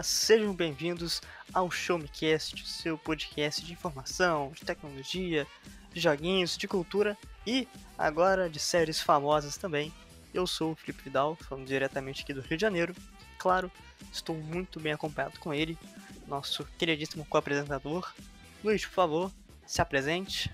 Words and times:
Galera, 0.00 0.02
sejam 0.02 0.54
bem-vindos 0.54 1.20
ao 1.52 1.70
Show 1.70 1.98
Me 1.98 2.08
Cast, 2.08 2.66
seu 2.66 2.96
podcast 2.96 3.64
de 3.64 3.72
informação, 3.72 4.50
de 4.52 4.62
tecnologia, 4.62 5.46
de 5.92 6.00
joguinhos, 6.00 6.56
de 6.56 6.66
cultura 6.66 7.18
e 7.46 7.68
agora 7.98 8.48
de 8.48 8.58
séries 8.58 9.00
famosas 9.00 9.58
também. 9.58 9.92
Eu 10.32 10.46
sou 10.46 10.72
o 10.72 10.76
Felipe 10.76 11.04
Vidal, 11.04 11.36
falando 11.36 11.66
diretamente 11.66 12.22
aqui 12.22 12.32
do 12.32 12.40
Rio 12.40 12.56
de 12.56 12.62
Janeiro. 12.62 12.94
Claro, 13.38 13.70
estou 14.10 14.34
muito 14.36 14.80
bem 14.80 14.92
acompanhado 14.92 15.38
com 15.38 15.52
ele, 15.52 15.78
nosso 16.26 16.64
queridíssimo 16.78 17.26
co-apresentador. 17.26 18.10
Luiz, 18.64 18.86
por 18.86 18.94
favor, 18.94 19.32
se 19.66 19.82
apresente. 19.82 20.50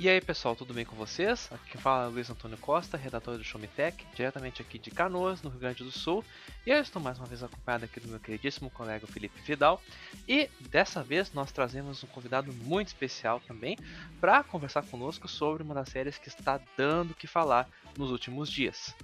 E 0.00 0.08
aí 0.08 0.20
pessoal, 0.20 0.54
tudo 0.54 0.72
bem 0.72 0.84
com 0.84 0.94
vocês? 0.94 1.48
Aqui 1.50 1.72
quem 1.72 1.80
fala 1.80 2.04
é 2.04 2.08
Luiz 2.08 2.30
Antônio 2.30 2.56
Costa, 2.58 2.96
redator 2.96 3.36
do 3.36 3.42
Show 3.42 3.60
Me 3.60 3.66
Tech, 3.66 4.06
diretamente 4.14 4.62
aqui 4.62 4.78
de 4.78 4.92
Canoas, 4.92 5.42
no 5.42 5.50
Rio 5.50 5.58
Grande 5.58 5.82
do 5.82 5.90
Sul. 5.90 6.24
E 6.64 6.70
eu 6.70 6.80
estou 6.80 7.02
mais 7.02 7.18
uma 7.18 7.26
vez 7.26 7.42
acompanhado 7.42 7.84
aqui 7.84 7.98
do 7.98 8.06
meu 8.06 8.20
queridíssimo 8.20 8.70
colega 8.70 9.08
Felipe 9.08 9.40
Vidal. 9.40 9.82
E 10.28 10.48
dessa 10.70 11.02
vez 11.02 11.32
nós 11.32 11.50
trazemos 11.50 12.04
um 12.04 12.06
convidado 12.06 12.52
muito 12.52 12.86
especial 12.86 13.40
também 13.40 13.76
para 14.20 14.44
conversar 14.44 14.82
conosco 14.84 15.26
sobre 15.26 15.64
uma 15.64 15.74
das 15.74 15.88
séries 15.88 16.16
que 16.16 16.28
está 16.28 16.60
dando 16.76 17.10
o 17.10 17.14
que 17.16 17.26
falar 17.26 17.68
nos 17.96 18.12
últimos 18.12 18.48
dias. 18.48 18.94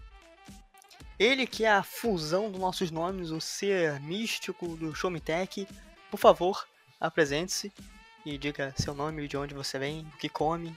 Ele 1.19 1.45
que 1.45 1.65
é 1.65 1.73
a 1.73 1.83
fusão 1.83 2.53
dos 2.53 2.61
nossos 2.61 2.92
nomes, 2.92 3.33
o 3.33 3.41
ser 3.41 3.98
místico 3.98 4.77
do 4.77 4.95
Show 4.95 5.11
Me 5.11 5.19
Tech. 5.19 5.67
Por 6.09 6.20
favor, 6.20 6.65
apresente-se 7.00 7.72
e 8.25 8.39
diga 8.39 8.72
seu 8.77 8.94
nome, 8.94 9.28
de 9.28 9.36
onde 9.36 9.55
você 9.55 9.78
vem, 9.78 10.00
o 10.14 10.17
que 10.19 10.28
come. 10.28 10.75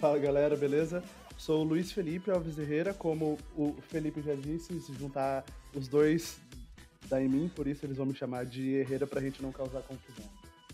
Fala 0.00 0.18
galera, 0.18 0.56
beleza? 0.56 1.02
Sou 1.38 1.60
o 1.60 1.64
Luiz 1.64 1.92
Felipe 1.92 2.30
Alves 2.30 2.58
Herrera, 2.58 2.92
como 2.92 3.38
o 3.56 3.76
Felipe 3.88 4.20
já 4.20 4.34
disse, 4.34 4.80
se 4.80 4.92
juntar 4.94 5.44
os 5.74 5.88
dois 5.88 6.40
dá 7.08 7.20
em 7.20 7.28
mim, 7.28 7.48
por 7.48 7.66
isso 7.66 7.84
eles 7.84 7.96
vão 7.96 8.06
me 8.06 8.14
chamar 8.14 8.46
de 8.46 8.74
Herrera 8.74 9.06
pra 9.06 9.20
gente 9.20 9.42
não 9.42 9.52
causar 9.52 9.82
confusão. 9.82 10.24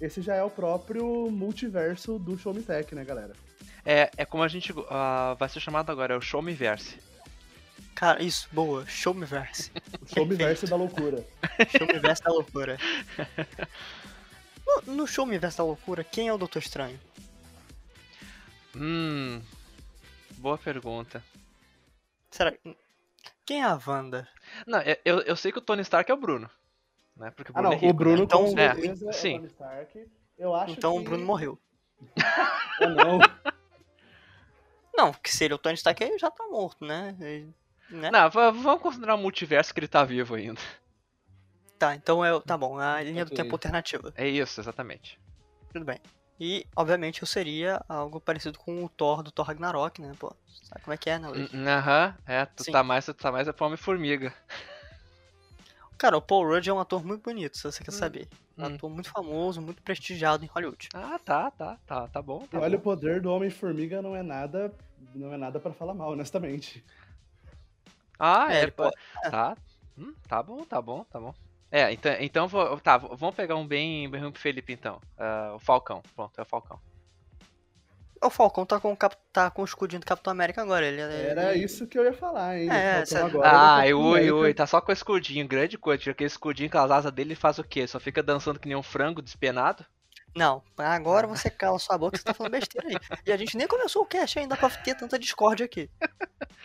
Esse 0.01 0.23
já 0.23 0.35
é 0.35 0.43
o 0.43 0.51
próprio 0.51 1.31
multiverso 1.31 2.19
do 2.19 2.39
Show 2.39 2.55
Me 2.55 2.63
Tech, 2.63 2.95
né, 2.95 3.05
galera? 3.05 3.33
É, 3.85 4.11
é 4.17 4.25
como 4.25 4.43
a 4.43 4.49
gente 4.49 4.73
uh, 4.73 5.35
vai 5.39 5.49
ser 5.49 5.61
chamado 5.61 5.91
agora, 5.91 6.15
é 6.15 6.17
o 6.17 6.21
Show 6.21 6.41
Me 6.41 6.55
Verse. 6.55 6.97
Cara, 7.95 8.23
isso, 8.23 8.49
boa, 8.53 8.87
Show 8.87 9.13
Me 9.13 9.27
Verse. 9.27 9.73
Show 10.15 10.25
Me 10.25 10.37
Verse 10.37 10.67
da 10.67 10.77
loucura. 10.77 11.27
Show 11.77 11.87
Me 11.87 11.99
Verse 11.99 12.23
da 12.23 12.31
loucura. 12.31 12.79
No, 14.87 14.95
no 14.95 15.07
Show 15.07 15.25
Me 15.27 15.39
Verse 15.39 15.57
da 15.59 15.65
loucura, 15.65 16.05
quem 16.05 16.29
é 16.29 16.33
o 16.33 16.39
Doutor 16.39 16.59
Estranho? 16.61 16.99
Hum. 18.77 19.41
Boa 20.37 20.59
pergunta. 20.59 21.23
Será 22.31 22.53
Quem 23.45 23.63
é 23.63 23.65
a 23.65 23.81
Wanda? 23.85 24.29
Não, 24.67 24.81
eu, 25.05 25.21
eu 25.23 25.35
sei 25.37 25.51
que 25.51 25.59
o 25.59 25.63
Tony 25.63 25.83
Stark 25.83 26.11
é 26.11 26.15
o 26.15 26.19
Bruno. 26.19 26.49
Né? 27.17 27.31
Porque 27.31 27.51
o 27.51 27.55
Ah, 27.57 27.63
Bruno 27.63 27.69
não, 27.71 27.77
é 27.77 27.81
rico, 27.81 27.91
o 27.93 27.97
Bruno 27.97 28.17
né? 28.19 28.23
Então, 28.25 28.45
com 28.45 28.59
é, 28.61 29.09
é, 29.09 29.13
sim. 29.13 29.37
Tony 29.39 29.47
Stark. 29.49 30.07
Eu 30.39 30.55
acho 30.55 30.73
Então 30.73 30.93
que... 30.93 30.99
o 31.01 31.03
Bruno 31.03 31.25
morreu. 31.25 31.59
Ou 32.81 32.89
não. 32.91 33.19
Não, 34.95 35.13
que 35.13 35.33
se 35.35 35.45
ele 35.45 35.53
é 35.55 35.57
o 35.57 35.59
Tony 35.59 35.75
Stark, 35.75 36.03
ele 36.05 36.19
já 36.19 36.31
tá 36.31 36.45
morto, 36.47 36.85
né? 36.85 37.17
Ele- 37.21 37.55
né? 37.91 38.11
Não, 38.11 38.29
vamos 38.31 38.83
considerar 38.83 39.15
o 39.15 39.19
multiverso 39.19 39.73
que 39.73 39.81
ele 39.81 39.89
tá 39.89 40.05
vivo 40.05 40.35
ainda. 40.35 40.61
Tá, 41.79 41.95
então 41.95 42.25
é, 42.25 42.41
tá 42.41 42.57
bom, 42.59 42.81
é 42.81 42.85
a 42.85 43.03
linha 43.03 43.25
do 43.25 43.31
tempo 43.31 43.55
alternativa. 43.55 44.13
É 44.17 44.27
isso, 44.27 44.61
exatamente. 44.61 45.19
Tudo 45.73 45.85
bem. 45.85 45.99
E, 46.41 46.67
obviamente, 46.77 47.23
eu 47.23 47.27
seria 47.27 47.81
algo 47.89 48.21
parecido 48.21 48.59
com 48.59 48.85
o 48.85 48.89
Thor 48.89 49.23
do 49.23 49.31
Thor 49.31 49.47
Ragnarok, 49.47 50.01
né? 50.01 50.13
Pô, 50.19 50.35
sabe 50.63 50.83
como 50.85 50.95
é 50.95 50.97
que 50.97 51.11
é, 51.11 51.19
né? 51.19 51.29
Luiz? 51.29 51.51
Aham, 51.55 52.15
é, 52.27 52.47
tu 52.47 52.65
Sim. 52.65 52.73
tá 52.73 52.83
mais, 52.83 53.05
tu 53.07 53.15
tá 53.15 53.31
mais 53.33 53.49
a 53.49 53.55
Homem-Formiga. 53.61 54.35
Cara, 55.99 56.17
o 56.17 56.23
Paul 56.23 56.47
Rudd 56.47 56.69
é 56.69 56.73
um 56.73 56.79
ator 56.79 57.05
muito 57.05 57.23
bonito, 57.25 57.57
se 57.57 57.65
você 57.65 57.83
quer 57.83 57.93
Hum. 57.93 57.99
saber. 57.99 58.29
Um 58.57 58.65
Hum. 58.65 58.75
ator 58.75 58.91
muito 58.91 59.11
famoso, 59.11 59.61
muito 59.61 59.83
prestigiado 59.83 60.45
em 60.45 60.49
Hollywood. 60.49 60.89
Ah, 60.95 61.19
tá, 61.19 61.51
tá, 61.51 61.77
tá, 61.87 62.09
tá 62.09 62.23
bom. 62.23 62.41
E 62.41 62.47
Tá 62.47 62.61
olha, 62.61 62.77
o 62.77 62.81
bom. 62.81 62.85
poder 62.85 63.21
do 63.21 63.31
Homem-Formiga 63.33 64.01
não 64.01 64.15
é 64.15 64.23
nada... 64.23 64.73
Não 65.15 65.33
é 65.33 65.37
nada 65.37 65.59
pra 65.61 65.73
falar 65.73 65.95
mal, 65.95 66.13
honestamente. 66.13 66.85
Ah, 68.19 68.53
É, 68.53 68.61
é, 68.61 68.63
ele 68.63 68.71
pô, 68.71 68.91
tá. 69.31 69.57
Hum, 69.97 70.15
tá 70.29 70.43
bom, 70.43 70.65
tá 70.65 70.81
bom, 70.83 71.05
tá 71.05 71.21
bom. 71.21 71.35
É, 71.71 71.93
então, 71.93 72.17
então 72.21 72.49
vou- 72.49 72.81
tá, 72.81 72.97
vamos 72.97 73.35
pegar 73.35 73.57
um 73.57 73.67
bem, 73.67 74.09
bem 74.11 74.21
ruim 74.21 74.33
pro 74.33 74.41
Felipe 74.41 74.73
então. 74.73 75.01
Ah, 75.19 75.53
o 75.55 75.59
Falcão, 75.59 76.03
pronto, 76.15 76.39
é 76.39 76.43
o 76.43 76.47
Falcão. 76.47 76.81
O 78.21 78.31
Falcão 78.31 78.67
tá 78.67 78.81
com, 78.81 78.93
o 78.93 78.97
cap... 78.97 79.17
tá 79.33 79.49
com 79.49 79.63
o 79.63 79.65
escudinho 79.65 80.01
do 80.01 80.07
Capitão 80.07 80.33
América 80.33 80.61
agora. 80.61 80.85
Ele, 80.85 81.01
Era 81.01 81.55
ele... 81.55 81.65
isso 81.65 81.87
que 81.87 81.97
eu 81.97 82.05
ia 82.05 82.13
falar, 82.13 82.59
hein? 82.59 82.69
É, 82.69 83.05
sério. 83.05 83.27
agora 83.27 83.49
Ah, 83.49 83.77
Capitão 83.77 84.01
ui, 84.11 84.31
ui, 84.33 84.55
tá 84.55 84.67
só 84.67 84.81
com 84.81 84.91
o 84.91 84.93
escudinho, 84.93 85.47
grande 85.47 85.79
coisa. 85.79 86.03
Tira 86.03 86.13
aquele 86.13 86.27
escudinho 86.27 86.69
com 86.69 86.79
as 86.79 86.91
asas 86.91 87.13
dele 87.13 87.37
faz 87.37 87.59
o 87.59 87.65
quê? 87.65 87.87
Só 87.87 88.01
fica 88.01 88.21
dançando 88.21 88.59
que 88.59 88.67
nem 88.67 88.77
um 88.77 88.83
frango 88.83 89.23
despenado? 89.23 89.87
Não, 90.35 90.63
agora 90.77 91.27
você 91.27 91.49
cala 91.49 91.79
sua 91.79 91.97
boca, 91.97 92.17
você 92.17 92.25
tá 92.25 92.35
falando 92.35 92.53
besteira 92.53 92.89
aí. 92.89 92.97
E 93.25 93.33
a 93.33 93.37
gente 93.37 93.57
nem 93.57 93.67
começou 93.67 94.03
o 94.03 94.07
cast 94.07 94.39
ainda 94.39 94.57
pra 94.57 94.69
ter 94.71 94.95
tanta 94.95 95.19
discórdia 95.19 95.67
aqui. 95.67 95.89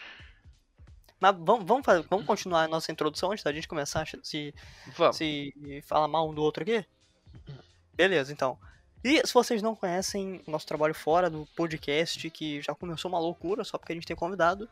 Mas 1.24 1.34
vamos, 1.40 1.66
vamos, 1.66 1.86
fazer- 1.86 2.06
vamos 2.10 2.26
continuar 2.26 2.64
a 2.64 2.68
nossa 2.68 2.92
introdução 2.92 3.32
antes 3.32 3.46
da 3.46 3.54
gente 3.54 3.66
começar 3.66 4.02
a 4.02 4.06
se, 4.22 4.54
Vamos. 4.98 5.16
se 5.16 5.82
falar 5.86 6.06
mal 6.10 6.30
um 6.30 6.34
do 6.34 6.44
outro 6.44 6.64
aqui? 6.64 6.86
Beleza, 7.94 8.34
então. 8.34 8.60
E 9.02 9.26
se 9.26 9.34
vocês 9.34 9.62
não 9.62 9.74
conhecem 9.74 10.42
o 10.46 10.52
nosso 10.52 10.68
trabalho 10.68 10.94
fora 10.94 11.30
do 11.30 11.48
podcast, 11.56 12.30
que 12.30 12.62
já 12.62 12.76
começou 12.76 13.08
uma 13.08 13.20
loucura, 13.20 13.64
só 13.64 13.78
porque 13.78 13.94
a 13.94 13.96
gente 13.96 14.06
tem 14.06 14.18
convidado, 14.18 14.68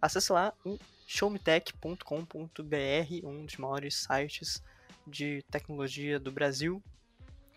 acesse 0.00 0.32
lá 0.32 0.52
o 0.64 0.78
showmetech.com.br, 1.04 3.26
um 3.26 3.44
dos 3.44 3.56
maiores 3.56 3.96
sites 3.96 4.62
de 5.04 5.42
tecnologia 5.50 6.20
do 6.20 6.30
Brasil. 6.30 6.80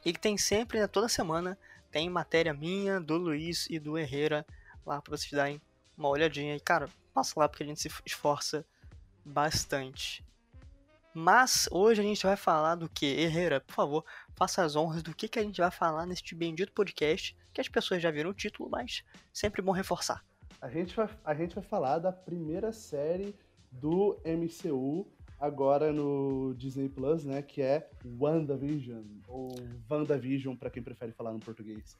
E 0.04 0.12
que 0.12 0.20
tem 0.20 0.36
sempre, 0.36 0.80
né, 0.80 0.88
toda 0.88 1.08
semana, 1.08 1.56
tem 1.92 2.10
matéria 2.10 2.56
minha, 2.56 3.00
do 3.00 3.18
Luiz 3.18 3.68
e 3.70 3.78
do 3.78 4.00
Herrera 4.00 4.44
lá 4.84 5.00
pra 5.00 5.16
vocês 5.16 5.32
darem 5.32 5.62
uma 5.96 6.10
olhadinha. 6.10 6.56
E, 6.56 6.60
cara, 6.60 6.90
passa 7.16 7.40
lá 7.40 7.48
porque 7.48 7.64
a 7.64 7.66
gente 7.66 7.82
se 7.82 7.90
esforça 8.06 8.66
bastante. 9.24 10.22
Mas 11.14 11.70
hoje 11.72 12.02
a 12.02 12.04
gente 12.04 12.26
vai 12.26 12.36
falar 12.36 12.76
do 12.76 12.90
que? 12.90 13.06
Herrera, 13.06 13.62
por 13.62 13.74
favor, 13.74 14.06
faça 14.36 14.62
as 14.62 14.76
honras 14.76 15.02
do 15.02 15.16
que, 15.16 15.30
que 15.30 15.40
a 15.40 15.42
gente 15.42 15.62
vai 15.62 15.72
falar 15.72 16.06
neste 16.06 16.36
bendito 16.36 16.74
podcast, 16.74 17.34
que 17.54 17.62
as 17.62 17.70
pessoas 17.70 18.02
já 18.02 18.12
viram 18.12 18.32
o 18.32 18.34
título, 18.34 18.70
mas 18.70 19.02
sempre 19.32 19.62
bom 19.62 19.72
reforçar. 19.72 20.22
A 20.62 20.70
gente, 20.70 20.94
vai, 20.94 21.10
a 21.24 21.34
gente 21.34 21.56
vai 21.56 21.64
falar 21.64 22.00
da 22.00 22.12
primeira 22.12 22.74
série 22.74 23.34
do 23.72 24.20
MCU 24.26 25.08
agora 25.40 25.94
no 25.94 26.54
Disney 26.58 26.90
Plus, 26.90 27.24
né? 27.24 27.42
Que 27.42 27.62
é 27.62 27.90
WandaVision, 28.20 29.04
ou 29.30 29.56
WandaVision, 29.90 30.54
pra 30.58 30.70
quem 30.70 30.84
prefere 30.84 31.14
falar 31.14 31.32
no 31.32 31.40
português. 31.40 31.98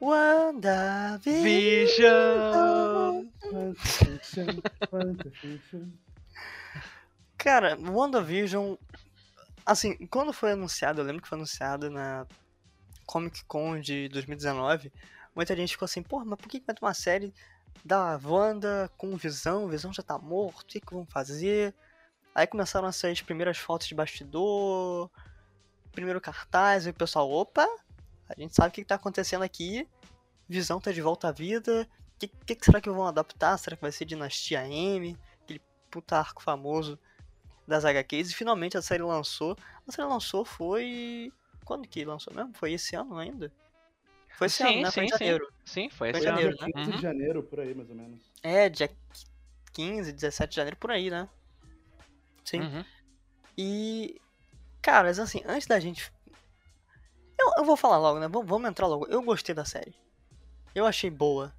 WandaVision! 0.00 1.42
Vision! 1.42 3.28
WandaVision, 3.52 4.60
WandaVision. 4.90 5.88
Cara, 7.36 7.78
WandaVision, 7.78 8.76
assim, 9.66 9.94
quando 10.06 10.32
foi 10.32 10.52
anunciado, 10.52 11.02
eu 11.02 11.04
lembro 11.04 11.20
que 11.20 11.28
foi 11.28 11.36
anunciado 11.36 11.90
na 11.90 12.26
Comic 13.04 13.44
Con 13.44 13.78
de 13.78 14.08
2019, 14.08 14.90
muita 15.36 15.54
gente 15.54 15.72
ficou 15.72 15.84
assim, 15.84 16.02
porra, 16.02 16.24
mas 16.24 16.38
por 16.38 16.48
que 16.48 16.62
vai 16.66 16.74
ter 16.74 16.82
uma 16.82 16.94
série 16.94 17.34
da 17.84 18.18
Wanda 18.24 18.90
com 18.96 19.14
Visão? 19.16 19.68
Visão 19.68 19.92
já 19.92 20.02
tá 20.02 20.18
morto, 20.18 20.62
o 20.62 20.66
que 20.66 20.80
que 20.80 20.94
vão 20.94 21.04
fazer? 21.04 21.74
Aí 22.34 22.46
começaram 22.46 22.88
a 22.88 22.92
sair 22.92 23.12
as 23.12 23.20
primeiras 23.20 23.58
fotos 23.58 23.86
de 23.86 23.94
bastidor, 23.94 25.10
primeiro 25.92 26.20
cartaz, 26.20 26.86
e 26.86 26.90
o 26.90 26.94
pessoal, 26.94 27.30
opa, 27.30 27.66
a 28.28 28.40
gente 28.40 28.54
sabe 28.54 28.68
o 28.68 28.72
que 28.72 28.82
que 28.82 28.88
tá 28.88 28.94
acontecendo 28.94 29.42
aqui, 29.42 29.88
Visão 30.50 30.80
tá 30.80 30.90
de 30.90 31.00
volta 31.00 31.28
à 31.28 31.32
vida, 31.32 31.88
o 32.16 32.18
que, 32.18 32.26
que, 32.26 32.54
que 32.56 32.64
será 32.64 32.80
que 32.80 32.90
vão 32.90 33.06
adaptar? 33.06 33.56
Será 33.56 33.76
que 33.76 33.82
vai 33.82 33.92
ser 33.92 34.04
Dinastia 34.04 34.66
M? 34.66 35.16
Aquele 35.44 35.60
puta 35.88 36.18
arco 36.18 36.42
famoso 36.42 36.98
das 37.68 37.84
HQs 37.84 38.30
e 38.30 38.34
finalmente 38.34 38.76
a 38.76 38.82
série 38.82 39.04
lançou. 39.04 39.56
A 39.86 39.92
série 39.92 40.08
lançou 40.08 40.44
foi. 40.44 41.32
Quando 41.64 41.86
que 41.86 42.04
lançou 42.04 42.34
mesmo? 42.34 42.52
Foi 42.54 42.72
esse 42.72 42.96
ano 42.96 43.16
ainda? 43.16 43.52
Foi 44.36 44.48
esse 44.48 44.56
Sim, 44.56 44.64
ano, 44.64 44.82
né? 44.82 44.90
Foi 44.90 45.04
em 45.04 45.08
sim, 45.08 45.12
sim. 45.16 45.18
janeiro. 45.24 45.52
Sim, 45.64 45.88
foi 45.90 46.10
Foi 46.10 46.18
esse 46.18 46.26
em 46.28 46.30
ano. 46.32 46.40
janeiro, 46.40 46.56
né? 46.60 46.72
15 46.72 46.90
Uhum. 46.90 46.96
de 46.96 47.02
janeiro, 47.02 47.42
por 47.44 47.60
aí, 47.60 47.74
mais 47.74 47.88
ou 47.88 47.94
menos. 47.94 48.20
É, 48.42 48.68
dia 48.68 48.90
15, 49.72 50.12
17 50.12 50.50
de 50.50 50.56
janeiro, 50.56 50.76
por 50.78 50.90
aí, 50.90 51.10
né? 51.10 51.28
Sim. 52.44 52.60
Uhum. 52.62 52.84
E. 53.56 54.20
Caras, 54.82 55.20
assim, 55.20 55.42
antes 55.46 55.68
da 55.68 55.78
gente. 55.78 56.12
Eu, 57.38 57.52
eu 57.58 57.64
vou 57.64 57.76
falar 57.76 57.98
logo, 57.98 58.18
né? 58.18 58.26
Vamos, 58.26 58.48
vamos 58.48 58.68
entrar 58.68 58.88
logo. 58.88 59.06
Eu 59.06 59.22
gostei 59.22 59.54
da 59.54 59.64
série. 59.64 59.94
Eu 60.74 60.86
achei 60.86 61.10
boa. 61.10 61.52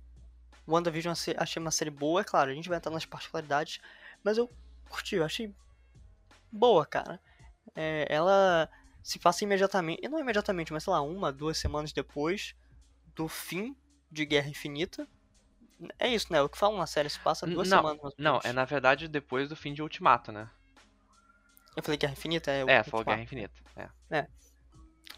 WandaVision 0.67 1.13
eu 1.27 1.35
achei 1.37 1.61
uma 1.61 1.71
série 1.71 1.89
boa, 1.89 2.21
é 2.21 2.23
claro, 2.23 2.51
a 2.51 2.53
gente 2.53 2.69
vai 2.69 2.77
entrar 2.77 2.91
nas 2.91 3.05
particularidades. 3.05 3.79
Mas 4.23 4.37
eu 4.37 4.49
curti, 4.89 5.15
eu 5.15 5.25
achei 5.25 5.53
boa, 6.51 6.85
cara. 6.85 7.19
É, 7.75 8.05
ela 8.09 8.69
se 9.03 9.19
passa 9.19 9.43
imediatamente. 9.43 10.01
E 10.03 10.07
não 10.07 10.19
imediatamente, 10.19 10.71
mas 10.71 10.83
sei 10.83 10.93
lá, 10.93 11.01
uma, 11.01 11.31
duas 11.31 11.57
semanas 11.57 11.91
depois 11.91 12.55
do 13.15 13.27
fim 13.27 13.75
de 14.09 14.25
Guerra 14.25 14.49
Infinita. 14.49 15.07
É 15.97 16.07
isso, 16.07 16.31
né? 16.31 16.41
O 16.41 16.49
que 16.49 16.57
falam 16.57 16.77
na 16.77 16.85
série 16.85 17.09
se 17.09 17.19
passa 17.19 17.47
duas 17.47 17.67
Não, 17.67 17.77
semanas. 17.77 18.13
Não, 18.17 18.39
é 18.43 18.53
na 18.53 18.65
verdade 18.65 19.07
depois 19.07 19.49
do 19.49 19.55
fim 19.55 19.73
de 19.73 19.81
Ultimato, 19.81 20.31
né? 20.31 20.49
Eu 21.75 21.81
falei 21.81 21.97
Guerra 21.97 22.13
Infinita? 22.13 22.51
É, 22.51 22.61
É, 22.61 22.83
falou 22.83 23.03
4. 23.03 23.05
Guerra 23.05 23.23
Infinita. 23.23 23.53
É, 24.11 24.27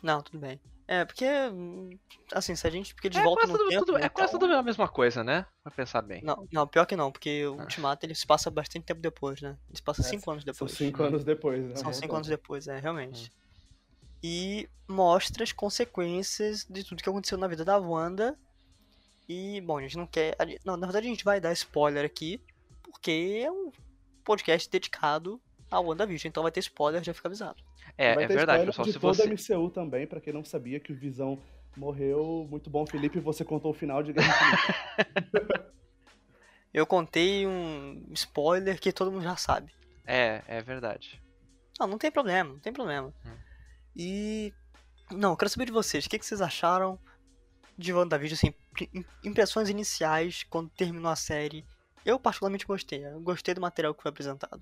Não, 0.01 0.21
tudo 0.21 0.39
bem. 0.39 0.59
É, 0.87 1.05
porque, 1.05 1.25
hum, 1.51 1.89
assim, 2.33 2.55
se 2.55 2.67
a 2.67 2.69
gente. 2.69 2.93
Porque 2.93 3.07
eles 3.07 3.17
é 3.17 3.23
voltam 3.23 3.43
quase, 3.47 3.53
no 3.53 3.57
tudo, 3.59 3.69
tempo. 3.69 3.85
tudo- 3.85 3.97
né, 3.99 4.05
é 4.05 4.09
quase 4.09 4.35
então- 4.35 4.39
tudo 4.47 4.53
a 4.57 4.61
mesma 4.63 4.87
coisa, 4.87 5.23
né? 5.23 5.45
Pra 5.63 5.71
pensar 5.71 6.01
bem. 6.01 6.21
Não, 6.23 6.45
não, 6.51 6.67
pior 6.67 6.85
que 6.85 6.95
não, 6.95 7.09
porque 7.11 7.45
o 7.47 7.53
Ah. 7.59 7.63
Ultimato 7.63 8.05
ele 8.05 8.13
se 8.15 8.27
passa 8.27 8.51
bastante 8.51 8.83
tempo 8.85 8.99
depois, 8.99 9.41
né? 9.41 9.57
Ele 9.69 9.77
se 9.77 9.81
passa 9.83 10.01
É, 10.01 10.03
cinco 10.03 10.29
anos 10.29 10.43
São 10.43 10.51
depois. 10.53 10.71
cinco 10.73 11.03
anos 11.03 11.23
depois, 11.23 11.63
né? 11.63 11.75
São 11.77 11.93
cinco 11.93 12.15
anos 12.15 12.27
depois, 12.27 12.67
é, 12.67 12.79
realmente. 12.79 13.31
E 14.21 14.69
mostra 14.87 15.43
as 15.43 15.51
consequências 15.51 16.65
de 16.69 16.83
tudo 16.83 17.01
que 17.01 17.09
aconteceu 17.09 17.37
na 17.37 17.47
vida 17.47 17.63
da 17.65 17.77
Wanda. 17.77 18.37
E, 19.27 19.61
bom, 19.61 19.77
a 19.77 19.81
gente 19.81 19.97
não 19.97 20.05
quer. 20.05 20.35
Não, 20.65 20.75
na 20.75 20.85
verdade 20.85 21.07
a 21.07 21.09
gente 21.09 21.23
vai 21.23 21.39
dar 21.39 21.53
spoiler 21.53 22.05
aqui, 22.05 22.41
porque 22.83 23.41
é 23.45 23.49
um 23.51 23.71
podcast 24.23 24.69
dedicado 24.69 25.41
a 25.71 25.79
WandaVision, 25.79 26.29
então 26.29 26.43
vai 26.43 26.51
ter 26.51 26.59
spoiler, 26.59 27.01
já 27.03 27.13
fica 27.13 27.27
avisado. 27.29 27.63
É, 27.97 28.15
Vai 28.15 28.23
é 28.23 28.27
ter 28.27 28.33
verdade, 28.35 28.63
spoiler 28.63 28.65
pessoal. 28.67 28.85
de 28.87 28.93
Se 28.93 28.99
toda 28.99 29.13
você. 29.37 29.53
a 29.53 29.57
MCU 29.57 29.69
também, 29.69 30.07
pra 30.07 30.19
quem 30.21 30.33
não 30.33 30.43
sabia 30.43 30.79
que 30.79 30.91
o 30.91 30.95
Visão 30.95 31.39
morreu. 31.77 32.47
Muito 32.49 32.69
bom, 32.69 32.85
Felipe, 32.85 33.19
você 33.19 33.43
contou 33.45 33.71
o 33.71 33.73
final 33.73 34.01
de 34.03 34.13
Guerra 34.13 34.27
Infinita. 34.53 35.73
Eu 36.73 36.87
contei 36.87 37.45
um 37.45 38.03
spoiler 38.13 38.79
que 38.79 38.91
todo 38.91 39.11
mundo 39.11 39.23
já 39.23 39.35
sabe. 39.35 39.71
É, 40.07 40.41
é 40.47 40.61
verdade. 40.61 41.21
Não, 41.79 41.85
não 41.87 41.97
tem 41.99 42.11
problema, 42.11 42.53
não 42.53 42.59
tem 42.59 42.73
problema. 42.73 43.13
Hum. 43.25 43.37
E. 43.95 44.53
Não, 45.11 45.31
eu 45.31 45.37
quero 45.37 45.49
saber 45.49 45.65
de 45.65 45.71
vocês, 45.71 46.05
o 46.05 46.09
que, 46.09 46.17
que 46.17 46.25
vocês 46.25 46.41
acharam 46.41 46.97
de 47.77 47.93
WandaVision, 47.93 48.35
assim, 48.37 48.53
im- 48.93 49.05
impressões 49.23 49.69
iniciais 49.69 50.43
quando 50.49 50.69
terminou 50.71 51.11
a 51.11 51.15
série. 51.15 51.63
Eu 52.03 52.19
particularmente 52.19 52.65
gostei, 52.65 53.05
eu 53.05 53.19
gostei 53.21 53.53
do 53.53 53.61
material 53.61 53.93
que 53.93 54.01
foi 54.01 54.09
apresentado. 54.09 54.61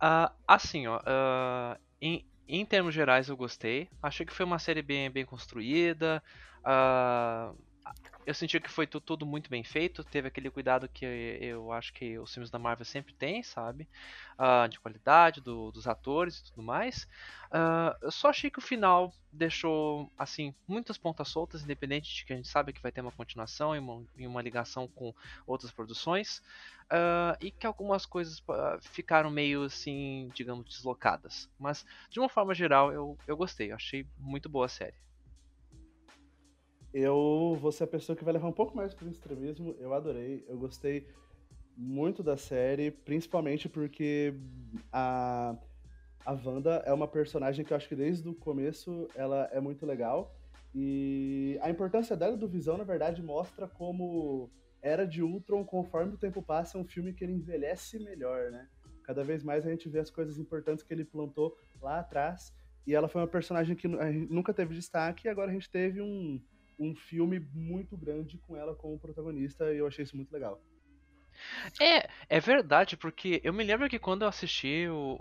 Ah, 0.00 0.32
assim, 0.46 0.86
ó, 0.86 1.00
ah, 1.06 1.78
em, 2.00 2.24
em 2.46 2.64
termos 2.66 2.94
gerais 2.94 3.28
eu 3.28 3.36
gostei. 3.36 3.88
Achei 4.02 4.26
que 4.26 4.32
foi 4.32 4.44
uma 4.46 4.58
série 4.58 4.82
bem, 4.82 5.10
bem 5.10 5.24
construída. 5.24 6.22
ah, 6.64 7.52
eu 8.24 8.34
senti 8.34 8.58
que 8.60 8.70
foi 8.70 8.86
tu- 8.86 9.00
tudo 9.00 9.24
muito 9.24 9.48
bem 9.48 9.62
feito. 9.62 10.02
Teve 10.04 10.28
aquele 10.28 10.50
cuidado 10.50 10.88
que 10.88 11.04
eu 11.40 11.70
acho 11.72 11.92
que 11.92 12.18
os 12.18 12.32
filmes 12.32 12.50
da 12.50 12.58
Marvel 12.58 12.84
sempre 12.84 13.14
têm, 13.14 13.42
sabe? 13.42 13.88
Ah, 14.38 14.66
de 14.66 14.80
qualidade, 14.80 15.40
do- 15.40 15.70
dos 15.70 15.86
atores 15.86 16.38
e 16.38 16.44
tudo 16.46 16.62
mais. 16.62 17.06
Ah, 17.52 17.96
eu 18.02 18.10
só 18.10 18.28
achei 18.28 18.50
que 18.50 18.58
o 18.58 18.62
final 18.62 19.12
deixou, 19.32 20.10
assim, 20.18 20.54
muitas 20.66 20.98
pontas 20.98 21.28
soltas, 21.28 21.62
independente 21.62 22.12
de 22.14 22.24
que 22.24 22.32
a 22.32 22.36
gente 22.36 22.48
sabe 22.48 22.72
que 22.72 22.82
vai 22.82 22.90
ter 22.92 23.00
uma 23.00 23.12
continuação 23.12 23.74
e 23.76 23.78
uma, 23.78 24.04
e 24.16 24.26
uma 24.26 24.42
ligação 24.42 24.88
com 24.88 25.14
outras 25.46 25.70
produções. 25.72 26.42
Ah, 26.90 27.36
e 27.40 27.50
que 27.52 27.66
algumas 27.66 28.04
coisas 28.06 28.42
ficaram 28.82 29.30
meio 29.30 29.64
assim, 29.64 30.30
digamos, 30.34 30.64
deslocadas. 30.68 31.48
Mas, 31.58 31.84
de 32.10 32.18
uma 32.20 32.28
forma 32.28 32.54
geral, 32.54 32.92
eu, 32.92 33.18
eu 33.26 33.36
gostei. 33.36 33.70
Eu 33.70 33.76
achei 33.76 34.06
muito 34.18 34.48
boa 34.48 34.66
a 34.66 34.68
série. 34.68 34.96
Eu 36.98 37.58
vou 37.60 37.70
ser 37.70 37.84
a 37.84 37.86
pessoa 37.86 38.16
que 38.16 38.24
vai 38.24 38.32
levar 38.32 38.48
um 38.48 38.52
pouco 38.52 38.74
mais 38.74 38.94
pro 38.94 39.06
extremismo. 39.06 39.76
Eu 39.78 39.92
adorei, 39.92 40.46
eu 40.48 40.56
gostei 40.56 41.06
muito 41.76 42.22
da 42.22 42.38
série, 42.38 42.90
principalmente 42.90 43.68
porque 43.68 44.32
a, 44.90 45.54
a 46.24 46.32
Wanda 46.32 46.82
é 46.86 46.94
uma 46.94 47.06
personagem 47.06 47.66
que 47.66 47.72
eu 47.74 47.76
acho 47.76 47.86
que 47.86 47.94
desde 47.94 48.26
o 48.26 48.34
começo 48.34 49.06
ela 49.14 49.46
é 49.52 49.60
muito 49.60 49.84
legal. 49.84 50.34
E 50.74 51.58
a 51.60 51.68
importância 51.68 52.16
dela 52.16 52.34
do 52.34 52.48
Visão, 52.48 52.78
na 52.78 52.84
verdade, 52.84 53.22
mostra 53.22 53.68
como 53.68 54.50
Era 54.80 55.06
de 55.06 55.22
Ultron, 55.22 55.66
conforme 55.66 56.14
o 56.14 56.18
tempo 56.18 56.40
passa, 56.40 56.78
é 56.78 56.80
um 56.80 56.86
filme 56.86 57.12
que 57.12 57.24
ele 57.24 57.34
envelhece 57.34 57.98
melhor, 57.98 58.50
né? 58.50 58.70
Cada 59.04 59.22
vez 59.22 59.42
mais 59.42 59.66
a 59.66 59.70
gente 59.70 59.86
vê 59.90 59.98
as 59.98 60.08
coisas 60.08 60.38
importantes 60.38 60.82
que 60.82 60.94
ele 60.94 61.04
plantou 61.04 61.54
lá 61.78 61.98
atrás. 61.98 62.54
E 62.86 62.94
ela 62.94 63.06
foi 63.06 63.20
uma 63.20 63.28
personagem 63.28 63.76
que 63.76 63.86
nunca 63.86 64.54
teve 64.54 64.74
destaque, 64.74 65.26
e 65.26 65.28
agora 65.28 65.50
a 65.50 65.52
gente 65.52 65.68
teve 65.68 66.00
um, 66.00 66.40
um 66.78 66.94
filme 66.94 67.40
muito 67.54 67.96
grande 67.96 68.38
com 68.38 68.56
ela 68.56 68.74
como 68.74 68.98
protagonista, 68.98 69.72
e 69.72 69.78
eu 69.78 69.86
achei 69.86 70.04
isso 70.04 70.16
muito 70.16 70.32
legal. 70.32 70.60
É, 71.80 72.08
é 72.28 72.40
verdade, 72.40 72.96
porque 72.96 73.40
eu 73.44 73.52
me 73.52 73.64
lembro 73.64 73.88
que 73.88 73.98
quando 73.98 74.22
eu 74.22 74.28
assisti 74.28 74.88
o, 74.88 75.16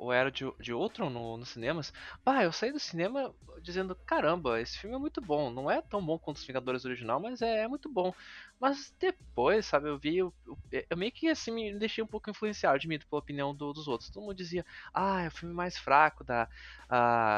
o, 0.00 0.06
o 0.06 0.12
Era 0.12 0.30
de, 0.30 0.44
de 0.60 0.72
Ultron 0.72 1.10
no, 1.10 1.36
nos 1.36 1.50
cinemas, 1.50 1.92
pá, 2.24 2.44
eu 2.44 2.52
saí 2.52 2.72
do 2.72 2.80
cinema 2.80 3.34
dizendo, 3.62 3.94
caramba, 4.06 4.60
esse 4.60 4.78
filme 4.78 4.96
é 4.96 4.98
muito 4.98 5.20
bom. 5.20 5.50
Não 5.50 5.70
é 5.70 5.82
tão 5.82 6.04
bom 6.04 6.18
quanto 6.18 6.38
os 6.38 6.46
Vingadores 6.46 6.84
original, 6.84 7.20
mas 7.20 7.42
é, 7.42 7.62
é 7.62 7.68
muito 7.68 7.88
bom. 7.92 8.14
Mas 8.60 8.92
depois, 9.00 9.66
sabe, 9.66 9.88
eu 9.88 9.98
vi, 9.98 10.16
eu, 10.18 10.34
eu- 10.72 10.84
eu 10.90 10.96
meio 10.96 11.12
que 11.12 11.28
assim 11.28 11.52
me 11.52 11.78
deixei 11.78 12.02
um 12.02 12.06
pouco 12.08 12.28
influenciado, 12.30 12.74
admito, 12.76 13.06
pela 13.08 13.20
opinião 13.20 13.54
do- 13.54 13.72
dos 13.72 13.86
outros. 13.86 14.10
Todo 14.10 14.22
mundo 14.24 14.34
dizia, 14.36 14.64
ah, 14.92 15.22
é 15.22 15.28
o 15.28 15.30
filme 15.30 15.54
mais 15.54 15.78
fraco 15.78 16.24
da, 16.24 16.48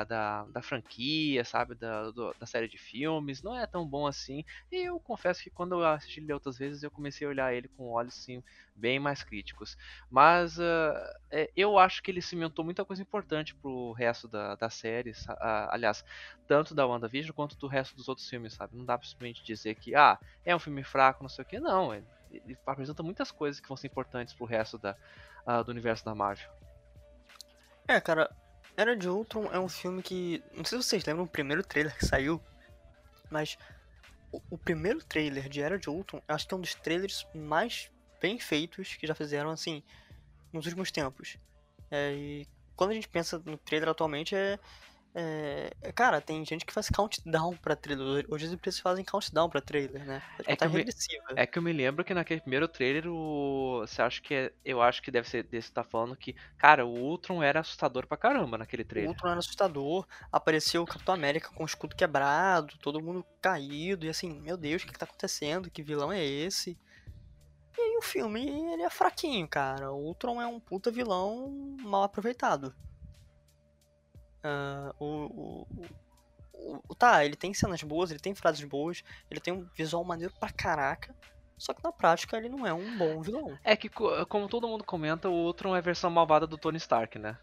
da, 0.08 0.44
da 0.46 0.62
franquia, 0.62 1.44
sabe, 1.44 1.74
da, 1.74 2.10
do- 2.10 2.34
da 2.38 2.46
série 2.46 2.68
de 2.68 2.78
filmes, 2.78 3.42
não 3.42 3.56
é 3.56 3.66
tão 3.66 3.86
bom 3.86 4.06
assim. 4.06 4.44
E 4.70 4.76
eu 4.88 4.98
confesso 5.00 5.42
que 5.42 5.50
quando 5.50 5.74
eu 5.74 5.84
assisti 5.86 6.20
ele 6.20 6.32
outras 6.32 6.56
vezes, 6.58 6.82
eu 6.82 6.90
comecei 6.90 7.26
a 7.26 7.30
olhar 7.30 7.54
ele 7.54 7.68
com 7.76 7.90
olhos 7.90 8.16
assim, 8.18 8.42
bem 8.74 8.98
mais 8.98 9.22
críticos. 9.22 9.76
Mas 10.08 10.58
ah, 10.60 11.12
é, 11.30 11.50
eu 11.56 11.78
acho 11.78 12.02
que 12.02 12.10
ele 12.10 12.22
cimentou 12.22 12.64
muita 12.64 12.84
coisa 12.84 13.02
importante 13.02 13.54
pro 13.60 13.92
resto 13.92 14.28
da, 14.28 14.56
da 14.56 14.70
série, 14.70 15.12
ah, 15.28 15.68
aliás, 15.74 16.02
tanto 16.46 16.74
da 16.74 16.86
WandaVision 16.86 17.32
quanto 17.34 17.56
do 17.56 17.66
resto 17.66 17.96
dos 17.96 18.08
outros 18.08 18.28
filmes, 18.28 18.54
sabe? 18.54 18.76
Não 18.76 18.84
dá 18.84 18.98
pra 18.98 19.06
simplesmente 19.06 19.44
dizer 19.44 19.74
que, 19.76 19.94
ah, 19.94 20.18
é 20.44 20.54
um 20.54 20.58
filme 20.58 20.82
fraco, 20.82 21.09
não 21.20 21.28
sei 21.28 21.44
o 21.44 21.46
que, 21.46 21.58
não. 21.58 21.94
Ele, 21.94 22.06
ele 22.30 22.58
apresenta 22.66 23.02
muitas 23.02 23.30
coisas 23.30 23.60
que 23.60 23.68
vão 23.68 23.76
ser 23.76 23.88
importantes 23.88 24.34
pro 24.34 24.46
resto 24.46 24.78
da, 24.78 24.96
ah, 25.46 25.62
do 25.62 25.70
universo 25.70 26.04
da 26.04 26.14
Marvel. 26.14 26.50
É, 27.88 28.00
cara, 28.00 28.30
Era 28.76 28.96
de 28.96 29.08
Ultron 29.08 29.50
é 29.52 29.58
um 29.58 29.68
filme 29.68 30.02
que. 30.02 30.42
Não 30.54 30.64
sei 30.64 30.80
se 30.80 30.88
vocês 30.88 31.04
lembram 31.04 31.24
o 31.24 31.28
primeiro 31.28 31.62
trailer 31.62 31.96
que 31.96 32.06
saiu, 32.06 32.40
mas 33.30 33.58
o, 34.30 34.40
o 34.50 34.58
primeiro 34.58 35.02
trailer 35.04 35.48
de 35.48 35.60
Era 35.60 35.78
de 35.78 35.90
Ultron, 35.90 36.22
acho 36.28 36.46
que 36.46 36.54
é 36.54 36.56
um 36.56 36.60
dos 36.60 36.74
trailers 36.74 37.26
mais 37.34 37.90
bem 38.20 38.38
feitos 38.38 38.94
que 38.94 39.06
já 39.06 39.14
fizeram, 39.14 39.50
assim, 39.50 39.82
nos 40.52 40.66
últimos 40.66 40.90
tempos. 40.90 41.36
É, 41.90 42.12
e 42.12 42.46
quando 42.76 42.90
a 42.90 42.94
gente 42.94 43.08
pensa 43.08 43.42
no 43.44 43.58
trailer 43.58 43.88
atualmente, 43.88 44.34
é. 44.34 44.58
É- 45.14 45.72
é, 45.82 45.92
cara, 45.92 46.20
tem 46.20 46.44
gente 46.44 46.64
que 46.64 46.72
faz 46.72 46.88
countdown 46.88 47.56
pra 47.56 47.74
trailer. 47.74 48.24
Hoje 48.28 48.46
as 48.46 48.52
empresas 48.52 48.78
fazem 48.80 49.04
countdown 49.04 49.48
pra 49.48 49.60
trailer, 49.60 50.04
né? 50.04 50.22
É 50.46 50.52
É 50.52 50.56
que 50.56 50.64
eu 50.64 50.70
me- 50.70 50.76
regressiva. 50.78 51.24
É 51.36 51.46
que 51.46 51.58
eu 51.58 51.62
me 51.62 51.72
lembro 51.72 52.04
que 52.04 52.14
naquele 52.14 52.40
primeiro 52.40 52.68
trailer, 52.68 53.06
o... 53.08 53.80
você 53.80 54.00
acha 54.02 54.20
que 54.22 54.34
é... 54.34 54.52
eu 54.64 54.80
acho 54.80 55.02
que 55.02 55.10
deve 55.10 55.28
ser 55.28 55.42
desse 55.42 55.68
que 55.68 55.74
tá 55.74 55.82
falando 55.82 56.14
que, 56.16 56.34
cara, 56.56 56.86
o 56.86 56.90
Ultron 56.94 57.42
era 57.42 57.60
assustador 57.60 58.06
pra 58.06 58.16
caramba 58.16 58.56
naquele 58.58 58.82
O 58.82 58.86
trailer. 58.86 59.10
Ultron 59.10 59.30
era 59.30 59.38
assustador, 59.40 60.06
apareceu 60.30 60.82
o 60.82 60.86
Capitão 60.86 61.14
América 61.14 61.50
com 61.54 61.62
o 61.64 61.66
escudo 61.66 61.96
quebrado, 61.96 62.76
todo 62.78 63.02
mundo 63.02 63.24
caído, 63.42 64.06
e 64.06 64.08
assim, 64.08 64.40
meu 64.40 64.56
Deus, 64.56 64.82
o 64.82 64.86
que, 64.86 64.92
que 64.92 64.98
tá 64.98 65.06
acontecendo? 65.06 65.70
Que 65.70 65.82
vilão 65.82 66.12
é 66.12 66.24
esse? 66.24 66.78
E 67.76 67.80
aí 67.82 67.96
o 67.96 68.02
filme, 68.02 68.46
ele 68.72 68.82
é 68.82 68.90
fraquinho, 68.90 69.48
cara. 69.48 69.90
O 69.90 69.96
Ultron 70.06 70.40
é 70.40 70.46
um 70.46 70.60
puta 70.60 70.90
vilão 70.90 71.48
mal 71.80 72.02
aproveitado. 72.02 72.74
Ah, 74.42 74.92
o, 74.98 75.06
o, 75.06 75.66
o- 76.88 76.94
Tá, 76.94 77.24
ele 77.24 77.36
tem 77.36 77.54
cenas 77.54 77.82
boas, 77.82 78.10
ele 78.10 78.20
tem 78.20 78.34
frases 78.34 78.62
boas, 78.64 79.02
ele 79.30 79.40
tem 79.40 79.52
um 79.54 79.66
visual 79.76 80.04
maneiro 80.04 80.32
pra 80.38 80.50
caraca, 80.50 81.14
só 81.58 81.72
que 81.72 81.82
na 81.82 81.90
prática 81.92 82.36
ele 82.36 82.48
não 82.48 82.66
é 82.66 82.72
um 82.74 82.96
bom 82.96 83.22
vilão. 83.22 83.58
É 83.64 83.74
que, 83.76 83.88
co- 83.88 84.24
como 84.26 84.48
todo 84.48 84.68
mundo 84.68 84.84
comenta, 84.84 85.28
o 85.28 85.32
Ultron 85.46 85.74
é 85.74 85.78
a 85.78 85.82
versão 85.82 86.10
malvada 86.10 86.46
do 86.46 86.58
Tony 86.58 86.76
Stark, 86.76 87.18
né? 87.18 87.38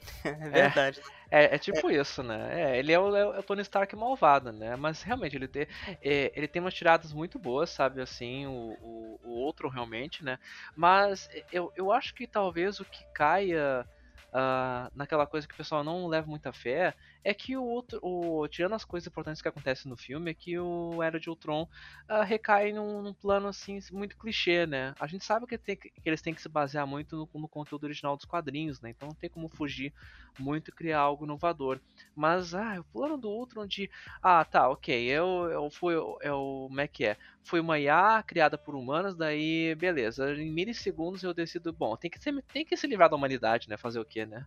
É 0.24 0.34
verdade. 0.34 1.00
É, 1.30 1.54
é 1.56 1.58
tipo 1.58 1.90
isso, 1.90 2.22
né? 2.22 2.72
É, 2.72 2.78
ele 2.78 2.92
é 2.92 2.98
o, 2.98 3.14
é 3.14 3.38
o 3.38 3.42
Tony 3.42 3.62
Stark 3.62 3.94
malvado, 3.94 4.52
né? 4.52 4.76
Mas 4.76 5.02
realmente, 5.02 5.36
ele 5.36 5.48
tem, 5.48 5.66
é, 6.02 6.32
ele 6.34 6.48
tem 6.48 6.60
umas 6.62 6.74
tiradas 6.74 7.12
muito 7.12 7.38
boas, 7.38 7.70
sabe? 7.70 8.00
Assim, 8.00 8.46
o, 8.46 8.50
o, 8.80 9.20
o 9.22 9.30
outro 9.40 9.68
realmente, 9.68 10.24
né? 10.24 10.38
Mas 10.76 11.28
eu, 11.52 11.70
eu 11.76 11.92
acho 11.92 12.14
que 12.14 12.26
talvez 12.26 12.80
o 12.80 12.84
que 12.84 13.04
caia 13.12 13.86
ah, 14.32 14.90
naquela 14.94 15.26
coisa 15.26 15.46
que 15.46 15.54
o 15.54 15.56
pessoal 15.56 15.82
não 15.84 16.06
leva 16.06 16.26
muita 16.26 16.52
fé 16.52 16.94
é 17.24 17.34
que 17.34 17.56
o 17.56 17.64
outro, 17.64 17.98
o, 18.02 18.46
tirando 18.48 18.74
as 18.74 18.84
coisas 18.84 19.06
importantes 19.06 19.42
que 19.42 19.48
acontecem 19.48 19.90
no 19.90 19.96
filme, 19.96 20.30
é 20.30 20.34
que 20.34 20.58
o 20.58 21.02
Era 21.02 21.18
de 21.20 21.28
Ultron 21.28 21.68
ah, 22.08 22.24
recai 22.24 22.72
num, 22.72 23.02
num 23.02 23.14
plano 23.14 23.48
assim 23.48 23.78
muito 23.92 24.16
clichê, 24.16 24.66
né? 24.66 24.94
A 24.98 25.06
gente 25.06 25.24
sabe 25.24 25.46
que, 25.46 25.58
tem 25.58 25.76
que- 25.76 25.92
eles 26.04 26.22
têm 26.22 26.34
que 26.34 26.40
se 26.42 26.48
basear 26.48 26.86
muito 26.86 27.16
no, 27.16 27.40
no 27.40 27.48
conteúdo 27.48 27.84
original 27.84 28.16
dos 28.16 28.24
quadrinhos, 28.26 28.80
né? 28.80 28.90
Então 28.90 29.08
não 29.08 29.14
tem 29.14 29.28
como 29.30 29.48
fugir 29.48 29.92
muito 30.38 30.68
e 30.70 30.72
criar 30.72 31.00
algo 31.00 31.24
inovador. 31.24 31.80
Mas, 32.14 32.54
ah, 32.54 32.78
o 32.80 32.84
plano 32.84 33.18
do 33.18 33.28
Ultron 33.28 33.66
de. 33.66 33.90
Ah, 34.22 34.44
tá, 34.44 34.68
ok. 34.68 34.94
Eu, 35.08 35.48
eu 35.50 35.70
fui. 35.70 35.94
Eu, 35.94 36.66
como 36.68 36.80
é 36.80 36.88
que 36.88 37.04
é? 37.06 37.16
Fui 37.42 37.60
uma 37.60 37.78
IA 37.78 38.22
criada 38.22 38.56
por 38.58 38.74
humanos, 38.74 39.16
daí, 39.16 39.74
beleza. 39.74 40.32
Em 40.34 40.50
milissegundos 40.52 41.22
eu 41.22 41.34
decido. 41.34 41.72
Bom, 41.72 41.96
tem 41.96 42.10
que, 42.10 42.18
ser, 42.20 42.42
tem 42.52 42.64
que 42.64 42.76
se 42.76 42.86
livrar 42.86 43.08
da 43.10 43.16
humanidade, 43.16 43.68
né? 43.68 43.76
Fazer 43.76 43.98
o 44.00 44.04
quê, 44.04 44.24
né? 44.26 44.46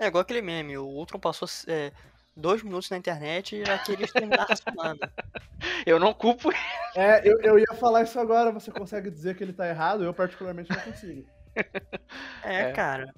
É 0.00 0.06
igual 0.06 0.22
aquele 0.22 0.40
meme, 0.40 0.78
o 0.78 0.86
Ultron 0.86 1.20
passou 1.20 1.46
é, 1.68 1.92
dois 2.34 2.62
minutos 2.62 2.88
na 2.88 2.96
internet 2.96 3.54
e 3.54 3.66
já 3.66 3.76
queria 3.76 4.06
exterminar 4.06 4.44
a 4.44 4.46
raça 4.46 4.62
humana. 4.72 5.12
Eu 5.84 6.00
não 6.00 6.14
culpo. 6.14 6.50
É, 6.96 7.20
eu, 7.28 7.38
eu 7.42 7.58
ia 7.58 7.74
falar 7.74 8.02
isso 8.02 8.18
agora, 8.18 8.50
você 8.50 8.70
consegue 8.70 9.10
dizer 9.10 9.36
que 9.36 9.44
ele 9.44 9.52
tá 9.52 9.68
errado? 9.68 10.02
Eu 10.02 10.14
particularmente 10.14 10.70
não 10.70 10.80
consigo. 10.80 11.28
É, 12.42 12.62
É. 12.62 12.72
cara. 12.72 13.12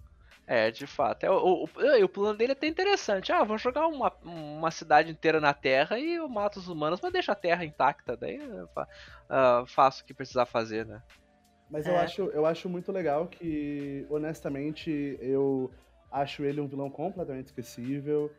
É, 0.45 0.71
de 0.71 0.87
fato. 0.87 1.23
É, 1.23 1.31
o, 1.31 1.65
o, 1.65 2.05
o, 2.05 2.09
plano 2.09 2.37
dele 2.37 2.53
é 2.53 2.55
até 2.55 2.67
interessante. 2.67 3.31
Ah, 3.31 3.45
vou 3.45 3.57
jogar 3.57 3.87
uma, 3.87 4.13
uma 4.25 4.71
cidade 4.71 5.13
inteira 5.13 5.41
na 5.41 5.55
Terra 5.55 5.99
e 5.99 6.15
eu 6.15 6.29
mato 6.29 6.59
os 6.59 6.67
humanos, 6.67 6.99
mas 7.01 7.13
deixa 7.13 7.33
a 7.33 7.37
Terra 7.37 7.65
intacta. 7.65 8.17
Daí 8.17 8.37
eu 8.37 8.65
uh, 8.65 9.67
faço 9.67 10.03
o 10.03 10.07
que 10.07 10.13
precisar 10.13 10.47
fazer, 10.47 10.85
né? 10.85 11.01
Mas 11.71 11.87
é. 11.87 11.91
eu, 11.91 11.99
acho, 11.99 12.23
eu 12.23 12.45
acho 12.45 12.69
muito 12.69 12.91
legal 12.91 13.29
que, 13.29 14.05
honestamente, 14.11 15.17
eu 15.21 15.71
acho 16.13 16.45
ele 16.45 16.61
um 16.61 16.69
vilão 16.69 16.91
completamente 16.91 17.47
esquecível. 17.47 18.31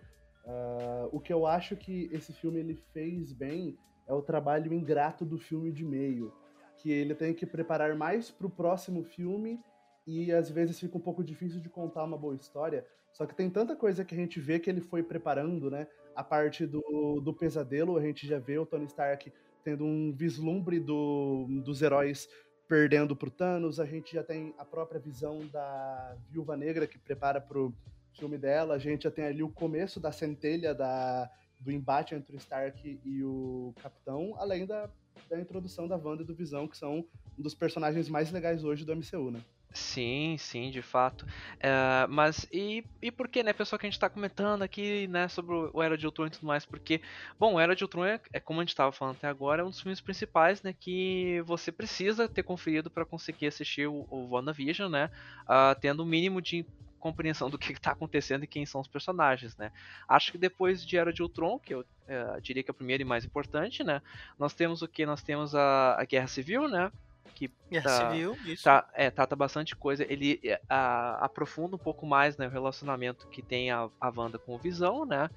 Uh, 0.46 1.10
o 1.12 1.20
que 1.20 1.34
eu 1.34 1.48
acho 1.48 1.76
que 1.76 2.10
esse 2.12 2.32
filme 2.34 2.60
ele 2.60 2.76
fez 2.94 3.34
bem 3.34 3.78
é 4.08 4.14
o 4.14 4.22
trabalho 4.22 4.74
ingrato 4.74 5.26
do 5.26 5.38
filme 5.38 5.72
de 5.72 5.84
meio. 5.84 6.34
Que 6.78 6.92
ele 6.92 7.16
tem 7.16 7.34
que 7.34 7.46
preparar 7.46 7.96
mais 7.96 8.30
pro 8.30 8.50
próximo 8.50 9.04
filme 9.04 9.60
e 10.06 10.32
às 10.32 10.50
vezes 10.50 10.80
fica 10.80 10.98
um 10.98 11.02
pouco 11.02 11.24
difícil 11.24 11.62
de 11.62 11.70
contar 11.70 12.04
uma 12.04 12.18
boa 12.18 12.36
história. 12.36 12.86
Só 13.12 13.26
que 13.26 13.36
tem 13.36 13.50
tanta 13.50 13.76
coisa 13.76 14.04
que 14.04 14.14
a 14.14 14.18
gente 14.18 14.40
vê 14.40 14.60
que 14.60 14.70
ele 14.70 14.82
foi 14.82 15.04
preparando, 15.04 15.70
né? 15.70 15.88
A 16.16 16.24
parte 16.24 16.66
do, 16.66 17.22
do 17.22 17.34
pesadelo, 17.34 17.98
a 17.98 18.02
gente 18.02 18.28
já 18.28 18.40
vê 18.40 18.58
o 18.58 18.66
Tony 18.66 18.86
Stark 18.86 19.32
tendo 19.64 19.86
um 19.86 20.12
vislumbre 20.12 20.80
do, 20.80 21.48
dos 21.64 21.82
heróis 21.82 22.28
perdendo 22.68 23.16
pro 23.16 23.30
Thanos, 23.30 23.80
a 23.80 23.86
gente 23.86 24.14
já 24.14 24.24
tem 24.24 24.54
a 24.58 24.66
própria 24.66 25.00
visão 25.00 25.46
da 25.48 26.16
Viúva 26.30 26.56
Negra 26.56 26.88
que 26.88 26.98
prepara 26.98 27.40
pro 27.40 27.74
filme 28.14 28.38
dela, 28.38 28.76
a 28.76 28.80
gente 28.80 29.04
já 29.04 29.12
tem 29.12 29.26
ali 29.26 29.44
o 29.44 29.50
começo 29.50 30.00
da 30.00 30.12
centelha 30.12 30.74
da, 30.74 31.30
do 31.60 31.72
embate 31.72 32.14
entre 32.16 32.36
o 32.36 32.38
Stark 32.38 33.00
e 33.04 33.24
o 33.24 33.74
Capitão, 33.82 34.36
além 34.38 34.66
da, 34.66 34.90
da 35.30 35.40
introdução 35.40 35.88
da 35.88 35.98
Wanda 35.98 36.24
e 36.24 36.26
do 36.26 36.36
Visão, 36.36 36.68
que 36.68 36.78
são 36.78 37.06
um 37.38 37.42
dos 37.42 37.56
personagens 37.56 38.08
mais 38.10 38.32
legais 38.32 38.64
hoje 38.64 38.86
do 38.86 38.96
MCU, 38.96 39.32
né? 39.32 39.42
Sim, 39.76 40.38
sim, 40.38 40.70
de 40.70 40.84
fato. 40.84 41.24
Uh, 41.56 42.08
mas 42.08 42.46
e, 42.52 42.86
e 43.02 43.12
por 43.12 43.28
que, 43.28 43.42
né, 43.42 43.54
pessoal, 43.54 43.80
que 43.80 43.88
a 43.88 43.90
gente 43.90 43.96
está 43.96 44.08
comentando 44.08 44.62
aqui, 44.62 45.08
né, 45.08 45.28
sobre 45.28 45.56
o 45.74 45.82
Era 45.82 45.98
de 45.98 46.06
Ultron 46.06 46.28
e 46.28 46.30
tudo 46.30 46.46
mais? 46.46 46.64
Porque, 46.64 47.02
bom, 47.40 47.56
o 47.56 47.60
Era 47.60 47.76
de 47.76 47.84
Ultron 47.84 48.06
é, 48.06 48.22
é 48.32 48.40
como 48.40 48.60
a 48.60 48.64
gente 48.64 48.70
estava 48.70 48.92
falando 48.92 49.16
até 49.16 49.28
agora, 49.28 49.64
é 49.64 49.66
um 49.66 49.72
dos 49.72 49.82
filmes 49.82 50.00
principais, 50.00 50.62
né, 50.62 50.74
que 50.80 51.42
você 51.48 51.72
precisa 51.72 52.30
ter 52.30 52.44
conferido 52.44 52.92
para 52.92 53.04
conseguir 53.04 53.48
assistir 53.48 53.88
o, 53.88 54.06
o 54.12 54.30
WandaVision, 54.30 54.92
né, 54.92 55.10
uh, 55.46 55.80
tendo 55.82 56.02
o 56.02 56.04
um 56.04 56.10
mínimo 56.10 56.40
de 56.40 56.64
compreensão 57.00 57.50
do 57.50 57.58
que 57.58 57.74
está 57.74 57.92
acontecendo 57.92 58.44
e 58.44 58.48
quem 58.48 58.66
são 58.66 58.80
os 58.80 58.88
personagens, 58.88 59.58
né? 59.58 59.74
Acho 60.08 60.32
que 60.32 60.38
depois 60.38 60.86
de 60.86 60.98
Era 60.98 61.12
de 61.12 61.22
Ultron, 61.22 61.60
que 61.60 61.74
eu 61.74 61.82
uh, 61.82 62.42
diria 62.42 62.64
que 62.64 62.70
é 62.70 62.72
a 62.72 62.76
primeira 62.76 63.04
e 63.04 63.06
mais 63.06 63.26
importante, 63.26 63.84
né, 63.84 64.02
nós 64.40 64.54
temos 64.54 64.82
o 64.84 64.88
que? 64.88 65.06
Nós 65.06 65.22
temos 65.22 65.54
a, 65.54 66.00
a 66.00 66.06
Guerra 66.06 66.28
Civil, 66.28 66.70
né, 66.70 66.90
que 67.36 67.52
Guerra 67.70 67.90
tá, 67.90 68.12
Civil, 68.12 68.38
isso. 68.46 68.64
Tá, 68.64 68.88
é, 68.94 69.10
trata 69.10 69.36
bastante 69.36 69.76
coisa. 69.76 70.06
Ele 70.08 70.40
é, 70.44 70.62
a, 70.70 71.26
aprofunda 71.26 71.76
um 71.76 71.80
pouco 71.80 72.06
mais 72.06 72.38
né, 72.38 72.48
o 72.48 72.50
relacionamento 72.50 73.28
que 73.28 73.42
tem 73.42 73.72
a, 73.72 73.90
a 74.00 74.14
Wanda 74.16 74.38
com 74.38 74.54
o 74.54 74.58
Visão, 74.58 75.06
né? 75.06 75.30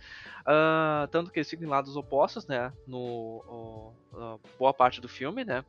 Uh, 0.42 1.06
tanto 1.08 1.30
que 1.30 1.38
eles 1.38 1.48
ficam 1.48 1.66
em 1.66 1.70
lados 1.70 1.96
opostos, 1.96 2.46
né? 2.46 2.72
No 2.86 3.94
boa 4.58 4.72
parte 4.72 5.00
do 5.00 5.08
filme, 5.08 5.44
né? 5.44 5.64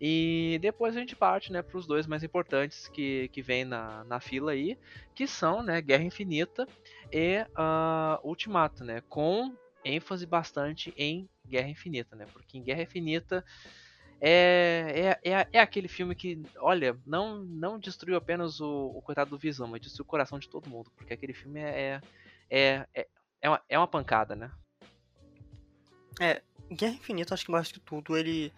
E 0.00 0.58
depois 0.60 0.96
a 0.96 1.00
gente 1.00 1.14
parte, 1.14 1.52
né, 1.52 1.62
para 1.62 1.76
os 1.78 1.86
dois 1.86 2.06
mais 2.06 2.24
importantes 2.24 2.88
que, 2.88 3.28
que 3.28 3.42
vem 3.42 3.64
na, 3.64 4.04
na 4.04 4.18
fila 4.18 4.52
aí, 4.52 4.76
que 5.14 5.26
são, 5.26 5.62
né, 5.62 5.80
Guerra 5.80 6.02
Infinita 6.02 6.66
e 7.12 7.42
uh, 7.42 8.26
Ultimato, 8.26 8.84
né? 8.84 9.02
Com 9.08 9.54
ênfase 9.84 10.26
bastante 10.26 10.92
em 10.96 11.28
Guerra 11.46 11.68
Infinita, 11.68 12.16
né? 12.16 12.26
Porque 12.32 12.58
em 12.58 12.62
Guerra 12.62 12.82
Infinita 12.82 13.44
é, 14.24 15.18
é, 15.24 15.30
é, 15.32 15.48
é, 15.52 15.58
aquele 15.58 15.88
filme 15.88 16.14
que, 16.14 16.40
olha, 16.58 16.96
não, 17.04 17.38
não 17.42 17.76
destruiu 17.76 18.16
apenas 18.16 18.60
o, 18.60 18.92
o 18.94 19.02
coitado 19.02 19.30
do 19.30 19.38
Visão, 19.38 19.66
mas 19.66 19.80
destruiu 19.80 20.04
o 20.04 20.08
coração 20.08 20.38
de 20.38 20.48
todo 20.48 20.70
mundo. 20.70 20.92
Porque 20.94 21.12
aquele 21.12 21.34
filme 21.34 21.58
é, 21.60 22.00
é, 22.48 22.86
é, 22.94 23.08
é, 23.40 23.48
uma, 23.48 23.60
é 23.68 23.76
uma 23.76 23.88
pancada, 23.88 24.36
né? 24.36 24.52
É, 26.20 26.40
Guerra 26.70 26.94
Infinita, 26.94 27.34
acho 27.34 27.44
que 27.44 27.50
mais 27.50 27.72
que 27.72 27.80
tudo, 27.80 28.16
ele. 28.16 28.52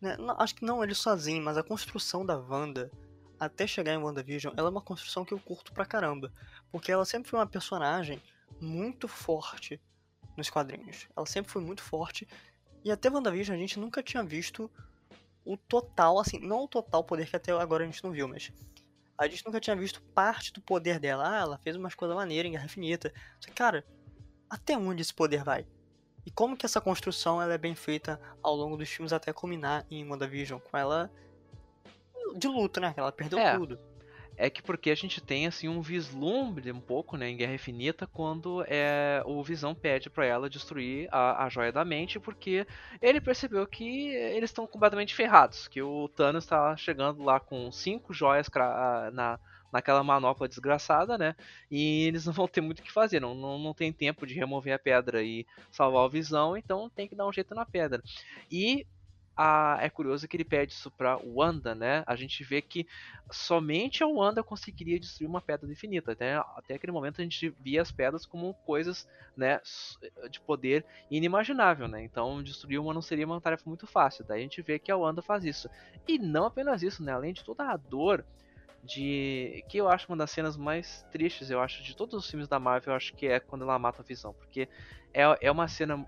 Né, 0.00 0.16
não, 0.16 0.34
acho 0.40 0.56
que 0.56 0.64
não 0.64 0.82
ele 0.82 0.96
sozinho, 0.96 1.44
mas 1.44 1.56
a 1.56 1.62
construção 1.62 2.26
da 2.26 2.36
Wanda 2.36 2.90
até 3.38 3.68
chegar 3.68 3.94
em 3.94 3.98
WandaVision, 3.98 4.52
ela 4.56 4.66
é 4.66 4.70
uma 4.70 4.82
construção 4.82 5.24
que 5.24 5.32
eu 5.32 5.38
curto 5.38 5.72
pra 5.72 5.86
caramba. 5.86 6.32
Porque 6.72 6.90
ela 6.90 7.04
sempre 7.04 7.30
foi 7.30 7.38
uma 7.38 7.46
personagem 7.46 8.20
muito 8.60 9.06
forte 9.06 9.80
nos 10.36 10.50
quadrinhos. 10.50 11.08
Ela 11.16 11.24
sempre 11.24 11.52
foi 11.52 11.62
muito 11.62 11.84
forte. 11.84 12.26
E 12.84 12.90
até 12.90 13.08
WandaVision 13.08 13.56
a 13.56 13.60
gente 13.60 13.78
nunca 13.78 14.02
tinha 14.02 14.24
visto 14.24 14.68
o 15.48 15.56
total, 15.56 16.18
assim, 16.20 16.38
não 16.38 16.64
o 16.64 16.68
total 16.68 17.02
poder 17.02 17.26
que 17.26 17.34
até 17.34 17.52
agora 17.52 17.82
a 17.82 17.86
gente 17.86 18.04
não 18.04 18.10
viu, 18.10 18.28
mas 18.28 18.52
a 19.16 19.26
gente 19.26 19.44
nunca 19.46 19.58
tinha 19.58 19.74
visto 19.74 20.02
parte 20.14 20.52
do 20.52 20.60
poder 20.60 21.00
dela. 21.00 21.26
Ah, 21.26 21.40
ela 21.40 21.58
fez 21.58 21.74
umas 21.74 21.94
coisas 21.94 22.14
maneiras 22.14 22.50
em 22.50 22.52
Guerra 22.52 22.66
Infinita. 22.66 23.12
Só 23.40 23.48
que, 23.48 23.54
cara, 23.54 23.82
até 24.50 24.76
onde 24.76 25.00
esse 25.00 25.14
poder 25.14 25.42
vai? 25.42 25.66
E 26.26 26.30
como 26.30 26.54
que 26.54 26.66
essa 26.66 26.82
construção 26.82 27.40
ela 27.40 27.54
é 27.54 27.58
bem 27.58 27.74
feita 27.74 28.20
ao 28.42 28.54
longo 28.54 28.76
dos 28.76 28.90
filmes 28.90 29.10
até 29.10 29.32
culminar 29.32 29.86
em 29.90 30.06
WandaVision, 30.06 30.60
com 30.60 30.76
ela 30.76 31.10
de 32.36 32.46
luta, 32.46 32.78
né? 32.78 32.92
Ela 32.94 33.10
perdeu 33.10 33.38
é. 33.38 33.56
tudo 33.56 33.80
é 34.38 34.48
que 34.48 34.62
porque 34.62 34.90
a 34.90 34.94
gente 34.94 35.20
tem 35.20 35.46
assim 35.46 35.68
um 35.68 35.82
vislumbre 35.82 36.70
um 36.70 36.80
pouco, 36.80 37.16
né, 37.16 37.28
em 37.28 37.36
Guerra 37.36 37.54
Infinita, 37.54 38.06
quando 38.06 38.64
é, 38.68 39.20
o 39.26 39.42
Visão 39.42 39.74
pede 39.74 40.08
para 40.08 40.24
ela 40.24 40.48
destruir 40.48 41.08
a, 41.10 41.44
a 41.44 41.48
joia 41.48 41.72
da 41.72 41.84
mente, 41.84 42.20
porque 42.20 42.64
ele 43.02 43.20
percebeu 43.20 43.66
que 43.66 44.08
eles 44.08 44.50
estão 44.50 44.66
completamente 44.66 45.14
ferrados, 45.14 45.66
que 45.66 45.82
o 45.82 46.08
Thanos 46.08 46.44
está 46.44 46.76
chegando 46.76 47.22
lá 47.24 47.40
com 47.40 47.70
cinco 47.72 48.14
joias 48.14 48.48
na, 49.12 49.40
naquela 49.72 50.04
manopla 50.04 50.48
desgraçada, 50.48 51.18
né? 51.18 51.34
E 51.68 52.04
eles 52.06 52.24
não 52.24 52.32
vão 52.32 52.46
ter 52.46 52.60
muito 52.60 52.78
o 52.78 52.82
que 52.82 52.92
fazer, 52.92 53.20
não, 53.20 53.34
não, 53.34 53.58
não 53.58 53.74
tem 53.74 53.92
tempo 53.92 54.24
de 54.24 54.34
remover 54.34 54.72
a 54.72 54.78
pedra 54.78 55.20
e 55.20 55.44
salvar 55.70 56.04
o 56.04 56.10
Visão, 56.10 56.56
então 56.56 56.88
tem 56.88 57.08
que 57.08 57.16
dar 57.16 57.26
um 57.26 57.32
jeito 57.32 57.56
na 57.56 57.66
pedra. 57.66 58.02
E 58.50 58.86
a, 59.40 59.78
é 59.80 59.88
curioso 59.88 60.26
que 60.26 60.36
ele 60.36 60.44
pede 60.44 60.72
isso 60.72 60.90
pra 60.90 61.16
Wanda, 61.24 61.72
né? 61.72 62.02
A 62.08 62.16
gente 62.16 62.42
vê 62.42 62.60
que 62.60 62.88
somente 63.30 64.02
a 64.02 64.06
Wanda 64.08 64.42
conseguiria 64.42 64.98
destruir 64.98 65.28
uma 65.28 65.40
pedra 65.40 65.70
infinita. 65.70 66.10
Até, 66.10 66.34
até 66.34 66.74
aquele 66.74 66.90
momento 66.90 67.20
a 67.20 67.22
gente 67.22 67.54
via 67.60 67.80
as 67.80 67.92
pedras 67.92 68.26
como 68.26 68.52
coisas 68.66 69.08
né, 69.36 69.60
de 70.28 70.40
poder 70.40 70.84
inimaginável, 71.08 71.86
né? 71.86 72.02
Então 72.02 72.42
destruir 72.42 72.80
uma 72.80 72.92
não 72.92 73.00
seria 73.00 73.26
uma 73.26 73.40
tarefa 73.40 73.62
muito 73.64 73.86
fácil. 73.86 74.24
Daí 74.24 74.40
a 74.40 74.42
gente 74.42 74.60
vê 74.60 74.76
que 74.76 74.90
a 74.90 74.96
Wanda 74.96 75.22
faz 75.22 75.44
isso. 75.44 75.70
E 76.08 76.18
não 76.18 76.44
apenas 76.44 76.82
isso, 76.82 77.04
né? 77.04 77.12
Além 77.12 77.32
de 77.32 77.44
toda 77.44 77.70
a 77.70 77.76
dor 77.76 78.24
de 78.82 79.64
que 79.68 79.78
eu 79.78 79.88
acho 79.88 80.10
uma 80.10 80.16
das 80.16 80.32
cenas 80.32 80.56
mais 80.56 81.06
tristes, 81.12 81.48
eu 81.48 81.60
acho, 81.60 81.80
de 81.84 81.96
todos 81.96 82.14
os 82.14 82.28
filmes 82.28 82.48
da 82.48 82.58
Marvel, 82.58 82.92
eu 82.92 82.96
acho 82.96 83.14
que 83.14 83.28
é 83.28 83.38
quando 83.38 83.62
ela 83.62 83.78
mata 83.78 84.02
a 84.02 84.04
Visão, 84.04 84.32
porque 84.32 84.68
é, 85.14 85.22
é 85.40 85.50
uma 85.50 85.68
cena 85.68 86.04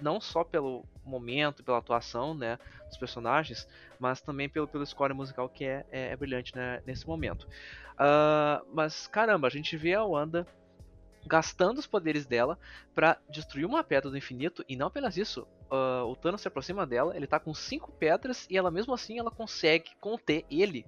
não 0.00 0.20
só 0.20 0.44
pelo 0.44 0.84
momento, 1.10 1.62
pela 1.62 1.78
atuação, 1.78 2.34
né, 2.34 2.58
dos 2.88 2.96
personagens, 2.96 3.68
mas 3.98 4.20
também 4.20 4.48
pelo, 4.48 4.66
pelo 4.66 4.86
score 4.86 5.12
musical 5.12 5.48
que 5.48 5.64
é, 5.64 5.84
é, 5.90 6.12
é 6.12 6.16
brilhante 6.16 6.54
né, 6.54 6.82
nesse 6.86 7.06
momento. 7.06 7.46
Uh, 7.94 8.64
mas 8.72 9.06
caramba, 9.06 9.46
a 9.46 9.50
gente 9.50 9.76
vê 9.76 9.94
a 9.94 10.04
Wanda 10.04 10.46
gastando 11.26 11.78
os 11.78 11.86
poderes 11.86 12.24
dela 12.24 12.58
para 12.94 13.18
destruir 13.28 13.66
uma 13.66 13.84
pedra 13.84 14.10
do 14.10 14.16
infinito 14.16 14.64
e 14.68 14.76
não 14.76 14.86
apenas 14.86 15.16
isso. 15.16 15.46
Uh, 15.70 16.04
o 16.06 16.16
Thanos 16.16 16.40
se 16.40 16.48
aproxima 16.48 16.86
dela, 16.86 17.16
ele 17.16 17.26
tá 17.26 17.38
com 17.38 17.52
cinco 17.52 17.92
pedras 17.92 18.46
e 18.50 18.56
ela 18.56 18.70
mesmo 18.70 18.94
assim 18.94 19.18
ela 19.18 19.30
consegue 19.30 19.90
conter 20.00 20.44
ele 20.50 20.86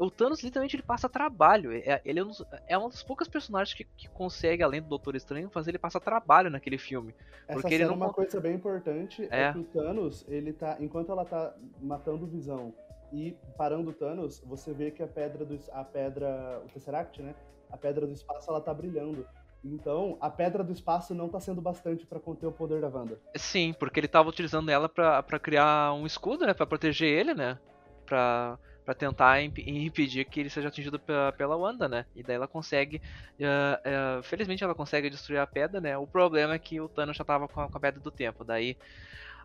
o 0.00 0.10
Thanos 0.10 0.42
literalmente 0.42 0.76
ele 0.76 0.82
passa 0.82 1.08
trabalho. 1.08 1.72
É, 1.72 2.00
ele 2.06 2.20
é, 2.20 2.24
um, 2.24 2.30
é 2.66 2.78
uma 2.78 2.88
das 2.88 3.02
poucas 3.02 3.28
personagens 3.28 3.76
que, 3.76 3.84
que 3.84 4.08
consegue, 4.08 4.62
além 4.62 4.80
do 4.80 4.88
Doutor 4.88 5.14
Estranho, 5.14 5.50
fazer 5.50 5.72
ele 5.72 5.78
passar 5.78 6.00
trabalho 6.00 6.48
naquele 6.48 6.78
filme. 6.78 7.14
Essa 7.46 7.60
porque 7.60 7.74
ele 7.74 7.84
não... 7.84 7.92
é 7.92 7.96
uma 7.96 8.12
coisa 8.12 8.40
bem 8.40 8.54
importante 8.54 9.28
é. 9.30 9.42
é. 9.42 9.52
que 9.52 9.58
o 9.58 9.64
Thanos, 9.64 10.24
ele 10.26 10.54
tá. 10.54 10.78
Enquanto 10.80 11.12
ela 11.12 11.24
tá 11.26 11.54
matando 11.82 12.24
o 12.24 12.26
visão 12.26 12.72
e 13.12 13.36
parando 13.58 13.90
o 13.90 13.92
Thanos, 13.92 14.40
você 14.40 14.72
vê 14.72 14.90
que 14.90 15.02
a 15.02 15.06
pedra 15.06 15.44
do. 15.44 15.58
A 15.72 15.84
pedra. 15.84 16.62
O 16.64 16.68
Tesseract, 16.72 17.20
né? 17.20 17.34
A 17.70 17.76
pedra 17.76 18.06
do 18.06 18.12
espaço 18.12 18.50
ela 18.50 18.60
tá 18.60 18.72
brilhando. 18.72 19.26
Então, 19.62 20.16
a 20.18 20.30
pedra 20.30 20.64
do 20.64 20.72
espaço 20.72 21.14
não 21.14 21.28
tá 21.28 21.38
sendo 21.38 21.60
bastante 21.60 22.06
para 22.06 22.18
conter 22.18 22.46
o 22.46 22.52
poder 22.52 22.80
da 22.80 22.88
Wanda. 22.88 23.18
Sim, 23.36 23.74
porque 23.78 24.00
ele 24.00 24.08
tava 24.08 24.30
utilizando 24.30 24.70
ela 24.70 24.88
para 24.88 25.38
criar 25.38 25.92
um 25.92 26.06
escudo, 26.06 26.46
né, 26.46 26.54
para 26.54 26.64
proteger 26.64 27.06
ele, 27.10 27.34
né? 27.34 27.58
Para 28.06 28.58
para 28.84 28.94
tentar 28.94 29.42
imp 29.42 29.58
impedir 29.58 30.24
que 30.24 30.40
ele 30.40 30.50
seja 30.50 30.68
atingido 30.68 30.98
pela, 30.98 31.32
pela 31.32 31.56
Wanda, 31.56 31.88
né? 31.88 32.06
E 32.14 32.22
daí 32.22 32.36
ela 32.36 32.48
consegue, 32.48 33.00
uh, 33.38 34.18
uh, 34.18 34.22
felizmente 34.22 34.64
ela 34.64 34.74
consegue 34.74 35.10
destruir 35.10 35.38
a 35.38 35.46
pedra, 35.46 35.80
né? 35.80 35.96
O 35.96 36.06
problema 36.06 36.54
é 36.54 36.58
que 36.58 36.80
o 36.80 36.88
Thanos 36.88 37.16
já 37.16 37.24
tava 37.24 37.46
com 37.48 37.60
a, 37.60 37.68
com 37.68 37.78
a 37.78 37.80
pedra 37.80 38.00
do 38.00 38.10
tempo, 38.10 38.44
daí 38.44 38.76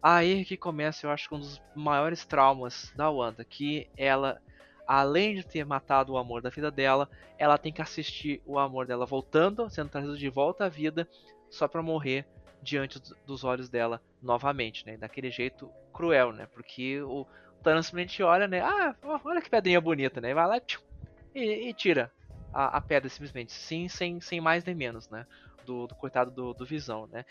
aí 0.02 0.46
que 0.46 0.56
começa, 0.56 1.06
eu 1.06 1.12
acho, 1.12 1.34
um 1.34 1.40
dos 1.40 1.62
maiores 1.76 2.26
traumas 2.26 2.94
da 2.96 3.10
Wanda, 3.10 3.44
que 3.44 3.90
ela 3.98 4.40
além 4.88 5.36
de 5.36 5.44
ter 5.44 5.66
matado 5.66 6.14
o 6.14 6.18
amor 6.18 6.42
da 6.42 6.50
vida 6.50 6.70
dela, 6.70 7.10
ela 7.38 7.58
tem 7.58 7.74
que 7.74 7.82
assistir 7.82 8.42
o 8.46 8.60
amor 8.60 8.86
dela 8.86 9.06
voltando, 9.06 9.70
sendo 9.70 9.90
trazido 9.90 10.18
de 10.18 10.30
volta 10.30 10.66
à 10.66 10.70
vida, 10.70 11.08
só 11.50 11.68
para 11.68 11.82
morrer 11.82 12.26
diante 12.62 13.00
dos 13.26 13.44
olhos 13.44 13.70
dela 13.70 14.02
novamente, 14.22 14.86
né? 14.86 14.98
Daquele 14.98 15.30
jeito 15.30 15.70
cruel, 15.94 16.32
né? 16.34 16.48
Porque 16.54 17.02
o, 17.02 17.26
Thanos 17.66 17.88
simplesmente 17.88 18.22
olha, 18.22 18.48
né? 18.48 18.62
Ah, 18.62 18.96
olha 19.24 19.42
que 19.42 19.50
pedrinha 19.50 19.82
bonita, 19.82 20.22
né? 20.22 20.36
Vai 20.36 20.48
lá 20.48 20.62
e, 21.34 21.70
e 21.70 21.74
tira 21.74 22.12
a, 22.54 22.78
a 22.78 22.82
pedra 22.82 23.10
simplesmente, 23.10 23.52
sim, 23.52 23.88
sem, 23.88 24.22
sem 24.22 24.40
mais 24.40 24.64
nem 24.64 24.76
menos, 24.76 25.10
né? 25.10 25.26
Do, 25.66 25.88
do 25.88 25.96
coitado 25.96 26.30
do, 26.30 26.54
do 26.54 26.64
Visão, 26.64 27.08
né? 27.08 27.26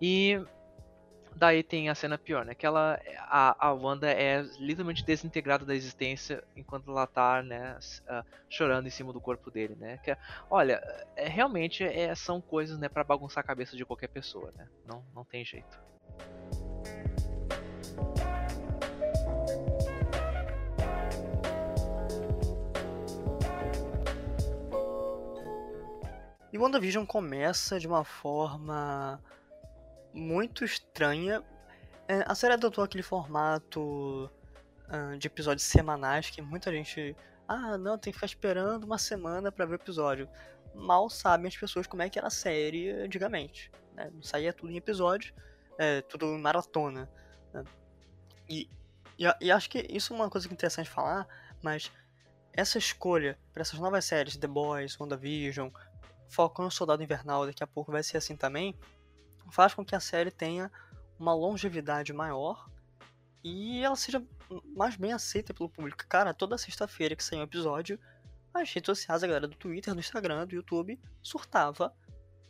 E 0.00 0.40
daí 1.34 1.64
tem 1.64 1.88
a 1.88 1.94
cena 1.96 2.16
pior, 2.16 2.44
né? 2.44 2.54
Que 2.54 2.64
ela, 2.64 3.00
a, 3.22 3.66
a 3.66 3.72
Wanda 3.72 4.08
é 4.08 4.42
literalmente 4.60 5.04
desintegrada 5.04 5.64
da 5.64 5.74
existência 5.74 6.40
enquanto 6.54 6.88
ela 6.88 7.04
tá, 7.04 7.42
né, 7.42 7.76
uh, 8.08 8.24
chorando 8.48 8.86
em 8.86 8.90
cima 8.90 9.12
do 9.12 9.20
corpo 9.20 9.50
dele, 9.50 9.74
né? 9.74 9.98
Que, 9.98 10.16
olha, 10.48 10.80
é, 11.16 11.26
realmente 11.28 11.82
é, 11.82 12.14
são 12.14 12.40
coisas, 12.40 12.78
né, 12.78 12.88
para 12.88 13.02
bagunçar 13.02 13.42
a 13.42 13.46
cabeça 13.46 13.76
de 13.76 13.84
qualquer 13.84 14.08
pessoa, 14.08 14.52
né? 14.56 14.68
Não, 14.86 15.04
não 15.12 15.24
tem 15.24 15.44
jeito. 15.44 15.90
E 26.52 26.58
WandaVision 26.58 27.06
começa 27.06 27.78
de 27.78 27.86
uma 27.86 28.04
forma 28.04 29.22
muito 30.12 30.64
estranha. 30.64 31.44
É, 32.08 32.24
a 32.26 32.34
série 32.34 32.54
adotou 32.54 32.82
aquele 32.82 33.04
formato 33.04 34.28
uh, 34.88 35.16
de 35.16 35.28
episódios 35.28 35.64
semanais 35.64 36.28
que 36.28 36.42
muita 36.42 36.72
gente. 36.72 37.16
Ah, 37.46 37.78
não, 37.78 37.96
tem 37.96 38.12
que 38.12 38.16
ficar 38.16 38.26
esperando 38.26 38.84
uma 38.84 38.98
semana 38.98 39.52
para 39.52 39.64
ver 39.64 39.74
o 39.74 39.76
episódio. 39.76 40.28
Mal 40.74 41.08
sabem 41.08 41.46
as 41.46 41.56
pessoas 41.56 41.86
como 41.86 42.02
é 42.02 42.08
que 42.08 42.18
era 42.18 42.28
a 42.28 42.30
série 42.30 42.90
antigamente. 42.90 43.70
Né? 43.94 44.10
Saía 44.20 44.52
tudo 44.52 44.72
em 44.72 44.76
episódio, 44.76 45.32
é, 45.78 46.00
tudo 46.02 46.26
em 46.26 46.40
maratona. 46.40 47.08
Né? 47.52 47.64
E, 48.48 48.68
e, 49.18 49.24
e, 49.40 49.52
acho 49.52 49.70
que 49.70 49.86
isso 49.88 50.12
é 50.12 50.16
uma 50.16 50.30
coisa 50.30 50.48
que 50.48 50.54
é 50.54 50.56
interessante 50.56 50.90
falar, 50.90 51.26
mas 51.62 51.92
essa 52.52 52.78
escolha 52.78 53.38
para 53.52 53.62
essas 53.62 53.78
novas 53.78 54.04
séries, 54.04 54.36
The 54.36 54.46
Boys, 54.46 54.98
WandaVision, 54.98 55.70
Falcão 56.30 56.68
e 56.68 56.70
Soldado 56.70 57.02
Invernal, 57.02 57.46
daqui 57.46 57.62
a 57.62 57.66
pouco 57.66 57.92
vai 57.92 58.02
ser 58.02 58.16
assim 58.16 58.36
também, 58.36 58.74
faz 59.50 59.74
com 59.74 59.84
que 59.84 59.94
a 59.94 60.00
série 60.00 60.30
tenha 60.30 60.70
uma 61.18 61.34
longevidade 61.34 62.12
maior 62.12 62.68
e 63.42 63.82
ela 63.82 63.96
seja 63.96 64.24
mais 64.76 64.96
bem 64.96 65.12
aceita 65.12 65.52
pelo 65.52 65.68
público. 65.68 66.06
Cara, 66.08 66.32
toda 66.32 66.56
sexta-feira 66.56 67.16
que 67.16 67.24
saiu 67.24 67.40
um 67.40 67.44
episódio, 67.44 67.98
as 68.54 68.72
redes 68.72 68.86
sociais, 68.86 69.22
a 69.22 69.26
galera 69.26 69.48
do 69.48 69.56
Twitter, 69.56 69.94
do 69.94 70.00
Instagram, 70.00 70.46
do 70.46 70.54
YouTube, 70.54 70.98
surtava 71.22 71.94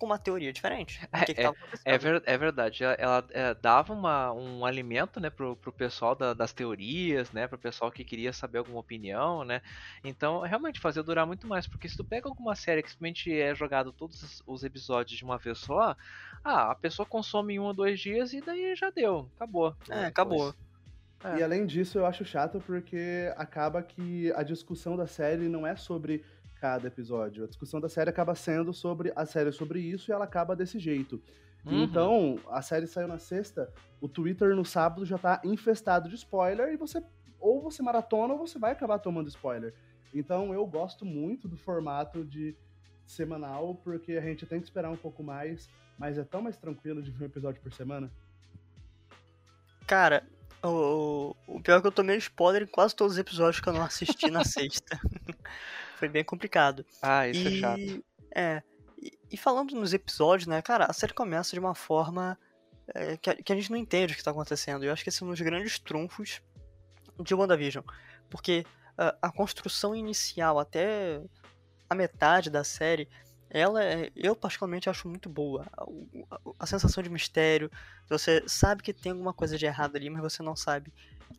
com 0.01 0.07
uma 0.07 0.19
teoria 0.19 0.51
diferente. 0.51 1.07
É, 1.13 1.21
que 1.27 1.35
que 1.35 1.41
é, 1.43 1.53
é, 1.85 1.99
ver, 1.99 2.23
é, 2.25 2.39
verdade. 2.39 2.83
Ela, 2.83 2.97
ela 2.99 3.27
é, 3.31 3.55
dava 3.55 3.93
uma, 3.93 4.33
um 4.33 4.65
alimento 4.65 5.21
né, 5.21 5.29
pro, 5.29 5.55
pro 5.55 5.71
pessoal 5.71 6.15
da, 6.15 6.33
das 6.33 6.55
teorias, 6.55 7.31
né? 7.31 7.47
Pro 7.47 7.59
pessoal 7.59 7.93
que 7.93 8.03
queria 8.03 8.33
saber 8.33 8.59
alguma 8.59 8.81
opinião, 8.81 9.45
né? 9.45 9.61
Então, 10.03 10.41
realmente 10.41 10.81
fazia 10.81 11.03
durar 11.03 11.27
muito 11.27 11.47
mais. 11.47 11.67
Porque 11.67 11.87
se 11.87 11.97
tu 11.97 12.03
pega 12.03 12.27
alguma 12.27 12.55
série 12.55 12.83
que 12.83 12.91
simplesmente 12.91 13.39
é 13.39 13.55
jogado 13.55 13.93
todos 13.93 14.43
os 14.47 14.65
episódios 14.65 15.19
de 15.19 15.25
uma 15.25 15.37
vez 15.37 15.59
só, 15.59 15.95
ah, 16.43 16.71
a 16.71 16.75
pessoa 16.75 17.05
consome 17.05 17.55
em 17.55 17.61
um 17.61 17.65
ou 17.65 17.75
dois 17.75 18.01
dias 18.01 18.33
e 18.33 18.41
daí 18.41 18.75
já 18.75 18.89
deu. 18.89 19.31
Acabou. 19.37 19.77
É, 19.91 20.07
acabou. 20.07 20.55
É. 21.23 21.37
E 21.39 21.43
além 21.43 21.67
disso, 21.67 21.99
eu 21.99 22.07
acho 22.07 22.25
chato 22.25 22.63
porque 22.65 23.31
acaba 23.37 23.83
que 23.83 24.33
a 24.33 24.43
discussão 24.43 24.97
da 24.97 25.07
série 25.07 25.49
não 25.49 25.67
é 25.67 25.77
sobre 25.77 26.25
cada 26.61 26.89
episódio. 26.89 27.45
A 27.45 27.47
discussão 27.47 27.81
da 27.81 27.89
série 27.89 28.11
acaba 28.11 28.35
sendo 28.35 28.73
sobre 28.73 29.13
a 29.17 29.25
série 29.25 29.51
sobre 29.51 29.81
isso 29.81 30.11
e 30.11 30.13
ela 30.13 30.25
acaba 30.25 30.55
desse 30.55 30.79
jeito. 30.79 31.21
Uhum. 31.65 31.83
Então, 31.83 32.39
a 32.51 32.61
série 32.61 32.87
saiu 32.87 33.09
na 33.09 33.19
sexta, 33.19 33.73
o 34.01 34.09
Twitter 34.09 34.55
no 34.55 34.65
sábado 34.65 35.05
já 35.05 35.19
tá 35.19 35.41
infestado 35.45 36.09
de 36.09 36.15
spoiler 36.15 36.73
e 36.73 36.77
você 36.77 37.03
ou 37.39 37.63
você 37.63 37.83
maratona 37.83 38.35
ou 38.35 38.39
você 38.39 38.59
vai 38.59 38.73
acabar 38.73 38.99
tomando 38.99 39.29
spoiler. 39.29 39.75
Então, 40.15 40.53
eu 40.53 40.67
gosto 40.67 41.05
muito 41.05 41.49
do 41.49 41.57
formato 41.57 42.25
de 42.25 42.55
semanal 43.07 43.75
porque 43.83 44.13
a 44.13 44.21
gente 44.21 44.45
tem 44.45 44.61
que 44.61 44.67
esperar 44.67 44.91
um 44.91 44.97
pouco 44.97 45.23
mais, 45.23 45.69
mas 45.99 46.19
é 46.19 46.25
tão 46.25 46.43
mais 46.43 46.57
tranquilo 46.57 47.03
de 47.03 47.11
ver 47.11 47.25
um 47.25 47.27
episódio 47.27 47.61
por 47.63 47.73
semana. 47.73 48.11
Cara, 49.87 50.23
o, 50.63 51.35
o 51.47 51.61
pior 51.61 51.79
é 51.79 51.81
que 51.81 51.87
eu 51.87 51.93
tomei 51.93 52.17
spoiler 52.19 52.63
em 52.63 52.67
quase 52.67 52.95
todos 52.95 53.15
os 53.15 53.19
episódios 53.19 53.61
que 53.61 53.69
eu 53.69 53.73
não 53.73 53.83
assisti 53.83 54.31
na 54.31 54.45
sexta. 54.45 55.01
Foi 56.01 56.09
bem 56.09 56.25
complicado. 56.25 56.85
Ah, 57.03 57.29
isso 57.29 57.47
é 57.47 57.51
e, 57.51 57.57
é 57.57 57.61
chato. 57.61 58.05
É. 58.35 58.63
E, 58.99 59.19
e, 59.33 59.37
falando 59.37 59.75
nos 59.75 59.93
episódios, 59.93 60.47
né, 60.47 60.63
cara, 60.63 60.87
a 60.87 60.93
série 60.95 61.13
começa 61.13 61.53
de 61.53 61.61
uma 61.61 61.75
forma 61.75 62.39
é, 62.95 63.19
que, 63.19 63.29
a, 63.29 63.37
que, 63.37 63.53
a, 63.53 63.57
gente 63.57 63.71
não 63.71 63.77
entende 63.77 64.13
o 64.13 64.17
que 64.17 64.23
está 64.23 64.31
acontecendo. 64.31 64.83
Eu 64.83 64.95
acho 64.95 65.03
que 65.03 65.11
esse 65.11 65.23
é 65.23 65.27
um 65.27 65.29
dos 65.29 65.41
grandes 65.43 65.79
trunfos 65.79 66.41
de 67.23 67.35
WandaVision. 67.35 67.85
Porque 68.31 68.65
a, 68.97 69.15
a 69.21 69.31
construção 69.31 69.95
inicial 69.95 70.59
até 70.59 71.21
a 71.89 71.95
metade 71.95 72.49
da 72.49 72.65
série 72.65 73.07
ela 73.51 73.83
é, 73.85 74.11
eu 74.15 74.35
particularmente 74.37 74.89
acho 74.89 75.09
muito 75.09 75.29
boa. 75.29 75.67
A, 75.77 75.85
a, 76.31 76.41
a, 76.61 76.67
sensação 76.67 77.03
de 77.03 77.11
mistério, 77.11 77.71
você 78.09 78.43
sabe 78.47 78.83
que 78.83 78.93
tem 78.93 79.13
alguma 79.13 79.33
coisa 79.33 79.59
de 79.59 79.67
errado 79.67 79.97
ali, 79.97 80.09
mas 80.09 80.23
você 80.23 80.43
não 80.43 80.55
sabe 80.55 80.93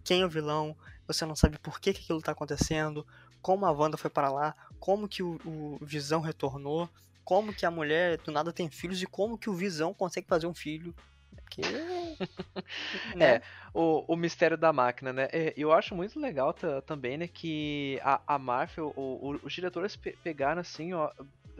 quem 0.03 0.21
é 0.21 0.25
o 0.25 0.29
vilão, 0.29 0.75
você 1.07 1.25
não 1.25 1.35
sabe 1.35 1.57
por 1.57 1.79
que, 1.79 1.93
que 1.93 2.01
aquilo 2.01 2.19
está 2.19 2.33
acontecendo, 2.33 3.05
como 3.41 3.65
a 3.65 3.71
Wanda 3.71 3.97
foi 3.97 4.09
para 4.09 4.29
lá, 4.29 4.55
como 4.79 5.07
que 5.07 5.23
o, 5.23 5.39
o, 5.45 5.77
Visão 5.81 6.21
retornou, 6.21 6.89
como 7.23 7.53
que 7.53 7.65
a 7.65 7.71
mulher 7.71 8.17
do 8.17 8.31
nada 8.31 8.51
tem 8.51 8.69
filhos 8.69 9.01
e 9.01 9.05
como 9.05 9.37
que 9.37 9.49
o 9.49 9.53
Visão 9.53 9.93
consegue 9.93 10.27
fazer 10.27 10.47
um 10.47 10.53
filho. 10.53 10.93
Porque, 11.33 11.61
né? 13.15 13.35
É, 13.35 13.41
o, 13.73 14.13
o 14.13 14.15
mistério 14.15 14.57
da 14.57 14.73
máquina, 14.73 15.13
né? 15.13 15.27
É, 15.31 15.53
eu 15.55 15.71
acho 15.71 15.95
muito 15.95 16.19
legal 16.19 16.53
também, 16.85 17.17
né, 17.17 17.27
que 17.27 17.99
a, 18.03 18.21
a 18.27 18.39
Marvel, 18.39 18.93
o, 18.95 19.31
o, 19.31 19.39
os 19.43 19.53
diretores 19.53 19.95
pe 19.95 20.17
pegaram 20.23 20.61
assim, 20.61 20.93
ó, 20.93 21.09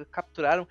capturaram 0.06 0.68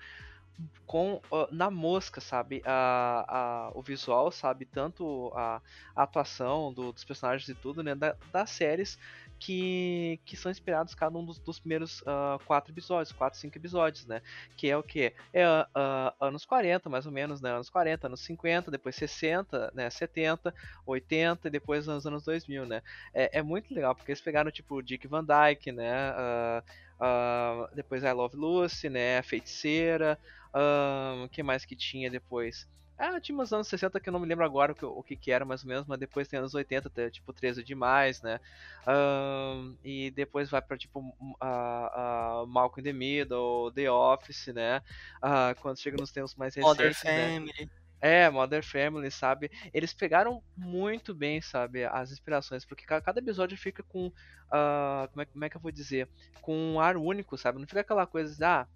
com 0.85 1.21
na 1.51 1.71
mosca, 1.71 2.19
sabe? 2.19 2.61
A, 2.65 3.25
a, 3.27 3.71
o 3.73 3.81
visual, 3.81 4.31
sabe? 4.31 4.65
Tanto 4.65 5.31
a, 5.35 5.61
a 5.95 6.03
atuação 6.03 6.73
do, 6.73 6.91
dos 6.91 7.03
personagens 7.03 7.47
e 7.47 7.55
tudo, 7.55 7.81
né? 7.81 7.95
Da, 7.95 8.15
das 8.31 8.49
séries 8.49 8.99
que, 9.41 10.19
que 10.23 10.37
são 10.37 10.51
inspirados 10.51 10.93
cada 10.93 11.17
um 11.17 11.25
dos, 11.25 11.39
dos 11.39 11.59
primeiros 11.59 12.01
uh, 12.01 12.37
quatro 12.45 12.71
episódios, 12.71 13.11
quatro, 13.11 13.39
cinco 13.39 13.57
episódios, 13.57 14.05
né? 14.05 14.21
Que 14.55 14.69
é 14.69 14.77
o 14.77 14.83
que? 14.83 15.13
É 15.33 15.47
uh, 15.47 16.13
anos 16.19 16.45
40, 16.45 16.87
mais 16.89 17.07
ou 17.07 17.11
menos, 17.11 17.41
né? 17.41 17.51
Anos 17.51 17.69
40, 17.69 18.05
anos 18.05 18.19
50, 18.21 18.69
depois 18.69 18.95
60, 18.95 19.71
né? 19.73 19.89
70, 19.89 20.53
80 20.85 21.47
e 21.47 21.51
depois 21.51 21.87
nos 21.87 22.05
anos 22.05 22.23
2000, 22.23 22.67
né? 22.67 22.83
É, 23.13 23.39
é 23.39 23.41
muito 23.41 23.73
legal, 23.73 23.95
porque 23.95 24.11
eles 24.11 24.21
pegaram, 24.21 24.51
tipo, 24.51 24.79
Dick 24.83 25.07
Van 25.07 25.25
Dyke, 25.25 25.71
né? 25.71 26.11
Uh, 26.11 26.63
depois 27.73 28.03
I 28.03 28.11
Love 28.11 28.35
Lucy, 28.35 28.89
né? 28.89 29.17
A 29.17 29.23
Feiticeira, 29.23 30.17
o 31.23 31.29
que 31.29 31.41
mais 31.41 31.65
que 31.65 31.75
tinha 31.75 32.09
depois? 32.09 32.67
Ah, 33.03 33.19
tinha 33.19 33.35
uns 33.35 33.51
anos 33.51 33.67
60 33.67 33.99
que 33.99 34.09
eu 34.09 34.13
não 34.13 34.19
me 34.19 34.27
lembro 34.27 34.45
agora 34.45 34.73
o 34.73 34.75
que, 34.75 34.85
o 34.85 35.01
que, 35.01 35.15
que 35.15 35.31
era 35.31 35.43
mais 35.43 35.63
ou 35.63 35.69
menos, 35.69 35.87
mas 35.87 35.97
depois 35.97 36.27
tem 36.27 36.37
anos 36.37 36.53
80, 36.53 37.09
tipo 37.09 37.33
13 37.33 37.63
demais, 37.63 38.21
né? 38.21 38.39
Um, 38.87 39.75
e 39.83 40.11
depois 40.11 40.51
vai 40.51 40.61
pra 40.61 40.77
tipo 40.77 41.03
a, 41.39 42.41
a 42.41 42.45
Malcolm 42.45 42.81
in 42.81 42.83
the 42.83 42.93
Middle, 42.93 43.71
The 43.73 43.89
Office, 43.89 44.53
né? 44.53 44.83
Uh, 45.17 45.59
quando 45.61 45.79
chega 45.79 45.97
nos 45.97 46.11
tempos 46.11 46.35
mais 46.35 46.53
recentes. 46.53 46.77
Mother 46.77 47.15
né? 47.15 47.33
Family. 47.33 47.71
É, 48.01 48.29
Mother 48.29 48.63
Family, 48.63 49.11
sabe? 49.11 49.51
Eles 49.73 49.93
pegaram 49.93 50.43
muito 50.57 51.13
bem, 51.13 51.39
sabe, 51.39 51.85
as 51.85 52.11
inspirações, 52.11 52.65
porque 52.65 52.85
cada 52.85 53.19
episódio 53.19 53.57
fica 53.57 53.83
com. 53.83 54.07
Uh, 54.07 55.07
como, 55.11 55.21
é, 55.21 55.25
como 55.25 55.45
é 55.45 55.49
que 55.49 55.55
eu 55.55 55.61
vou 55.61 55.71
dizer? 55.71 56.09
Com 56.41 56.55
um 56.55 56.79
ar 56.79 56.97
único, 56.97 57.37
sabe? 57.37 57.59
Não 57.59 57.67
fica 57.67 57.81
aquela 57.81 58.07
coisa 58.07 58.35
de, 58.35 58.43
ah, 58.43 58.67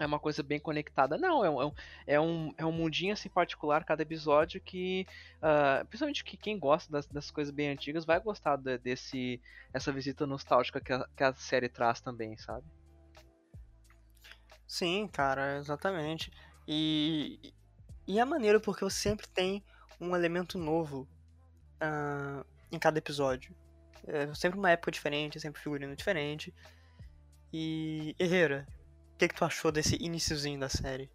é 0.00 0.06
uma 0.06 0.18
coisa 0.18 0.42
bem 0.42 0.58
conectada. 0.58 1.16
Não, 1.16 1.44
é 1.44 1.50
um, 1.50 1.60
é 1.60 1.66
um, 1.66 1.72
é 2.06 2.20
um 2.20 2.54
é 2.56 2.64
mundinho 2.64 3.12
assim 3.12 3.28
particular 3.28 3.84
cada 3.84 4.02
episódio 4.02 4.60
que, 4.60 5.06
uh, 5.36 5.84
principalmente 5.86 6.24
que 6.24 6.36
quem 6.36 6.58
gosta 6.58 6.90
das, 6.90 7.06
das 7.06 7.30
coisas 7.30 7.54
bem 7.54 7.68
antigas 7.68 8.04
vai 8.04 8.18
gostar 8.18 8.56
de, 8.56 8.78
desse 8.78 9.40
essa 9.72 9.92
visita 9.92 10.26
nostálgica 10.26 10.80
que 10.80 10.92
a, 10.92 11.06
que 11.16 11.22
a 11.22 11.32
série 11.34 11.68
traz 11.68 12.00
também, 12.00 12.36
sabe? 12.36 12.64
Sim, 14.66 15.08
cara, 15.12 15.58
exatamente. 15.58 16.32
E, 16.66 17.52
e 18.06 18.18
é 18.18 18.24
maneiro 18.24 18.60
porque 18.60 18.84
você 18.84 18.96
sempre 18.96 19.26
tem 19.28 19.62
um 20.00 20.14
elemento 20.14 20.58
novo 20.58 21.08
uh, 21.82 22.44
em 22.70 22.78
cada 22.78 22.98
episódio. 22.98 23.54
É 24.06 24.32
sempre 24.34 24.58
uma 24.58 24.70
época 24.70 24.90
diferente, 24.90 25.40
sempre 25.40 25.62
figurino 25.62 25.96
diferente. 25.96 26.52
E 27.52 28.14
Herrera, 28.18 28.66
o 29.14 29.16
que, 29.16 29.28
que 29.28 29.34
tu 29.34 29.44
achou 29.44 29.72
desse 29.72 29.96
iníciozinho 30.02 30.58
da 30.58 30.68
série? 30.68 31.10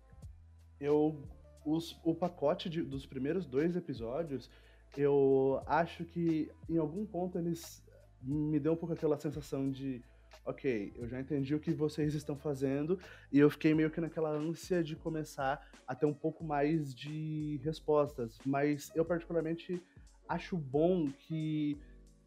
Eu. 0.80 1.22
Os, 1.66 2.00
o 2.04 2.16
pacote 2.16 2.70
de, 2.70 2.82
dos 2.82 3.06
primeiros 3.06 3.46
dois 3.46 3.76
episódios, 3.76 4.50
eu 4.98 5.62
acho 5.68 6.06
que 6.06 6.50
em 6.70 6.78
algum 6.78 7.06
ponto 7.06 7.38
eles 7.38 7.84
me 8.22 8.60
deu 8.60 8.74
um 8.74 8.76
pouco 8.78 8.94
aquela 8.94 9.20
sensação 9.20 9.70
de 9.70 10.02
ok, 10.50 10.92
eu 10.96 11.08
já 11.08 11.20
entendi 11.20 11.54
o 11.54 11.60
que 11.60 11.72
vocês 11.72 12.16
estão 12.16 12.36
fazendo 12.36 13.00
e 13.32 13.38
eu 13.38 13.50
fiquei 13.52 13.74
meio 13.76 13.92
que 13.92 14.02
naquela 14.02 14.32
ânsia 14.32 14.84
de 14.84 14.96
começar 14.96 15.70
a 15.88 15.94
ter 15.94 16.08
um 16.08 16.14
pouco 16.14 16.44
mais 16.44 16.94
de 16.94 17.60
respostas. 17.64 18.40
Mas 18.44 18.92
eu 18.96 19.06
particularmente 19.06 19.82
acho 20.28 20.58
bom 20.58 21.08
que 21.12 21.78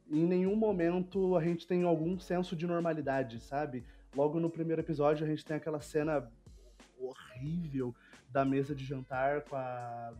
em 0.08 0.24
nenhum 0.24 0.54
momento 0.54 1.36
a 1.36 1.42
gente 1.42 1.66
tem 1.66 1.82
algum 1.82 2.18
senso 2.18 2.54
de 2.54 2.64
normalidade, 2.66 3.40
sabe? 3.40 3.84
Logo 4.14 4.38
no 4.38 4.48
primeiro 4.48 4.80
episódio 4.80 5.26
a 5.26 5.28
gente 5.28 5.44
tem 5.44 5.56
aquela 5.56 5.80
cena 5.80 6.30
horrível 6.98 7.92
da 8.32 8.44
mesa 8.44 8.74
de 8.74 8.84
jantar 8.84 9.42
com 9.42 9.54
a. 9.54 10.12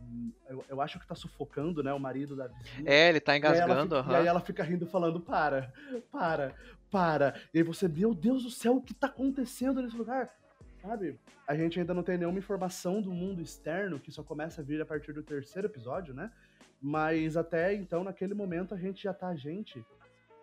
Eu, 0.47 0.63
eu 0.69 0.81
acho 0.81 0.99
que 0.99 1.07
tá 1.07 1.15
sufocando, 1.15 1.81
né? 1.81 1.91
O 1.91 1.99
marido 1.99 2.35
da 2.35 2.47
vizinha. 2.47 2.83
É, 2.85 3.09
ele 3.09 3.19
tá 3.19 3.35
engasgando. 3.35 3.95
E 3.95 3.97
aí, 3.97 4.03
fica, 4.03 4.09
uhum. 4.09 4.11
e 4.11 4.15
aí 4.15 4.27
ela 4.27 4.39
fica 4.39 4.63
rindo 4.63 4.85
falando: 4.85 5.19
para, 5.19 5.73
para, 6.11 6.55
para. 6.91 7.35
E 7.53 7.57
aí 7.57 7.63
você, 7.63 7.87
meu 7.87 8.13
Deus 8.13 8.43
do 8.43 8.51
céu, 8.51 8.77
o 8.77 8.81
que 8.81 8.93
tá 8.93 9.07
acontecendo 9.07 9.81
nesse 9.81 9.97
lugar? 9.97 10.29
Sabe? 10.81 11.19
A 11.47 11.55
gente 11.55 11.79
ainda 11.79 11.93
não 11.93 12.03
tem 12.03 12.17
nenhuma 12.17 12.37
informação 12.37 13.01
do 13.01 13.11
mundo 13.11 13.41
externo, 13.41 13.99
que 13.99 14.11
só 14.11 14.21
começa 14.21 14.61
a 14.61 14.63
vir 14.63 14.81
a 14.81 14.85
partir 14.85 15.11
do 15.11 15.23
terceiro 15.23 15.67
episódio, 15.67 16.13
né? 16.13 16.31
Mas 16.79 17.35
até 17.35 17.73
então, 17.73 18.03
naquele 18.03 18.33
momento, 18.33 18.75
a 18.75 18.77
gente 18.77 19.01
já 19.01 19.13
tá, 19.13 19.33
gente, 19.33 19.83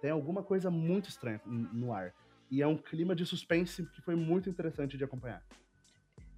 tem 0.00 0.11
alguma 0.11 0.42
coisa 0.42 0.70
muito 0.70 1.09
estranha 1.09 1.40
no 1.46 1.92
ar. 1.92 2.12
E 2.50 2.62
é 2.62 2.66
um 2.66 2.76
clima 2.76 3.14
de 3.14 3.24
suspense 3.24 3.87
que 3.94 4.02
foi 4.02 4.16
muito 4.16 4.50
interessante 4.50 4.98
de 4.98 5.04
acompanhar. 5.04 5.42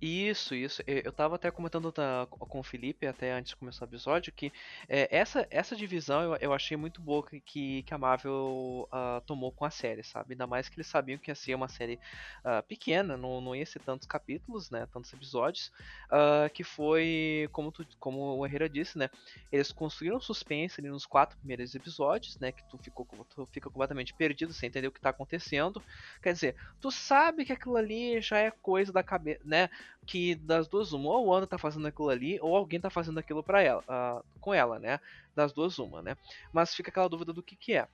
Isso, 0.05 0.53
isso. 0.53 0.83
Eu 0.85 1.12
tava 1.12 1.37
até 1.37 1.49
comentando 1.49 1.95
com 2.29 2.59
o 2.59 2.62
Felipe, 2.65 3.07
até 3.07 3.31
antes 3.31 3.51
de 3.51 3.57
começar 3.57 3.85
o 3.85 3.88
episódio, 3.88 4.33
que 4.33 4.53
é, 4.88 5.07
essa, 5.17 5.47
essa 5.49 5.77
divisão 5.77 6.23
eu, 6.23 6.37
eu 6.41 6.53
achei 6.53 6.77
muito 6.77 7.01
boa 7.01 7.25
que, 7.25 7.85
que 7.85 7.95
a 7.95 7.99
Marvel 7.99 8.88
uh, 8.93 9.21
tomou 9.25 9.53
com 9.53 9.65
a 9.65 9.71
série, 9.71 10.03
sabe? 10.03 10.33
Ainda 10.35 10.45
mais 10.45 10.69
que 10.69 10.75
eles 10.75 10.88
sabiam 10.88 11.19
que 11.19 11.31
ia 11.31 11.37
ser 11.37 11.55
uma 11.55 11.69
série 11.69 12.01
uh, 12.45 12.61
pequena, 12.67 13.17
não, 13.17 13.41
não 13.41 13.55
ia 13.55 13.65
ser 13.65 13.79
tantos 13.79 14.09
capítulos, 14.09 14.71
né? 14.71 14.88
Tantos 14.93 15.12
episódios, 15.12 15.71
uh, 16.11 16.51
que 16.53 16.65
foi, 16.65 17.49
como, 17.53 17.71
tu, 17.71 17.87
como 18.01 18.38
o 18.38 18.45
Herrera 18.45 18.69
disse, 18.69 18.99
né? 18.99 19.09
Eles 19.53 19.71
construíram 19.71 20.21
suspense 20.21 20.81
ali 20.81 20.91
nos 20.91 21.07
quatro 21.07 21.38
primeiros 21.38 21.77
episódios, 21.77 22.37
né? 22.41 22.51
Que 22.51 22.65
tu, 22.65 22.77
ficou, 22.77 23.07
tu 23.33 23.47
fica 23.53 23.71
completamente 23.71 24.12
perdido 24.15 24.53
sem 24.53 24.67
entender 24.67 24.88
o 24.88 24.93
que 24.93 25.01
tá 25.01 25.11
acontecendo. 25.11 25.81
Quer 26.21 26.33
dizer, 26.33 26.57
tu 26.81 26.91
sabe 26.91 27.45
que 27.45 27.53
aquilo 27.53 27.77
ali 27.77 28.21
já 28.21 28.38
é 28.38 28.51
coisa 28.51 28.93
da 28.93 29.05
cabeça, 29.05 29.41
né? 29.45 29.71
Que 30.07 30.35
das 30.35 30.69
duas 30.69 30.93
uma, 30.93 31.11
ou 31.11 31.27
o 31.27 31.31
Wanda 31.31 31.47
tá 31.47 31.59
fazendo 31.59 31.87
aquilo 31.87 32.09
ali, 32.09 32.39
ou 32.41 32.57
alguém 32.57 32.81
tá 32.81 32.91
fazendo 32.91 33.19
aquilo 33.19 33.43
para 33.43 33.63
ela, 33.63 33.83
uh, 33.83 34.25
com 34.41 34.53
ela, 34.53 34.79
né? 34.79 35.01
Das 35.35 35.53
duas 35.53 35.79
uma, 35.79 36.03
né? 36.03 36.17
Mas 36.53 36.75
fica 36.75 36.91
aquela 36.91 37.09
dúvida 37.09 37.33
do 37.33 37.43
que 37.43 37.57
que 37.57 37.75
é. 37.75 37.87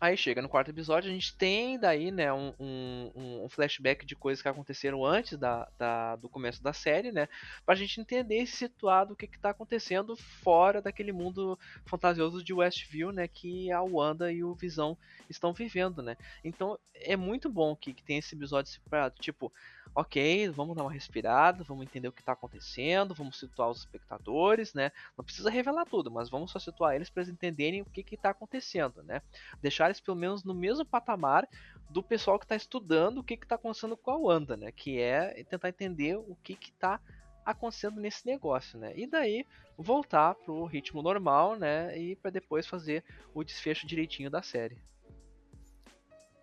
Aí 0.00 0.16
chega 0.16 0.42
no 0.42 0.48
quarto 0.48 0.70
episódio, 0.70 1.08
a 1.08 1.14
gente 1.14 1.36
tem 1.36 1.78
daí, 1.78 2.10
né, 2.10 2.32
um, 2.32 2.52
um, 2.58 3.44
um 3.44 3.48
flashback 3.48 4.04
de 4.04 4.16
coisas 4.16 4.42
que 4.42 4.48
aconteceram 4.48 5.04
antes 5.04 5.38
da, 5.38 5.68
da, 5.78 6.16
do 6.16 6.28
começo 6.28 6.60
da 6.60 6.72
série, 6.72 7.12
né? 7.12 7.28
Pra 7.64 7.76
gente 7.76 8.00
entender 8.00 8.42
e 8.42 8.46
situado 8.46 9.12
o 9.12 9.16
que 9.16 9.28
que 9.28 9.38
tá 9.38 9.50
acontecendo 9.50 10.16
fora 10.16 10.82
daquele 10.82 11.12
mundo 11.12 11.56
fantasioso 11.86 12.42
de 12.42 12.52
Westview, 12.52 13.12
né? 13.12 13.28
Que 13.28 13.70
a 13.70 13.80
Wanda 13.80 14.32
e 14.32 14.42
o 14.42 14.54
Visão 14.54 14.98
estão 15.30 15.52
vivendo, 15.52 16.02
né? 16.02 16.16
Então 16.42 16.76
é 16.94 17.16
muito 17.16 17.48
bom 17.48 17.76
que, 17.76 17.94
que 17.94 18.02
tem 18.02 18.18
esse 18.18 18.34
episódio 18.34 18.72
separado, 18.72 19.14
tipo 19.20 19.52
ok, 19.94 20.48
vamos 20.48 20.74
dar 20.74 20.82
uma 20.82 20.92
respirada, 20.92 21.64
vamos 21.64 21.84
entender 21.84 22.08
o 22.08 22.12
que 22.12 22.22
está 22.22 22.32
acontecendo, 22.32 23.14
vamos 23.14 23.38
situar 23.38 23.68
os 23.68 23.80
espectadores, 23.80 24.72
né? 24.72 24.90
Não 25.16 25.24
precisa 25.24 25.50
revelar 25.50 25.84
tudo, 25.84 26.10
mas 26.10 26.30
vamos 26.30 26.50
só 26.50 26.58
situar 26.58 26.94
eles 26.94 27.10
para 27.10 27.22
eles 27.22 27.32
entenderem 27.32 27.82
o 27.82 27.84
que 27.84 28.14
está 28.14 28.30
acontecendo, 28.30 29.02
né? 29.02 29.20
Deixar 29.60 29.90
eles 29.92 30.00
pelo 30.00 30.16
menos 30.16 30.42
no 30.42 30.54
mesmo 30.54 30.84
patamar 30.84 31.48
do 31.88 32.02
pessoal 32.02 32.38
que 32.38 32.44
está 32.44 32.56
estudando 32.56 33.18
o 33.18 33.24
que 33.24 33.34
está 33.34 33.54
acontecendo 33.54 33.96
com 33.96 34.10
a 34.10 34.16
Wanda, 34.16 34.56
né? 34.56 34.72
Que 34.72 35.00
é 35.00 35.44
tentar 35.44 35.68
entender 35.68 36.16
o 36.16 36.36
que 36.42 36.54
está 36.54 37.00
acontecendo 37.44 38.00
nesse 38.00 38.26
negócio, 38.26 38.78
né? 38.78 38.92
E 38.96 39.06
daí 39.06 39.46
voltar 39.76 40.34
pro 40.34 40.64
ritmo 40.64 41.02
normal, 41.02 41.56
né? 41.56 41.96
E 41.98 42.16
para 42.16 42.30
depois 42.30 42.66
fazer 42.66 43.04
o 43.34 43.44
desfecho 43.44 43.86
direitinho 43.86 44.30
da 44.30 44.42
série. 44.42 44.78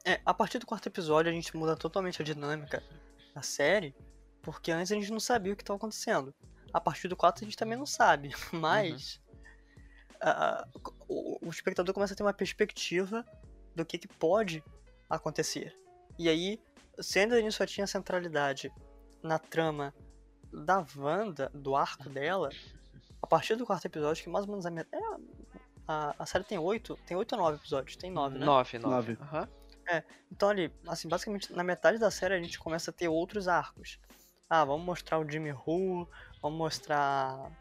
É, 0.06 0.22
a 0.26 0.34
partir 0.34 0.60
do 0.60 0.66
quarto 0.66 0.88
episódio 0.88 1.32
a 1.32 1.36
gente 1.36 1.56
muda 1.56 1.76
totalmente 1.76 2.22
a 2.22 2.26
dinâmica 2.26 2.84
a 3.36 3.42
série, 3.42 3.96
porque 4.42 4.72
antes 4.72 4.92
a 4.92 4.96
gente 4.96 5.12
não 5.12 5.20
sabia 5.20 5.54
o 5.54 5.56
que 5.56 5.64
estava 5.64 5.78
acontecendo. 5.78 6.34
A 6.74 6.80
partir 6.80 7.08
do 7.08 7.16
4 7.16 7.44
a 7.44 7.46
gente 7.46 7.58
também 7.58 7.78
não 7.78 7.86
sabe, 7.86 8.30
mas 8.54 9.16
uhum. 9.16 9.29
Uh, 10.24 10.92
o, 11.08 11.48
o, 11.48 11.50
espectador 11.50 11.94
começa 11.94 12.14
a 12.14 12.18
ter 12.18 12.24
uma 12.24 12.34
perspectiva 12.34 13.26
do 13.76 13.86
que, 13.86 13.98
que 13.98 14.08
pode 14.08 14.64
acontecer. 15.10 15.76
E 16.18 16.28
aí, 16.30 16.62
sendo 17.00 17.34
a 17.34 17.42
gente 17.42 17.54
só 17.54 17.66
tinha 17.66 17.88
centralidade 17.88 18.72
na 19.24 19.40
trama 19.40 19.94
da 20.52 20.86
Wanda, 20.96 21.50
do 21.54 21.76
arco 21.76 22.10
dela, 22.10 22.50
a 23.22 23.28
partir 23.28 23.56
do 23.56 23.66
quarto 23.66 23.86
episódio, 23.86 24.24
que 24.24 24.30
mais 24.30 24.46
ou 24.46 24.52
menos 24.52 24.66
a, 24.66 24.70
é, 24.70 24.86
a, 25.88 26.16
a 26.20 26.26
série 26.26 26.44
tem 26.44 26.58
oito, 26.58 26.98
tem 27.06 27.16
oito 27.16 27.34
ou 27.34 27.42
nove 27.42 27.58
episódios? 27.58 27.96
Tem 27.96 28.12
nove, 28.12 28.38
né? 28.38 28.46
Nove, 28.46 28.80
nove. 28.80 29.18
nove. 29.20 29.38
Uhum. 29.38 29.60
É, 29.90 30.04
então 30.32 30.50
ali, 30.50 30.72
assim, 30.88 31.08
basicamente 31.08 31.52
na 31.52 31.64
metade 31.64 31.98
da 31.98 32.12
série 32.12 32.36
a 32.36 32.42
gente 32.42 32.60
começa 32.60 32.92
a 32.92 32.94
ter 32.94 33.08
outros 33.08 33.48
arcos. 33.48 34.00
Ah, 34.50 34.64
vamos 34.66 34.86
mostrar 34.86 35.20
o 35.20 35.30
Jimmy 35.30 35.52
Who, 35.52 36.08
vamos 36.42 36.58
mostrar 36.58 37.52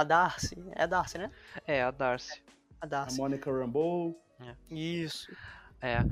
a 0.00 0.04
Darcy. 0.04 0.56
É 0.74 0.84
a 0.84 0.86
Darcy, 0.86 1.18
né? 1.18 1.30
É, 1.66 1.82
a 1.82 1.90
Darcy. 1.90 2.42
A 2.80 2.86
Darcy. 2.86 3.18
A 3.18 3.22
Monica 3.22 3.50
Rambeau. 3.50 4.16
É. 4.40 4.54
Isso. 4.74 5.30
É, 5.82 6.04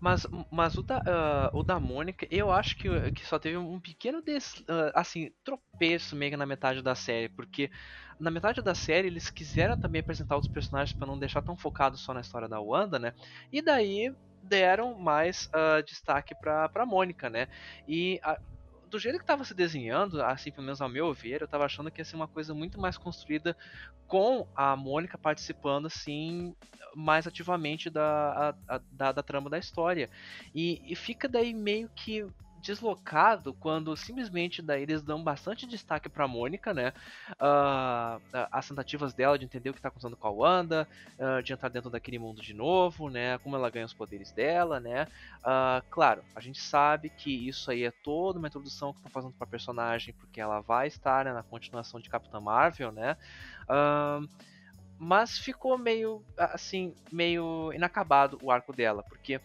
mas, 0.00 0.26
mas 0.50 0.76
o, 0.76 0.82
da, 0.82 0.98
uh, 0.98 1.56
o 1.56 1.62
da 1.62 1.78
Mônica, 1.78 2.26
eu 2.28 2.50
acho 2.50 2.76
que, 2.76 3.12
que 3.12 3.24
só 3.24 3.38
teve 3.38 3.56
um 3.56 3.78
pequeno, 3.78 4.20
des, 4.20 4.54
uh, 4.62 4.90
assim, 4.94 5.30
tropeço 5.44 6.16
meio 6.16 6.32
que 6.32 6.36
na 6.36 6.44
metade 6.44 6.82
da 6.82 6.96
série, 6.96 7.28
porque 7.28 7.70
na 8.18 8.32
metade 8.32 8.60
da 8.60 8.74
série 8.74 9.06
eles 9.06 9.30
quiseram 9.30 9.78
também 9.78 10.00
apresentar 10.00 10.34
outros 10.34 10.52
personagens 10.52 10.96
para 10.96 11.06
não 11.06 11.16
deixar 11.16 11.40
tão 11.40 11.56
focado 11.56 11.96
só 11.96 12.12
na 12.12 12.20
história 12.20 12.48
da 12.48 12.60
Wanda, 12.60 12.98
né? 12.98 13.14
E 13.52 13.62
daí 13.62 14.12
deram 14.42 14.98
mais 14.98 15.46
uh, 15.46 15.82
destaque 15.84 16.34
para 16.34 16.68
pra 16.68 16.84
Mônica, 16.84 17.30
né? 17.30 17.46
E 17.86 18.20
do 18.92 18.98
jeito 18.98 19.16
que 19.16 19.24
estava 19.24 19.42
se 19.42 19.54
desenhando, 19.54 20.22
assim, 20.22 20.52
pelo 20.52 20.64
menos 20.64 20.82
ao 20.82 20.88
meu 20.88 21.12
ver, 21.14 21.40
eu 21.40 21.46
estava 21.46 21.64
achando 21.64 21.90
que 21.90 22.02
ia 22.02 22.04
ser 22.04 22.14
uma 22.14 22.28
coisa 22.28 22.52
muito 22.52 22.78
mais 22.78 22.98
construída 22.98 23.56
com 24.06 24.46
a 24.54 24.76
Mônica 24.76 25.16
participando, 25.16 25.86
assim, 25.86 26.54
mais 26.94 27.26
ativamente 27.26 27.88
da, 27.88 28.54
a, 28.68 28.76
a, 28.76 28.80
da, 28.92 29.12
da, 29.12 29.22
trama 29.22 29.48
da 29.48 29.58
história. 29.58 30.10
E, 30.54 30.82
e 30.84 30.94
fica 30.94 31.26
daí 31.26 31.54
meio 31.54 31.88
que 31.96 32.26
deslocado 32.62 33.52
quando 33.54 33.94
simplesmente 33.96 34.62
daí 34.62 34.82
eles 34.82 35.02
dão 35.02 35.22
bastante 35.22 35.66
destaque 35.66 36.08
pra 36.08 36.28
Mônica, 36.28 36.72
né? 36.72 36.92
Uh, 37.32 38.22
as 38.50 38.68
tentativas 38.68 39.12
dela 39.12 39.38
de 39.38 39.44
entender 39.44 39.70
o 39.70 39.74
que 39.74 39.80
tá 39.80 39.88
acontecendo 39.88 40.16
com 40.16 40.28
a 40.28 40.30
Wanda, 40.30 40.88
uh, 41.18 41.42
de 41.42 41.52
entrar 41.52 41.68
dentro 41.68 41.90
daquele 41.90 42.18
mundo 42.18 42.40
de 42.40 42.54
novo, 42.54 43.10
né? 43.10 43.38
Como 43.38 43.56
ela 43.56 43.68
ganha 43.68 43.84
os 43.84 43.92
poderes 43.92 44.30
dela, 44.30 44.78
né? 44.78 45.06
Uh, 45.40 45.84
claro, 45.90 46.22
a 46.34 46.40
gente 46.40 46.60
sabe 46.60 47.10
que 47.10 47.48
isso 47.48 47.70
aí 47.70 47.84
é 47.84 47.90
toda 47.90 48.38
uma 48.38 48.48
introdução 48.48 48.92
que 48.92 49.00
estão 49.00 49.10
fazendo 49.10 49.34
pra 49.34 49.46
personagem, 49.46 50.14
porque 50.14 50.40
ela 50.40 50.60
vai 50.60 50.86
estar 50.86 51.24
né, 51.24 51.32
na 51.32 51.42
continuação 51.42 52.00
de 52.00 52.08
Capitã 52.08 52.40
Marvel, 52.40 52.92
né? 52.92 53.16
mas 54.98 55.36
ficou 55.36 55.76
meio 55.76 56.22
assim, 56.36 56.94
meio 57.10 57.72
inacabado 57.72 58.38
o 58.40 58.52
arco 58.52 58.72
dela, 58.72 59.02
porque 59.08 59.40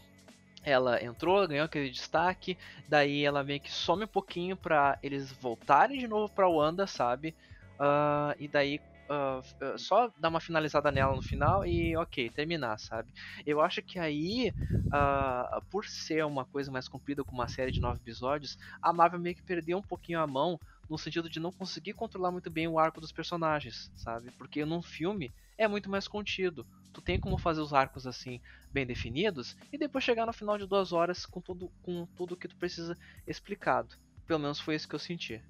ela 0.68 1.02
entrou, 1.02 1.48
ganhou 1.48 1.64
aquele 1.66 1.90
destaque, 1.90 2.58
daí 2.90 3.24
ela 3.24 3.42
meio 3.42 3.62
que 3.62 3.72
some 3.72 4.04
um 4.04 4.08
pouquinho 4.08 4.58
pra 4.58 5.00
eles 5.02 5.32
voltarem 5.32 5.98
de 5.98 6.08
novo 6.10 6.30
pra 6.34 6.50
Wanda, 6.50 6.86
sabe? 6.86 7.34
Uh, 7.80 8.36
e 8.38 8.50
daí 8.50 8.82
uh, 9.10 9.78
só 9.78 10.12
dar 10.18 10.28
uma 10.28 10.42
finalizada 10.42 10.92
nela 10.92 11.16
no 11.16 11.22
final 11.22 11.66
e 11.66 11.96
ok, 11.96 12.30
terminar, 12.32 12.78
sabe? 12.80 13.14
Eu 13.46 13.62
acho 13.62 13.82
que 13.82 13.98
aí, 13.98 14.54
uh, 14.94 15.62
por 15.72 15.86
ser 15.86 16.26
uma 16.26 16.44
coisa 16.44 16.70
mais 16.70 16.90
comprida 16.90 17.24
com 17.24 17.34
uma 17.34 17.48
série 17.48 17.72
de 17.72 17.80
nove 17.80 18.00
episódios, 18.00 18.58
a 18.82 18.92
Marvel 18.92 19.22
meio 19.22 19.36
que 19.36 19.44
perdeu 19.44 19.78
um 19.78 19.84
pouquinho 19.84 20.20
a 20.20 20.28
mão 20.28 20.60
no 20.90 20.98
sentido 20.98 21.30
de 21.30 21.40
não 21.40 21.52
conseguir 21.52 21.94
controlar 21.94 22.32
muito 22.32 22.50
bem 22.50 22.68
o 22.68 22.80
arco 22.80 23.02
dos 23.02 23.12
personagens, 23.12 23.92
sabe? 23.96 24.32
Porque 24.32 24.64
num 24.66 24.82
filme 24.82 25.32
é 25.58 25.68
muito 25.68 25.90
mais 25.90 26.08
contido. 26.08 26.66
Tu 26.94 27.02
tem 27.02 27.20
como 27.20 27.38
fazer 27.38 27.62
os 27.62 27.74
arcos 27.74 28.08
assim 28.08 28.40
bem 28.72 28.86
definidos 28.86 29.56
e 29.72 29.78
depois 29.78 30.04
chegar 30.04 30.26
no 30.26 30.34
final 30.34 30.58
de 30.58 30.66
duas 30.66 30.94
horas 30.94 31.26
com 31.26 31.42
tudo 31.42 31.72
com 31.82 32.06
tudo 32.16 32.38
que 32.38 32.48
tu 32.48 32.56
precisa 32.56 32.98
explicado. 33.26 33.96
Pelo 34.26 34.40
menos 34.40 34.60
foi 34.60 34.76
isso 34.76 34.88
que 34.88 34.96
eu 34.96 35.00
senti. 35.00 35.42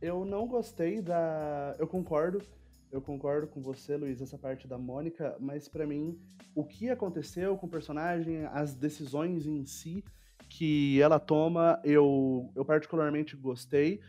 Eu 0.00 0.24
não 0.24 0.46
gostei 0.46 1.00
da. 1.00 1.76
Eu 1.78 1.86
concordo. 1.86 2.42
Eu 2.90 3.00
concordo 3.00 3.46
com 3.46 3.62
você, 3.62 3.96
Luiz, 3.96 4.20
essa 4.20 4.36
parte 4.36 4.68
da 4.68 4.76
Mônica, 4.76 5.34
mas 5.40 5.66
para 5.66 5.86
mim, 5.86 6.20
o 6.54 6.62
que 6.62 6.90
aconteceu 6.90 7.56
com 7.56 7.66
o 7.66 7.70
personagem, 7.70 8.44
as 8.52 8.74
decisões 8.74 9.46
em 9.46 9.64
si 9.64 10.04
que 10.46 11.00
ela 11.00 11.18
toma, 11.18 11.80
eu, 11.82 12.50
eu 12.54 12.62
particularmente 12.62 13.34
gostei. 13.34 14.02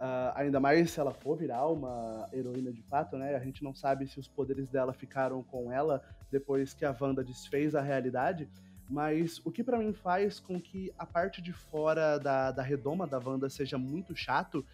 Uh, 0.00 0.32
ainda 0.34 0.58
mais 0.58 0.92
se 0.92 0.98
ela 0.98 1.12
for 1.12 1.36
virar 1.36 1.66
uma 1.66 2.26
heroína 2.32 2.72
de 2.72 2.80
fato, 2.80 3.18
né? 3.18 3.36
A 3.36 3.38
gente 3.38 3.62
não 3.62 3.74
sabe 3.74 4.08
se 4.08 4.18
os 4.18 4.26
poderes 4.26 4.66
dela 4.66 4.94
ficaram 4.94 5.42
com 5.42 5.70
ela 5.70 6.02
depois 6.32 6.72
que 6.72 6.86
a 6.86 6.96
Wanda 6.98 7.22
desfez 7.22 7.74
a 7.74 7.82
realidade. 7.82 8.48
Mas 8.88 9.42
o 9.44 9.50
que 9.50 9.62
para 9.62 9.76
mim 9.78 9.92
faz 9.92 10.40
com 10.40 10.58
que 10.58 10.90
a 10.98 11.04
parte 11.04 11.42
de 11.42 11.52
fora 11.52 12.16
da, 12.16 12.50
da 12.50 12.62
redoma 12.62 13.06
da 13.06 13.18
Wanda 13.18 13.50
seja 13.50 13.76
muito 13.76 14.16
chato 14.16 14.64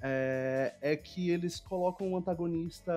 é, 0.00 0.72
é 0.80 0.96
que 0.96 1.28
eles 1.28 1.58
colocam 1.58 2.12
o 2.12 2.16
antagonista 2.16 2.92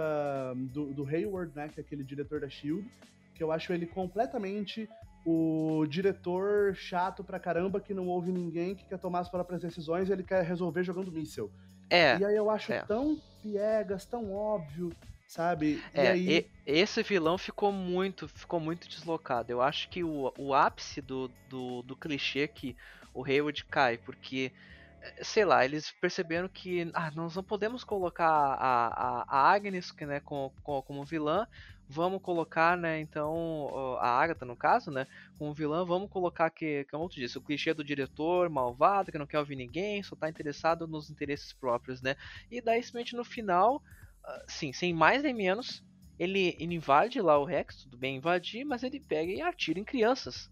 do, 0.71 0.93
do 0.93 1.03
Hayward, 1.03 1.51
né? 1.55 1.67
Que 1.67 1.79
é 1.79 1.83
aquele 1.83 2.03
diretor 2.03 2.41
da 2.41 2.47
Shield, 2.47 2.87
porque 3.29 3.43
eu 3.43 3.51
acho 3.51 3.73
ele 3.73 3.87
completamente 3.87 4.87
o 5.25 5.83
diretor 5.87 6.75
chato 6.75 7.23
pra 7.23 7.39
caramba 7.39 7.79
que 7.79 7.91
não 7.91 8.07
ouve 8.07 8.31
ninguém, 8.31 8.75
que 8.75 8.85
quer 8.85 8.99
tomar 8.99 9.21
as 9.21 9.29
próprias 9.29 9.61
decisões 9.63 10.09
e 10.09 10.11
ele 10.11 10.23
quer 10.23 10.43
resolver 10.43 10.83
jogando 10.83 11.11
míssel. 11.11 11.49
É. 11.91 12.17
E 12.17 12.25
aí 12.25 12.35
eu 12.35 12.49
acho 12.49 12.71
é. 12.71 12.81
tão 12.83 13.17
piegas, 13.41 14.05
tão 14.05 14.31
óbvio, 14.33 14.95
sabe? 15.27 15.81
É, 15.93 16.03
e 16.05 16.07
aí... 16.07 16.29
e- 16.37 16.51
esse 16.65 17.03
vilão 17.03 17.37
ficou 17.37 17.71
muito, 17.71 18.27
ficou 18.29 18.59
muito 18.59 18.87
deslocado. 18.87 19.51
Eu 19.51 19.61
acho 19.61 19.89
que 19.89 20.03
o, 20.03 20.31
o 20.37 20.53
ápice 20.53 21.01
do, 21.01 21.27
do, 21.49 21.81
do 21.81 21.97
clichê 21.97 22.47
que 22.47 22.75
o 23.13 23.25
Hayward 23.25 23.65
cai, 23.69 23.97
porque, 23.97 24.53
eh, 25.01 25.23
sei 25.23 25.43
lá, 25.43 25.65
eles 25.65 25.91
perceberam 25.99 26.47
que 26.47 26.89
ah, 26.93 27.11
nós 27.11 27.35
não 27.35 27.43
podemos 27.43 27.83
colocar 27.83 28.25
a, 28.29 29.23
a, 29.23 29.25
a 29.27 29.51
Agnes 29.51 29.91
que, 29.91 30.05
né, 30.05 30.19
como, 30.21 30.53
como 30.63 31.03
vilã, 31.05 31.45
vamos 31.91 32.21
colocar, 32.21 32.77
né, 32.77 32.99
então, 32.99 33.97
a 33.99 34.07
Agatha 34.07 34.45
no 34.45 34.55
caso, 34.55 34.89
né, 34.89 35.05
como 35.37 35.53
vilã, 35.53 35.85
vamos 35.85 36.09
colocar 36.09 36.49
que, 36.49 36.85
como 36.89 37.09
tu 37.09 37.15
disse, 37.15 37.37
o 37.37 37.41
clichê 37.41 37.73
do 37.73 37.83
diretor 37.83 38.49
malvado, 38.49 39.11
que 39.11 39.17
não 39.17 39.27
quer 39.27 39.39
ouvir 39.39 39.55
ninguém, 39.55 40.01
só 40.01 40.15
tá 40.15 40.29
interessado 40.29 40.87
nos 40.87 41.09
interesses 41.09 41.53
próprios, 41.53 42.01
né, 42.01 42.15
e 42.49 42.61
daí 42.61 42.81
simplesmente 42.81 43.15
no 43.15 43.23
final, 43.23 43.81
ah, 44.23 44.45
sim, 44.47 44.71
sem 44.73 44.93
mais 44.93 45.21
nem 45.21 45.33
menos, 45.33 45.83
ele, 46.17 46.55
invade 46.59 47.19
lá 47.19 47.37
o 47.37 47.45
Rex, 47.45 47.83
tudo 47.83 47.97
bem 47.97 48.17
invadir, 48.17 48.63
mas 48.63 48.83
ele 48.83 48.99
pega 48.99 49.31
e 49.31 49.41
atira 49.41 49.79
em 49.79 49.83
crianças. 49.83 50.49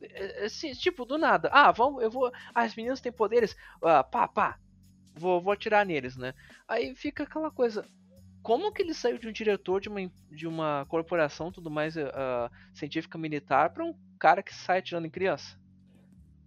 É, 0.00 0.42
é, 0.42 0.44
assim, 0.46 0.72
tipo, 0.72 1.04
do 1.04 1.18
nada. 1.18 1.48
Ah, 1.52 1.72
vamos, 1.72 2.02
eu 2.02 2.10
vou. 2.10 2.30
Ah, 2.54 2.62
as 2.62 2.74
meninas 2.74 3.00
têm 3.00 3.12
poderes. 3.12 3.56
Ah, 3.82 4.02
pá, 4.04 4.28
pá. 4.28 4.58
Vou, 5.14 5.40
vou 5.40 5.52
atirar 5.52 5.84
neles, 5.84 6.16
né? 6.16 6.34
Aí 6.68 6.94
fica 6.94 7.24
aquela 7.24 7.50
coisa. 7.50 7.84
Como 8.42 8.72
que 8.72 8.82
ele 8.82 8.94
saiu 8.94 9.18
de 9.18 9.28
um 9.28 9.32
diretor 9.32 9.80
de 9.80 9.88
uma, 9.88 10.10
de 10.30 10.46
uma 10.46 10.84
corporação 10.88 11.52
tudo 11.52 11.70
mais 11.70 11.96
ah, 11.96 12.50
científica 12.74 13.16
militar 13.16 13.70
pra 13.70 13.84
um 13.84 13.94
cara 14.18 14.42
que 14.42 14.54
sai 14.54 14.78
atirando 14.78 15.06
em 15.06 15.10
criança? 15.10 15.56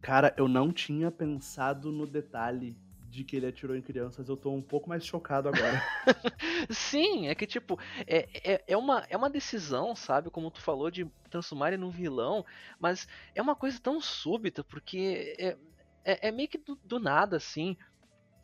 Cara, 0.02 0.34
eu 0.38 0.48
não 0.48 0.72
tinha 0.72 1.10
pensado 1.10 1.92
no 1.92 2.06
detalhe 2.06 2.78
de 3.16 3.24
que 3.24 3.38
ele 3.38 3.48
atirou 3.48 3.76
em 3.76 3.82
crianças. 3.82 4.28
Eu 4.28 4.36
tô 4.36 4.52
um 4.52 4.62
pouco 4.62 4.90
mais 4.90 5.06
chocado 5.06 5.48
agora. 5.48 5.82
Sim, 6.70 7.28
é 7.28 7.36
que 7.36 7.48
tipo, 7.48 7.80
é, 8.06 8.28
é, 8.44 8.64
é, 8.68 8.78
uma, 8.78 9.06
é 9.10 9.16
uma 9.16 9.30
decisão, 9.30 9.96
sabe? 9.96 10.30
Como 10.30 10.52
tu 10.52 10.62
falou, 10.62 10.92
de 10.92 11.08
transformar 11.30 11.70
ele 11.70 11.78
num 11.78 11.90
vilão, 11.90 12.46
mas 12.80 13.08
é 13.34 13.42
uma 13.42 13.56
coisa 13.56 13.80
tão 13.80 14.02
súbita, 14.02 14.64
porque 14.64 15.36
é, 15.40 15.58
é, 16.04 16.28
é 16.28 16.32
meio 16.32 16.50
que 16.50 16.58
do, 16.58 16.78
do 16.84 17.00
nada, 17.00 17.38
assim. 17.38 17.78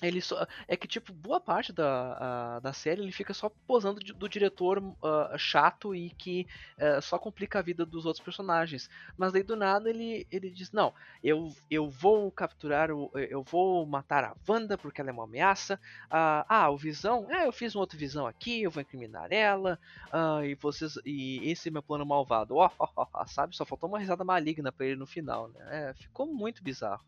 Ele 0.02 0.20
só. 0.20 0.48
É 0.68 0.76
que, 0.76 0.88
tipo, 0.88 1.14
boa 1.14 1.40
parte 1.40 1.72
da, 1.72 2.56
a- 2.58 2.60
da 2.60 2.74
série 2.74 3.02
ele 3.02 3.12
fica 3.12 3.34
só 3.36 3.50
posando 3.68 4.00
do 4.00 4.28
diretor 4.28 4.82
ah, 5.04 5.36
chato 5.38 5.94
e 5.94 6.10
que 6.12 6.48
eh, 6.78 7.00
só 7.02 7.20
complica 7.20 7.60
a 7.60 7.62
vida 7.62 7.86
dos 7.86 8.06
outros 8.08 8.24
personagens. 8.24 8.90
Mas 9.16 9.32
daí 9.32 9.44
do 9.44 9.56
nada 9.56 9.90
ele, 9.90 10.26
ele 10.32 10.50
diz: 10.50 10.72
Não, 10.72 10.92
eu, 11.24 11.54
eu 11.70 11.88
vou 11.90 12.32
capturar 12.32 12.90
o. 12.92 13.12
Eu 13.14 13.44
vou 13.44 13.86
matar 13.86 14.24
a 14.24 14.36
Wanda 14.50 14.76
porque 14.78 15.02
ela 15.02 15.12
é 15.12 15.14
uma 15.14 15.26
ameaça. 15.26 15.80
Ah, 16.10 16.46
ah, 16.50 16.70
o 16.72 16.78
Visão? 16.78 17.28
É, 17.30 17.46
eu 17.46 17.52
fiz 17.52 17.76
um 17.76 17.80
outro 17.80 17.98
Visão 17.98 18.26
aqui, 18.26 18.64
eu 18.64 18.72
vou 18.72 18.82
incriminar 18.82 19.32
ela. 19.32 19.80
Ah, 20.12 20.44
e 20.44 20.56
vocês. 20.56 20.96
E 21.06 21.48
esse 21.52 21.70
é 21.70 21.72
meu 21.72 21.84
plano 21.84 22.06
malvado. 22.06 22.56
Ó, 22.56 22.70
ó, 22.80 22.88
ó, 22.96 23.08
ó, 23.14 23.26
sabe? 23.28 23.56
Só 23.56 23.66
faltou 23.66 23.88
uma 23.90 24.00
risada 24.00 24.24
maligna 24.24 24.72
pra 24.72 24.86
ele 24.88 24.96
no 24.96 25.06
final, 25.06 25.48
né? 25.50 25.90
É, 25.92 25.94
ficou 25.94 26.26
muito 26.26 26.64
bizarro. 26.64 27.04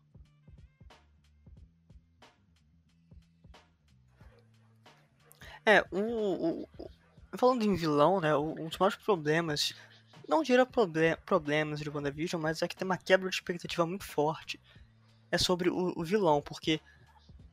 É, 5.66 5.84
o, 5.90 6.66
o- 6.78 6.90
falando 7.36 7.62
em 7.64 7.74
vilão, 7.74 8.20
né, 8.20 8.36
um 8.36 8.68
dos 8.68 8.78
maiores 8.78 8.96
problemas, 8.98 9.74
não 10.28 10.42
diria 10.42 10.66
proble 10.66 11.16
problemas 11.24 11.80
de 11.80 11.88
WandaVision, 11.90 12.40
mas 12.40 12.62
é 12.62 12.68
que 12.68 12.76
tem 12.76 12.84
uma 12.86 12.96
quebra 12.98 13.28
de 13.28 13.34
expectativa 13.36 13.86
muito 13.86 14.04
forte, 14.04 14.60
é 15.30 15.38
sobre 15.38 15.68
o, 15.70 15.92
o 15.96 16.04
vilão, 16.04 16.40
porque 16.42 16.80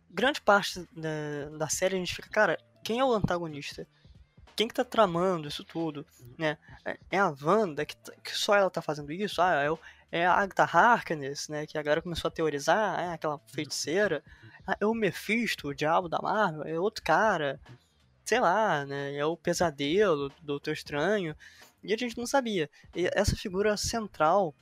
grande 0.10 0.42
parte 0.42 0.86
da, 0.92 1.58
da 1.58 1.70
série 1.70 1.96
a 1.96 2.00
gente 2.00 2.14
fica, 2.16 2.30
cara, 2.30 2.58
quem 2.84 3.00
é 3.00 3.06
o 3.06 3.14
antagonista? 3.14 3.88
Quem 4.56 4.68
que 4.68 4.74
tá 4.74 4.84
tramando 4.84 5.48
isso 5.48 5.64
tudo, 5.64 6.06
né? 6.38 6.58
É- 6.86 6.98
É 7.12 7.20
a 7.20 7.34
Wanda, 7.42 7.86
que, 7.86 7.96
tá- 7.96 8.14
que 8.24 8.38
só 8.38 8.56
ela 8.56 8.70
tá 8.70 8.82
fazendo 8.82 9.12
isso? 9.12 9.42
Ah, 9.42 9.54
é, 9.64 9.72
o- 9.72 9.80
é 10.12 10.26
a 10.26 10.34
Agatha 10.34 10.64
Harkness, 10.64 11.48
né, 11.48 11.66
que 11.66 11.78
a 11.78 11.82
galera 11.82 12.02
começou 12.02 12.28
a 12.28 12.32
teorizar, 12.32 13.00
é 13.00 13.14
aquela 13.14 13.40
feiticeira. 13.48 14.22
Ah, 14.68 14.76
é 14.80 14.86
o 14.86 14.94
Mephisto, 14.94 15.70
o 15.70 15.74
diabo 15.76 16.10
da 16.10 16.20
Marvel, 16.22 16.64
é 16.64 16.78
outro 16.80 17.04
cara 17.04 17.60
sei 18.26 18.40
lá, 18.40 18.86
né? 18.86 19.16
É 19.16 19.26
o 19.26 19.36
pesadelo 19.38 20.30
do 20.30 20.36
Doutor 20.42 20.74
Estranho. 20.74 21.36
E 21.84 21.94
a 21.94 21.98
gente 21.98 22.18
não 22.18 22.28
sabia. 22.28 22.70
E 22.96 23.10
essa 23.14 23.36
figura 23.36 23.76
central, 23.76 24.54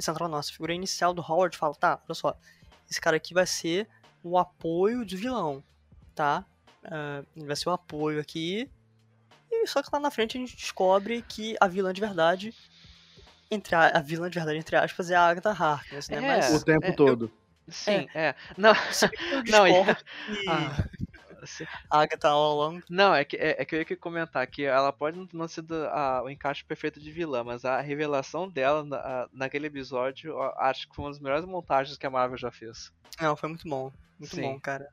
central 0.00 0.28
nossa, 0.28 0.50
figura 0.52 0.72
inicial 0.74 1.12
do 1.12 1.20
Howard 1.22 1.56
fala, 1.56 1.74
tá, 1.74 2.00
olha 2.08 2.14
só, 2.14 2.36
esse 2.90 3.00
cara 3.00 3.16
aqui 3.16 3.34
vai 3.34 3.46
ser 3.46 3.86
o 4.24 4.38
apoio 4.38 5.04
do 5.04 5.16
vilão, 5.16 5.62
tá? 6.14 6.44
Ele 7.36 7.46
vai 7.46 7.56
ser 7.56 7.68
o 7.68 7.72
apoio 7.72 8.20
aqui. 8.20 8.68
E 9.50 9.66
só 9.66 9.82
que 9.82 9.90
lá 9.92 10.00
na 10.00 10.10
frente 10.10 10.36
a 10.36 10.40
gente 10.40 10.56
descobre 10.56 11.22
que 11.28 11.54
a 11.60 11.68
vilã 11.68 11.92
de 11.92 12.00
verdade, 12.00 12.54
entre 13.50 13.74
a, 13.74 13.88
a 13.88 14.00
vilã 14.00 14.30
de 14.30 14.36
verdade, 14.38 14.58
entre 14.58 14.74
aspas, 14.76 15.10
é 15.10 15.14
a 15.14 15.26
Agatha 15.26 15.50
Harkness, 15.50 16.08
né? 16.08 16.16
É. 16.16 16.20
Mas 16.20 16.54
o 16.54 16.64
tempo 16.64 16.86
é, 16.86 16.90
eu- 16.90 16.96
todo. 16.96 17.30
Sim, 17.68 18.08
é. 18.14 18.34
Não, 18.56 18.72
bem 18.74 19.20
que 19.20 19.34
eu 19.36 19.42
Não, 19.52 19.68
e- 19.68 19.72
Ah. 20.48 20.88
Sim. 21.46 21.64
a 21.90 22.00
Agatha 22.00 22.28
all 22.28 22.60
along 22.62 22.80
Não, 22.88 23.14
é 23.14 23.24
que, 23.24 23.36
é, 23.36 23.60
é 23.60 23.64
que 23.64 23.74
eu 23.74 23.80
ia 23.80 23.96
comentar 23.96 24.46
que 24.46 24.64
ela 24.64 24.92
pode 24.92 25.18
não- 25.18 25.28
não 25.32 25.48
ser 25.48 25.62
do- 25.62 25.86
a- 25.86 26.22
o 26.22 26.30
encaixe 26.30 26.64
perfeito 26.64 27.00
de 27.00 27.10
vilã, 27.10 27.42
mas 27.44 27.64
a 27.64 27.80
revelação 27.80 28.48
dela 28.48 28.84
na- 28.84 28.96
a- 28.96 29.28
naquele 29.32 29.66
episódio, 29.66 30.30
eu 30.32 30.42
acho 30.58 30.88
que 30.88 30.94
foi 30.94 31.04
uma 31.04 31.10
das 31.10 31.20
melhores 31.20 31.44
montagens 31.44 31.96
que 31.98 32.06
a 32.06 32.10
Marvel 32.10 32.36
já 32.38 32.50
fez. 32.50 32.92
Não, 33.20 33.36
foi 33.36 33.48
muito 33.48 33.68
bom. 33.68 33.92
Muito 34.18 34.34
Sim. 34.36 34.42
bom, 34.42 34.60
cara. 34.60 34.88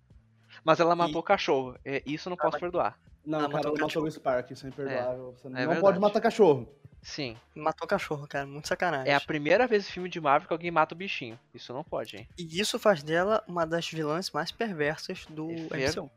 Mas 0.63 0.79
ela 0.79 0.93
E- 0.93 0.97
matou 0.97 1.19
o 1.19 1.23
cachorro. 1.23 1.77
é, 1.85 2.01
isso 2.05 2.27
eu 2.27 2.31
não 2.31 2.37
posso 2.37 2.59
perdoar. 2.59 2.97
Não, 3.25 3.39
Ah, 3.39 3.41
cara, 3.43 3.53
matou 3.53 3.71
ela 3.77 3.81
matou 3.87 4.03
o 4.03 4.11
Spark, 4.11 4.51
isso 4.51 4.65
é 4.65 4.69
imperdoável. 4.69 5.33
Você 5.37 5.47
não 5.49 5.55
verdade. 5.55 5.79
pode 5.81 5.99
matar 5.99 6.19
cachorro. 6.21 6.67
Sim. 7.01 7.37
Matou 7.55 7.87
cachorro, 7.87 8.27
cara. 8.27 8.45
Muito 8.45 8.67
sacanagem. 8.67 9.09
É 9.11 9.15
a 9.15 9.21
primeira 9.21 9.65
vez 9.67 9.87
em 9.87 9.91
filme 9.91 10.09
de 10.09 10.19
Marvel 10.19 10.47
que 10.47 10.53
alguém 10.53 10.71
mata 10.71 10.93
o 10.93 10.97
bichinho. 10.97 11.39
Isso 11.53 11.71
não 11.71 11.83
pode, 11.83 12.17
hein? 12.17 12.27
E 12.37 12.59
isso 12.59 12.77
faz 12.79 13.01
dela 13.03 13.41
uma 13.47 13.65
das 13.65 13.87
vilãs 13.89 14.31
mais 14.31 14.51
perversas 14.51 15.25
do 15.29 15.47
Ver- 15.69 15.89
MCU. 15.89 16.09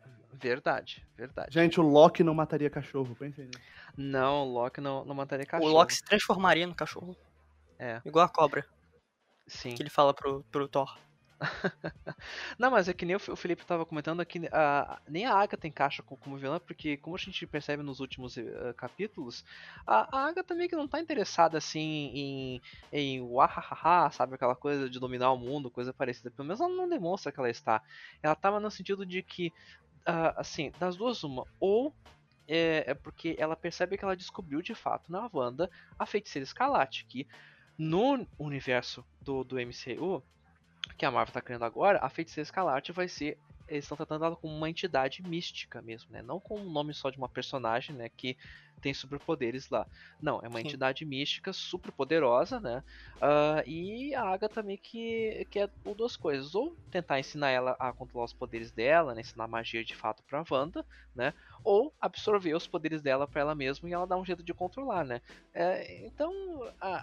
Verdade, 0.49 1.07
verdade. 1.17 1.53
Gente, 1.53 1.81
o 1.81 1.83
Loki 1.83 2.23
não 2.25 2.35
mataria 2.35 2.69
cachorro, 2.71 3.15
pensem 3.15 3.47
nisso. 3.47 3.61
Não, 3.97 4.47
o 4.49 4.53
Loki 4.53 4.81
não, 4.81 5.05
não 5.05 5.15
mataria 5.15 5.45
O 5.45 5.49
cachorro. 5.49 5.73
Loki 5.73 5.95
se 5.95 6.05
transformaria 6.05 6.67
no 6.67 6.75
cachorro. 6.75 7.17
É. 7.79 8.01
Igual 8.05 8.25
a 8.27 8.29
cobra, 8.29 8.67
Sim. 9.47 9.75
que 9.75 9.83
ele 9.83 9.91
fala 9.91 10.15
pro, 10.15 10.45
pro 10.51 10.69
Thor. 10.69 10.97
Não, 12.57 12.71
mas 12.71 12.89
é 12.89 12.93
que 12.93 13.05
nem 13.05 13.17
o 13.17 13.21
o 13.33 13.37
Felipe 13.37 13.65
tava 13.67 13.85
comentando 13.85 14.21
aqui, 14.21 14.41
a, 14.53 15.01
nem 15.09 15.27
a 15.27 15.35
Agatha 15.35 15.67
encaixa 15.67 16.03
co- 16.03 16.17
como 16.17 16.37
vilã, 16.37 16.61
porque 16.61 16.97
como 16.97 17.17
a 17.17 17.19
gente 17.19 17.47
percebe 17.47 17.83
nos 17.83 17.99
últimos 17.99 18.37
eh, 18.39 18.73
capítulos, 18.77 19.45
a, 19.87 20.17
a 20.17 20.29
Agatha 20.29 20.55
meio 20.55 20.69
que 20.69 20.77
não 20.77 20.87
tá 20.87 21.01
interessada 21.01 21.59
assim 21.59 21.81
em, 22.15 22.63
em 22.93 23.21
wahahaha, 23.21 24.11
sabe, 24.13 24.35
aquela 24.37 24.55
coisa 24.55 24.89
de 24.89 25.01
dominar 25.01 25.33
o 25.33 25.37
mundo, 25.39 25.71
coisa 25.71 25.93
parecida. 25.93 26.31
Pelo 26.31 26.47
menos 26.47 26.61
ela 26.61 26.71
não 26.73 26.89
demonstra 26.89 27.33
que 27.33 27.41
ela 27.41 27.51
está. 27.51 27.83
Ela 28.23 28.35
tava 28.37 28.61
no 28.61 28.71
sentido 28.71 29.05
de 29.05 29.23
que, 29.23 29.53
ah, 30.05 30.35
assim, 30.37 30.73
das 30.79 30.97
duas 30.97 31.23
uma, 31.25 31.47
ou 31.61 31.95
é, 32.49 32.85
é 32.89 32.95
porque 32.95 33.37
ela 33.39 33.57
percebe 33.57 33.97
que 33.97 34.05
ela 34.05 34.17
descobriu 34.17 34.61
de 34.61 34.75
fato 34.75 35.11
na 35.11 35.29
Wanda 35.33 35.71
a 35.99 36.05
feiticeira 36.05 36.45
escarlate, 36.45 37.07
que 37.07 37.27
no 37.79 38.27
universo 38.39 39.05
do, 39.21 39.43
do 39.45 39.57
MCU, 39.57 40.23
que 40.97 41.07
a 41.07 41.11
Marvel 41.11 41.33
tá 41.33 41.41
criando 41.41 41.65
agora, 41.65 41.99
a 42.03 42.09
feiticeira 42.09 42.47
escarlate 42.47 42.93
vai 42.93 43.09
ser. 43.09 43.39
Eles 43.69 43.85
estão 43.85 43.97
tratando 43.97 44.25
ela 44.25 44.37
como 44.37 44.55
uma 44.55 44.69
entidade 44.69 45.23
mística 45.23 45.81
mesmo, 45.81 46.13
né? 46.13 46.21
Não 46.21 46.39
com 46.39 46.57
o 46.57 46.71
nome 46.71 46.93
só 46.93 47.09
de 47.09 47.17
uma 47.17 47.29
personagem, 47.29 47.97
né? 47.97 48.09
Que 48.09 48.37
tem 48.81 48.93
superpoderes 48.93 49.69
lá. 49.71 49.87
Não, 50.21 50.41
é 50.43 50.49
uma 50.49 50.61
Sim. 50.61 50.67
entidade 50.67 51.05
mística 51.05 51.53
super 51.53 51.93
poderosa, 51.93 52.61
né? 52.61 52.83
Ah, 53.21 53.63
e 53.67 54.15
a 54.15 54.23
Agatha 54.23 54.55
também 54.55 54.77
que 54.77 55.47
quer 55.51 55.71
ou 55.85 55.95
duas 55.95 56.17
coisas. 56.17 56.55
Ou 56.55 56.77
tentar 56.91 57.21
ensinar 57.21 57.51
ela 57.51 57.77
a 57.79 57.93
controlar 57.93 58.25
os 58.25 58.33
poderes 58.33 58.73
dela, 58.73 59.15
né? 59.15 59.21
Ensinar 59.21 59.47
magia 59.47 59.85
de 59.85 59.95
fato 59.95 60.23
pra 60.25 60.45
Wanda, 60.51 60.85
né? 61.15 61.33
Ou 61.65 61.95
absorver 62.01 62.55
os 62.55 62.67
poderes 62.67 63.01
dela 63.01 63.27
pra 63.27 63.41
ela 63.41 63.55
mesma 63.55 63.89
e 63.89 63.93
ela 63.93 64.07
dar 64.07 64.17
um 64.17 64.25
jeito 64.25 64.43
de 64.43 64.53
controlar, 64.53 65.05
né? 65.05 65.21
É, 65.55 66.07
então, 66.07 66.33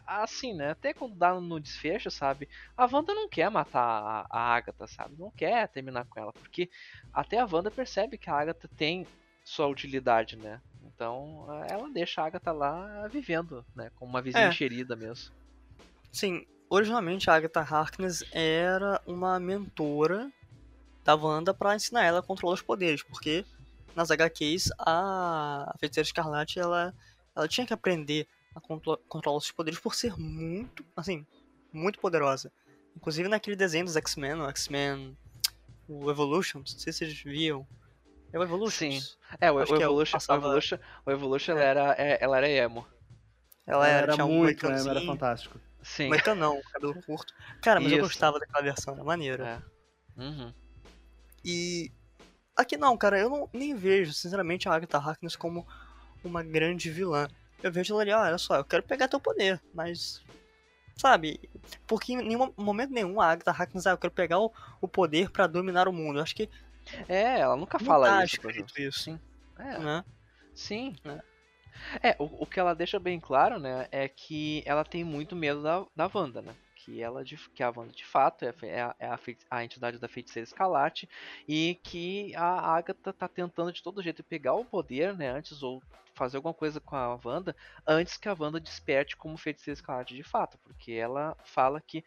assim, 0.05 0.53
né? 0.53 0.71
Até 0.71 0.93
quando 0.93 1.15
dá 1.15 1.39
no 1.39 1.59
desfecho, 1.59 2.11
sabe? 2.11 2.47
A 2.75 2.85
Wanda 2.85 3.13
não 3.13 3.29
quer 3.29 3.49
matar 3.49 3.81
a, 3.81 4.27
a 4.29 4.55
Agatha, 4.55 4.87
sabe? 4.87 5.15
Não 5.17 5.31
quer 5.31 5.67
terminar 5.69 6.05
com 6.05 6.19
ela, 6.19 6.33
porque 6.33 6.69
até 7.13 7.39
a 7.39 7.47
Wanda 7.49 7.71
percebe 7.71 8.17
que 8.17 8.29
a 8.29 8.33
Agatha 8.37 8.69
tem 8.75 9.07
sua 9.49 9.65
utilidade, 9.67 10.35
né? 10.35 10.61
Então, 10.83 11.47
ela 11.67 11.89
deixa 11.89 12.21
a 12.21 12.25
Agatha 12.25 12.51
lá 12.51 13.07
vivendo, 13.07 13.65
né? 13.75 13.89
Como 13.95 14.11
uma 14.11 14.21
vizinha 14.21 14.45
É. 14.45 14.53
querida 14.53 14.95
mesmo. 14.95 15.33
Sim, 16.11 16.45
originalmente 16.69 17.29
a 17.29 17.35
Agatha 17.35 17.61
Harkness 17.61 18.23
era 18.31 19.01
uma 19.07 19.39
mentora 19.39 20.31
da 21.03 21.15
Wanda 21.15 21.51
pra 21.51 21.75
ensinar 21.75 22.03
ela 22.03 22.19
a 22.19 22.23
controlar 22.23 22.53
os 22.53 22.61
poderes, 22.61 23.01
porque 23.01 23.43
nas 23.95 24.11
HQs 24.11 24.69
a, 24.77 25.73
Feiticeira 25.79 26.05
Escarlate 26.05 26.59
ela, 26.59 26.93
ela 27.35 27.47
tinha 27.47 27.65
que 27.65 27.73
aprender 27.73 28.27
a 28.55 28.61
controlar 28.61 29.37
os 29.37 29.51
poderes 29.51 29.79
por 29.79 29.95
ser 29.95 30.15
muito, 30.15 30.85
assim, 30.95 31.25
muito 31.73 31.99
poderosa. 31.99 32.51
Inclusive 32.95 33.27
naquele 33.27 33.55
desenho 33.55 33.85
dos 33.85 33.95
X-Men, 33.95 34.41
o 34.41 34.49
X-Men, 34.49 35.17
o 35.87 36.11
Evolution, 36.11 36.59
não 36.59 36.65
sei 36.67 36.93
se 36.93 36.99
vocês 36.99 37.19
viam. 37.23 37.65
É 38.31 38.39
o 38.39 38.43
Evolution? 38.43 38.91
Sim. 38.91 38.99
É, 39.39 39.51
o, 39.51 39.55
o 39.55 39.61
Evolution, 39.61 39.83
é 39.83 39.89
o, 39.89 40.19
passava... 40.19 40.39
o 40.39 40.49
Evolution, 40.49 40.77
o 41.05 41.11
Evolution 41.11 41.51
ela, 41.53 41.61
era, 41.61 41.95
é, 41.97 42.17
ela 42.21 42.37
era 42.37 42.49
emo. 42.49 42.87
Ela 43.65 43.87
era, 43.87 44.13
era 44.13 44.25
muito, 44.25 44.67
um 44.67 44.69
né? 44.71 44.81
Era 44.89 45.01
fantástico. 45.01 45.59
Sim. 45.81 46.07
Moicano 46.07 46.41
não, 46.41 46.61
cabelo 46.73 47.01
curto. 47.03 47.33
Cara, 47.61 47.79
mas 47.79 47.91
Isso. 47.91 47.99
eu 47.99 48.03
gostava 48.03 48.39
daquela 48.39 48.63
versão, 48.63 48.93
era 48.93 49.03
maneiro. 49.03 49.43
É. 49.43 49.61
Uhum. 50.17 50.53
E 51.43 51.91
aqui 52.55 52.75
não, 52.75 52.97
cara, 52.97 53.19
eu 53.19 53.29
não, 53.29 53.49
nem 53.53 53.75
vejo, 53.75 54.13
sinceramente, 54.13 54.67
a 54.67 54.73
Agatha 54.73 54.97
Harkness 54.97 55.35
como 55.35 55.65
uma 56.23 56.43
grande 56.43 56.89
vilã. 56.89 57.27
Eu 57.63 57.71
vejo 57.71 57.93
ela 57.93 58.01
ali, 58.01 58.11
ah, 58.11 58.21
olha 58.21 58.37
só, 58.37 58.57
eu 58.57 58.65
quero 58.65 58.83
pegar 58.83 59.07
teu 59.07 59.19
poder, 59.19 59.61
mas. 59.73 60.21
Sabe? 60.95 61.39
Porque 61.87 62.13
em 62.13 62.17
nenhum 62.17 62.53
momento 62.57 62.91
nenhum 62.91 63.21
a 63.21 63.31
Agatha 63.31 63.51
Harkness, 63.51 63.87
ah, 63.87 63.91
eu 63.91 63.97
quero 63.97 64.13
pegar 64.13 64.39
o, 64.39 64.51
o 64.81 64.87
poder 64.87 65.29
para 65.29 65.47
dominar 65.47 65.87
o 65.87 65.93
mundo. 65.93 66.19
Eu 66.19 66.23
acho 66.23 66.35
que. 66.35 66.49
É, 67.07 67.39
ela 67.39 67.55
nunca 67.55 67.79
fala 67.79 68.07
tá 68.07 68.23
isso. 68.23 68.39
isso. 68.77 68.99
Sim. 68.99 69.19
É. 69.57 69.77
Né? 69.79 70.05
Sim. 70.53 70.95
É. 71.05 71.29
É, 72.01 72.15
o, 72.19 72.43
o 72.43 72.45
que 72.45 72.59
ela 72.59 72.73
deixa 72.73 72.99
bem 72.99 73.19
claro, 73.19 73.59
né, 73.59 73.87
é 73.91 74.07
que 74.07 74.63
ela 74.65 74.83
tem 74.83 75.03
muito 75.03 75.35
medo 75.35 75.61
da, 75.61 75.85
da 75.95 76.09
Wanda, 76.13 76.41
né? 76.41 76.55
Que, 76.75 77.01
ela 77.01 77.23
de, 77.23 77.37
que 77.53 77.61
a 77.61 77.69
Wanda 77.69 77.91
de 77.91 78.05
fato 78.05 78.45
é, 78.45 78.53
é, 78.63 78.81
a, 78.81 78.95
é 78.99 79.07
a, 79.07 79.19
a, 79.51 79.63
entidade 79.63 79.99
da 79.99 80.07
feiticeira 80.07 80.45
escalate 80.45 81.09
e 81.47 81.77
que 81.83 82.33
a 82.35 82.75
Agatha 82.75 83.11
tá 83.11 83.27
tentando 83.27 83.71
de 83.71 83.83
todo 83.83 84.01
jeito 84.01 84.23
pegar 84.23 84.53
o 84.53 84.65
poder, 84.65 85.15
né, 85.15 85.29
antes 85.29 85.61
ou 85.61 85.81
fazer 86.13 86.37
alguma 86.37 86.53
coisa 86.53 86.81
com 86.81 86.95
a 86.95 87.19
Wanda 87.23 87.55
antes 87.87 88.17
que 88.17 88.27
a 88.27 88.35
Wanda 88.37 88.59
desperte 88.59 89.15
como 89.15 89.37
feiticeira 89.37 89.77
escalate 89.77 90.15
de 90.15 90.23
fato, 90.23 90.57
porque 90.63 90.91
ela 90.91 91.35
fala 91.43 91.81
que 91.81 92.03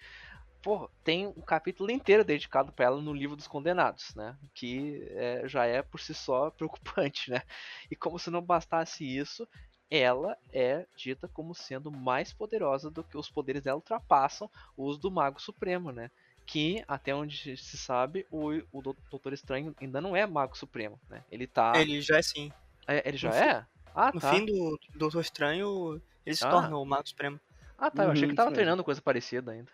pô, 0.62 0.88
tem 1.02 1.26
um 1.26 1.40
capítulo 1.40 1.90
inteiro 1.90 2.24
dedicado 2.24 2.72
para 2.72 2.86
ela 2.86 3.00
no 3.00 3.12
livro 3.12 3.36
dos 3.36 3.48
condenados, 3.48 4.14
né? 4.14 4.36
Que 4.54 5.06
é, 5.10 5.42
já 5.46 5.66
é 5.66 5.82
por 5.82 6.00
si 6.00 6.14
só 6.14 6.50
preocupante, 6.56 7.30
né? 7.30 7.42
E 7.90 7.96
como 7.96 8.18
se 8.18 8.30
não 8.30 8.40
bastasse 8.40 9.04
isso, 9.04 9.46
ela 9.90 10.38
é 10.52 10.86
dita 10.96 11.28
como 11.28 11.54
sendo 11.54 11.90
mais 11.90 12.32
poderosa 12.32 12.90
do 12.90 13.04
que 13.04 13.18
os 13.18 13.28
poderes 13.28 13.62
dela 13.62 13.76
ultrapassam 13.76 14.48
os 14.76 14.96
do 14.96 15.10
Mago 15.10 15.40
Supremo, 15.40 15.90
né? 15.90 16.10
Que, 16.46 16.82
até 16.88 17.14
onde 17.14 17.56
se 17.56 17.76
sabe, 17.76 18.26
o, 18.30 18.50
o 18.72 18.82
Doutor 18.82 19.32
Estranho 19.32 19.74
ainda 19.80 20.00
não 20.00 20.16
é 20.16 20.26
Mago 20.26 20.56
Supremo, 20.56 20.98
né? 21.08 21.24
Ele 21.30 21.46
tá. 21.46 21.72
Ele 21.76 22.00
já 22.00 22.16
é 22.18 22.22
sim. 22.22 22.52
É, 22.86 23.06
ele 23.06 23.16
já 23.16 23.30
no 23.30 23.36
é? 23.36 23.60
Fim, 23.60 23.66
ah, 23.94 24.10
no 24.14 24.20
tá. 24.20 24.30
fim 24.30 24.46
do 24.46 24.78
Doutor 24.94 25.20
Estranho, 25.20 26.00
ele 26.24 26.36
se 26.36 26.44
ah. 26.44 26.50
torna 26.50 26.76
o 26.76 26.84
Mago 26.84 27.08
Supremo. 27.08 27.40
Ah, 27.82 27.90
tá. 27.90 28.04
Eu 28.04 28.12
achei 28.12 28.26
que 28.26 28.30
uhum, 28.30 28.36
tava 28.36 28.52
treinando 28.52 28.84
coisa 28.84 29.02
parecida 29.02 29.50
ainda. 29.50 29.68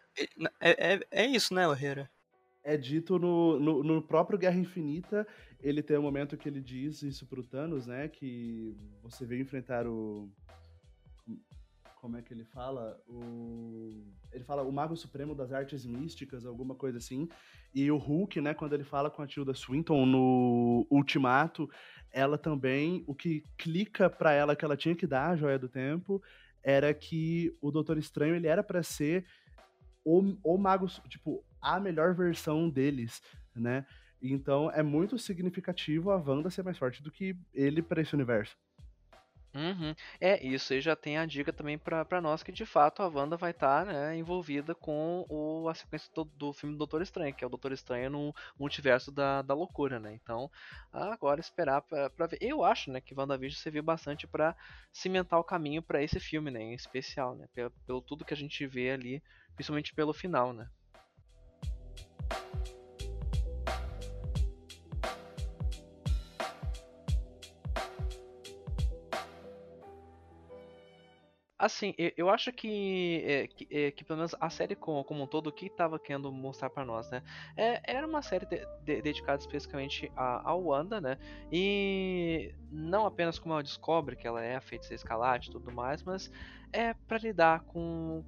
É, 0.58 0.94
é, 0.94 1.00
é 1.10 1.26
isso, 1.26 1.52
né, 1.52 1.70
Herrera? 1.70 2.10
É 2.64 2.74
dito 2.74 3.18
no, 3.18 3.60
no, 3.60 3.84
no, 3.84 4.00
próprio 4.00 4.38
Guerra 4.38 4.56
Infinita, 4.56 5.26
ele 5.60 5.82
tem 5.82 5.98
um 5.98 6.02
momento 6.02 6.34
que 6.34 6.48
ele 6.48 6.62
diz 6.62 7.02
isso 7.02 7.26
pro 7.26 7.42
Thanos, 7.42 7.86
né? 7.86 8.08
Que 8.08 8.74
você 9.02 9.26
veio 9.26 9.42
enfrentar 9.42 9.86
o. 9.86 10.26
Como 12.00 12.16
é 12.16 12.22
que 12.22 12.32
ele 12.32 12.44
fala? 12.46 12.98
O. 13.06 14.02
Ele 14.32 14.44
fala 14.44 14.62
o 14.62 14.72
Mago 14.72 14.96
Supremo 14.96 15.34
das 15.34 15.52
Artes 15.52 15.84
Místicas, 15.84 16.46
alguma 16.46 16.74
coisa 16.74 16.96
assim. 16.96 17.28
E 17.74 17.90
o 17.90 17.98
Hulk, 17.98 18.40
né, 18.40 18.54
quando 18.54 18.72
ele 18.72 18.84
fala 18.84 19.10
com 19.10 19.20
a 19.20 19.26
Tilda 19.26 19.52
Swinton 19.52 20.06
no 20.06 20.86
Ultimato, 20.90 21.68
ela 22.10 22.38
também, 22.38 23.04
o 23.06 23.14
que 23.14 23.44
clica 23.58 24.08
para 24.08 24.32
ela 24.32 24.56
que 24.56 24.64
ela 24.64 24.78
tinha 24.78 24.94
que 24.96 25.06
dar 25.06 25.28
a 25.28 25.36
joia 25.36 25.58
do 25.58 25.68
tempo 25.68 26.22
era 26.62 26.92
que 26.92 27.56
o 27.60 27.70
Doutor 27.70 27.98
Estranho 27.98 28.34
ele 28.34 28.46
era 28.46 28.62
para 28.62 28.82
ser 28.82 29.24
o, 30.04 30.36
o 30.42 30.56
mago, 30.56 30.86
tipo, 31.08 31.44
a 31.60 31.78
melhor 31.78 32.14
versão 32.14 32.68
deles, 32.68 33.22
né? 33.54 33.86
Então 34.20 34.70
é 34.70 34.82
muito 34.82 35.18
significativo 35.18 36.10
a 36.10 36.16
Wanda 36.16 36.50
ser 36.50 36.64
mais 36.64 36.78
forte 36.78 37.02
do 37.02 37.10
que 37.10 37.36
ele 37.54 37.82
para 37.82 38.00
esse 38.00 38.14
universo. 38.14 38.56
Uhum. 39.58 39.92
É, 40.20 40.46
isso 40.46 40.72
aí 40.72 40.80
já 40.80 40.94
tem 40.94 41.18
a 41.18 41.26
dica 41.26 41.52
também 41.52 41.76
para 41.76 42.20
nós 42.20 42.44
que 42.44 42.52
de 42.52 42.64
fato 42.64 43.02
a 43.02 43.08
Wanda 43.08 43.36
vai 43.36 43.50
estar 43.50 43.84
tá, 43.84 43.92
né, 43.92 44.16
envolvida 44.16 44.72
com 44.72 45.26
o, 45.28 45.68
a 45.68 45.74
sequência 45.74 46.08
do, 46.14 46.24
do 46.24 46.52
filme 46.52 46.76
do 46.76 46.78
Doutor 46.78 47.02
Estranho, 47.02 47.34
que 47.34 47.42
é 47.42 47.46
o 47.46 47.50
Doutor 47.50 47.72
Estranho 47.72 48.08
no 48.08 48.32
multiverso 48.56 49.10
da, 49.10 49.42
da 49.42 49.54
loucura, 49.54 49.98
né? 49.98 50.14
Então, 50.14 50.48
agora 50.92 51.40
esperar 51.40 51.82
para 51.82 52.26
ver. 52.28 52.38
Eu 52.40 52.62
acho, 52.64 52.92
né, 52.92 53.00
que 53.00 53.14
WandaVision 53.14 53.60
serviu 53.60 53.82
bastante 53.82 54.28
para 54.28 54.54
cimentar 54.92 55.40
o 55.40 55.44
caminho 55.44 55.82
para 55.82 56.02
esse 56.02 56.20
filme, 56.20 56.50
né, 56.52 56.62
em 56.62 56.74
especial, 56.74 57.34
né, 57.34 57.48
pelo, 57.52 57.70
pelo 57.84 58.00
tudo 58.00 58.24
que 58.24 58.34
a 58.34 58.36
gente 58.36 58.64
vê 58.64 58.90
ali, 58.92 59.20
principalmente 59.56 59.92
pelo 59.92 60.12
final, 60.12 60.52
né? 60.52 60.70
Assim, 71.58 71.92
eu 72.16 72.30
acho 72.30 72.52
que, 72.52 73.24
é, 73.26 73.46
que, 73.48 73.68
é, 73.68 73.90
que, 73.90 74.04
pelo 74.04 74.18
menos 74.18 74.32
a 74.38 74.48
série 74.48 74.76
como, 74.76 75.02
como 75.02 75.24
um 75.24 75.26
todo, 75.26 75.48
o 75.48 75.52
que 75.52 75.66
estava 75.66 75.98
querendo 75.98 76.30
mostrar 76.30 76.70
para 76.70 76.84
nós, 76.84 77.10
né? 77.10 77.20
É, 77.56 77.80
era 77.84 78.06
uma 78.06 78.22
série 78.22 78.46
de, 78.46 78.64
de, 78.84 79.02
dedicada 79.02 79.40
especificamente 79.40 80.12
a, 80.16 80.48
a 80.48 80.54
Wanda, 80.54 81.00
né? 81.00 81.18
E 81.50 82.54
não 82.70 83.06
apenas 83.06 83.40
como 83.40 83.54
ela 83.54 83.62
descobre 83.64 84.14
que 84.14 84.24
ela 84.24 84.40
é 84.40 84.54
a 84.54 84.60
feiticeira 84.60 84.94
escalate 84.94 85.48
e 85.48 85.52
tudo 85.52 85.72
mais, 85.72 86.04
mas 86.04 86.30
é 86.72 86.94
para 86.94 87.18
lidar 87.18 87.64
com. 87.64 88.24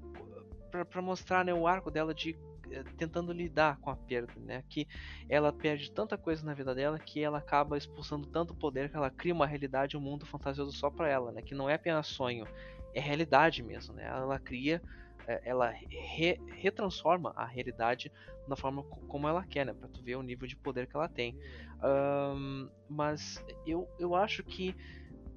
para 0.90 1.00
mostrar 1.00 1.44
né, 1.44 1.54
o 1.54 1.68
arco 1.68 1.88
dela 1.88 2.12
de 2.12 2.36
é, 2.72 2.84
tentando 2.96 3.32
lidar 3.32 3.78
com 3.78 3.90
a 3.90 3.96
perda, 3.96 4.32
né? 4.38 4.64
Que 4.68 4.86
ela 5.28 5.52
perde 5.52 5.90
tanta 5.90 6.16
coisa 6.16 6.44
na 6.44 6.54
vida 6.54 6.74
dela 6.74 6.98
que 6.98 7.22
ela 7.22 7.38
acaba 7.38 7.76
expulsando 7.76 8.26
tanto 8.26 8.54
poder 8.54 8.90
que 8.90 8.96
ela 8.96 9.10
cria 9.10 9.34
uma 9.34 9.46
realidade, 9.46 9.96
um 9.96 10.00
mundo 10.00 10.24
fantasioso 10.24 10.72
só 10.72 10.88
para 10.90 11.08
ela, 11.08 11.32
né? 11.32 11.42
Que 11.42 11.54
não 11.54 11.68
é 11.68 11.74
apenas 11.74 12.06
sonho, 12.06 12.46
é 12.94 13.00
realidade 13.00 13.62
mesmo, 13.62 13.94
né? 13.94 14.06
Ela 14.06 14.38
cria, 14.38 14.82
é, 15.26 15.40
ela 15.44 15.70
re, 15.70 16.40
retransforma 16.56 17.32
a 17.36 17.44
realidade 17.44 18.12
na 18.46 18.56
forma 18.56 18.82
como 18.82 19.28
ela 19.28 19.44
quer, 19.44 19.66
né? 19.66 19.72
Pra 19.72 19.88
tu 19.88 20.02
ver 20.02 20.16
o 20.16 20.22
nível 20.22 20.46
de 20.46 20.56
poder 20.56 20.86
que 20.86 20.96
ela 20.96 21.08
tem. 21.08 21.36
Um, 21.82 22.68
mas 22.88 23.44
eu, 23.66 23.88
eu 23.98 24.14
acho 24.14 24.42
que 24.42 24.74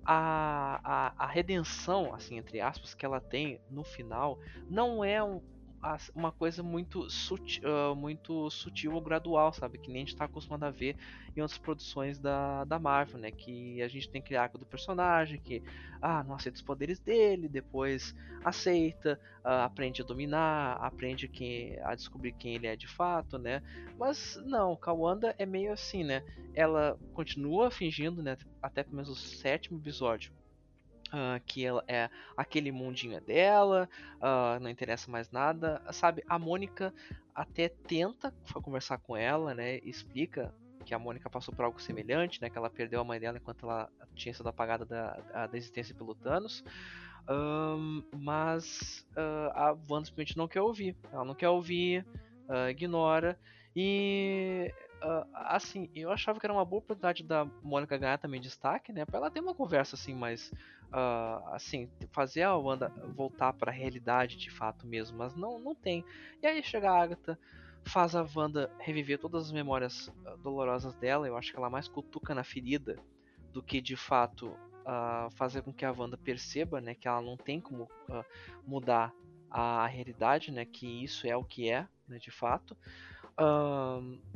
a, 0.06 0.80
a, 0.84 1.26
a 1.26 1.28
redenção, 1.28 2.13
assim, 2.13 2.38
entre 2.38 2.60
aspas, 2.60 2.94
que 2.94 3.06
ela 3.06 3.22
tem 3.22 3.60
no 3.70 3.84
final, 3.84 4.38
não 4.70 5.04
é 5.04 5.24
um, 5.24 5.42
uma 6.15 6.32
coisa 6.32 6.63
muito 6.63 7.10
sutil, 7.10 7.63
uh, 7.67 7.96
muito 7.96 8.50
sutil 8.50 8.93
ou 8.93 9.02
gradual, 9.02 9.52
sabe? 9.52 9.78
Que 9.78 9.89
nem 9.89 9.98
a 9.98 10.06
gente 10.06 10.13
está 10.13 10.26
acostumado 10.26 10.63
a 10.63 10.72
ver 10.72 10.96
em 11.36 11.41
outras 11.41 11.58
produções 11.58 12.17
da, 12.19 12.63
da 12.63 12.80
Marvel, 12.80 13.19
né? 13.19 13.32
Que 13.32 13.82
a 13.82 13.88
gente 13.88 14.10
tem 14.10 14.22
que 14.22 14.30
criar 14.30 14.48
do 14.48 14.65
personagem, 14.65 15.39
que 15.39 15.62
ah, 16.02 16.24
não 16.24 16.36
aceita 16.36 16.56
os 16.56 16.62
poderes 16.62 17.00
dele, 17.00 17.50
depois 17.50 18.15
aceita, 18.43 19.19
uh, 19.43 19.63
aprende 19.63 20.02
a 20.02 20.06
dominar, 20.06 20.78
aprende 20.78 21.28
quem, 21.28 21.78
a 21.82 21.96
descobrir 21.96 22.32
quem 22.34 22.56
ele 22.56 22.67
é 22.67 22.76
de 22.76 22.88
fato, 22.88 23.38
né? 23.38 23.62
Mas 23.98 24.41
não, 24.46 24.76
Kawanda 24.76 25.36
é 25.38 25.46
meio 25.46 25.74
assim, 25.74 26.04
né? 26.04 26.24
Ela 26.54 26.98
continua 27.13 27.69
fingindo, 27.69 28.24
né? 28.24 28.38
Até 28.62 28.84
pelo 28.84 28.96
menos 28.96 29.10
o 29.10 29.15
sétimo 29.15 29.80
episódio 29.80 30.32
Uh, 31.13 31.39
que 31.45 31.63
ela 31.63 31.84
é 31.88 32.10
aquele 32.36 32.72
mundinho 32.72 33.16
é 33.16 33.22
dela, 33.22 33.88
uh, 34.16 34.59
não 34.59 34.68
interessa 34.68 35.11
mais 35.11 35.30
nada, 35.30 35.80
sabe? 35.91 36.24
A 36.28 36.39
Mônica 36.39 36.91
até 37.36 37.70
tenta 37.70 38.34
conversar 38.64 38.97
com 38.97 39.16
ela, 39.16 39.53
né? 39.53 39.78
Explica 39.84 40.51
que 40.84 40.91
a 40.91 40.97
Mônica 40.97 41.30
passou 41.30 41.53
por 41.53 41.66
algo 41.66 41.80
semelhante, 41.80 42.41
né? 42.41 42.49
Que 42.49 42.57
ela 42.57 42.68
perdeu 42.68 42.99
a 42.99 43.03
mãe 43.03 43.20
dela 43.20 43.38
enquanto 43.38 43.70
ela 43.70 43.91
tinha 44.16 44.34
sido 44.34 44.49
apagada 44.49 44.86
da, 44.86 45.45
da 45.45 45.55
existência 45.55 45.93
pelo 45.93 46.16
Thanos. 46.16 46.64
Um, 47.30 48.03
mas 48.18 49.05
uh, 49.16 49.51
a 49.53 49.78
Wanda 49.88 50.05
simplesmente 50.05 50.36
não 50.36 50.47
quer 50.47 50.61
ouvir. 50.61 50.97
Ela 51.11 51.26
não 51.26 51.36
quer 51.36 51.49
ouvir, 51.49 52.03
ignora. 52.72 53.38
E 53.76 54.74
uh, 55.03 55.28
assim, 55.34 55.89
eu 55.93 56.11
achava 56.11 56.39
que 56.39 56.45
era 56.45 56.53
uma 56.53 56.66
boa 56.66 56.80
oportunidade 56.80 57.24
da 57.24 57.45
Mônica 57.61 57.97
ganhar 57.97 58.18
também 58.18 58.39
destaque, 58.39 58.93
né? 58.93 59.05
Pra 59.05 59.18
ela 59.18 59.32
ter 59.32 59.41
uma 59.41 59.53
conversa 59.53 59.95
assim 59.95 60.14
mais. 60.14 60.51
Uh, 60.94 61.41
assim, 61.48 61.89
fazer 62.12 62.44
a 62.44 62.56
Wanda 62.56 62.89
voltar 63.16 63.52
para 63.52 63.72
a 63.72 63.74
realidade 63.74 64.38
de 64.38 64.52
fato 64.52 64.86
mesmo, 64.86 65.18
mas 65.18 65.36
não, 65.36 65.58
não 65.58 65.74
tem. 65.74 66.06
E 66.39 66.46
aí 66.46 66.62
chega 66.62 66.91
a 66.91 67.02
Agatha, 67.02 67.39
faz 67.84 68.16
a 68.16 68.24
Wanda 68.36 68.72
reviver 68.78 69.18
todas 69.18 69.46
as 69.46 69.52
memórias 69.52 70.08
uh, 70.08 70.38
dolorosas 70.44 70.94
dela. 70.94 71.28
Eu 71.28 71.36
acho 71.36 71.52
que 71.52 71.58
ela 71.58 71.70
mais 71.70 71.88
cutuca 71.88 72.36
na 72.36 72.44
ferida 72.44 72.96
do 73.52 73.64
que 73.64 73.82
de 73.82 73.96
fato 73.96 74.50
uh, 74.50 75.32
fazer 75.32 75.64
com 75.64 75.74
que 75.74 75.84
a 75.84 75.91
Wanda 75.91 76.16
perceba, 76.16 76.80
né, 76.80 76.94
que 76.94 77.08
ela 77.08 77.24
não 77.24 77.38
tem 77.38 77.60
como 77.60 77.89
mudar 78.64 79.12
a 79.50 79.88
realidade, 79.88 80.52
né, 80.52 80.64
que 80.64 81.04
isso 81.04 81.26
é 81.26 81.36
o 81.36 81.44
que 81.44 81.70
é, 81.72 81.88
né, 82.08 82.20
de 82.20 82.30
fato 82.30 82.78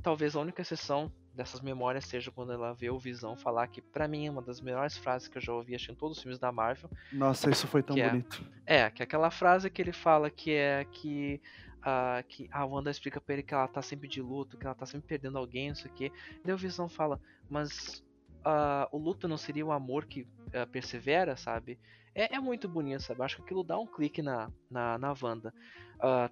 talvez 0.02 0.36
a 0.36 0.40
única 0.40 0.64
exceção 0.64 1.12
dessas 1.38 1.62
memórias 1.62 2.06
seja 2.06 2.32
quando 2.32 2.52
ela 2.52 2.74
vê 2.74 2.90
o 2.90 2.98
Visão 2.98 3.38
falar 3.38 3.68
que, 3.68 3.82
para 3.82 4.08
mim, 4.08 4.26
é 4.26 4.32
uma 4.32 4.42
das 4.42 4.60
melhores 4.60 4.98
frases 4.98 5.28
que 5.28 5.38
eu 5.38 5.42
já 5.42 5.54
ouvi 5.54 5.76
acho, 5.76 5.92
em 5.92 5.96
todos 5.96 6.18
os 6.18 6.24
filmes 6.24 6.40
da 6.40 6.52
Marvel. 6.52 6.90
Nossa, 7.14 7.50
isso 7.50 7.68
foi 7.68 7.84
tão 7.84 7.96
bonito. 7.96 8.44
É, 8.66 8.80
é, 8.80 8.90
que 8.90 9.04
é 9.04 9.06
aquela 9.06 9.30
frase 9.30 9.70
que 9.70 9.82
ele 9.82 9.94
fala 9.94 10.30
que 10.30 10.52
é 10.52 10.86
que. 10.92 11.40
Uh, 11.78 12.22
que 12.28 12.50
a 12.52 12.66
Wanda 12.66 12.92
explica 12.92 13.22
pra 13.22 13.36
ele 13.36 13.44
que 13.44 13.54
ela 13.54 13.68
tá 13.68 13.82
sempre 13.82 14.10
de 14.10 14.22
luto, 14.22 14.58
que 14.58 14.66
ela 14.66 14.76
tá 14.76 14.86
sempre 14.86 15.08
perdendo 15.08 15.38
alguém, 15.38 15.70
isso 15.70 15.88
aqui. 15.88 16.12
Daí 16.44 16.54
o 16.54 16.58
Visão 16.58 16.90
fala, 16.90 17.22
mas 17.50 18.04
uh, 18.40 18.90
o 18.92 18.98
luto 18.98 19.26
não 19.26 19.38
seria 19.38 19.66
o 19.66 19.72
amor 19.72 20.06
que 20.06 20.24
uh, 20.24 20.68
persevera, 20.70 21.38
sabe? 21.38 21.80
É, 22.14 22.36
é, 22.36 22.40
muito 22.40 22.68
bonito, 22.68 23.04
sabe? 23.04 23.22
Acho 23.22 23.38
que 23.38 23.44
aquilo 23.44 23.64
dá 23.64 23.80
um 23.80 23.88
clique 23.88 24.22
na, 24.22 24.52
na, 24.70 24.98
na 24.98 25.16
Wanda. 25.22 25.54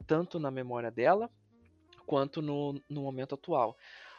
tanto 0.07 0.39
na 0.39 0.51
memória 0.51 0.91
dela, 0.91 1.29
quanto 2.05 2.41
no, 2.41 2.81
no 2.89 3.01
momento 3.03 3.35
atual. 3.35 3.77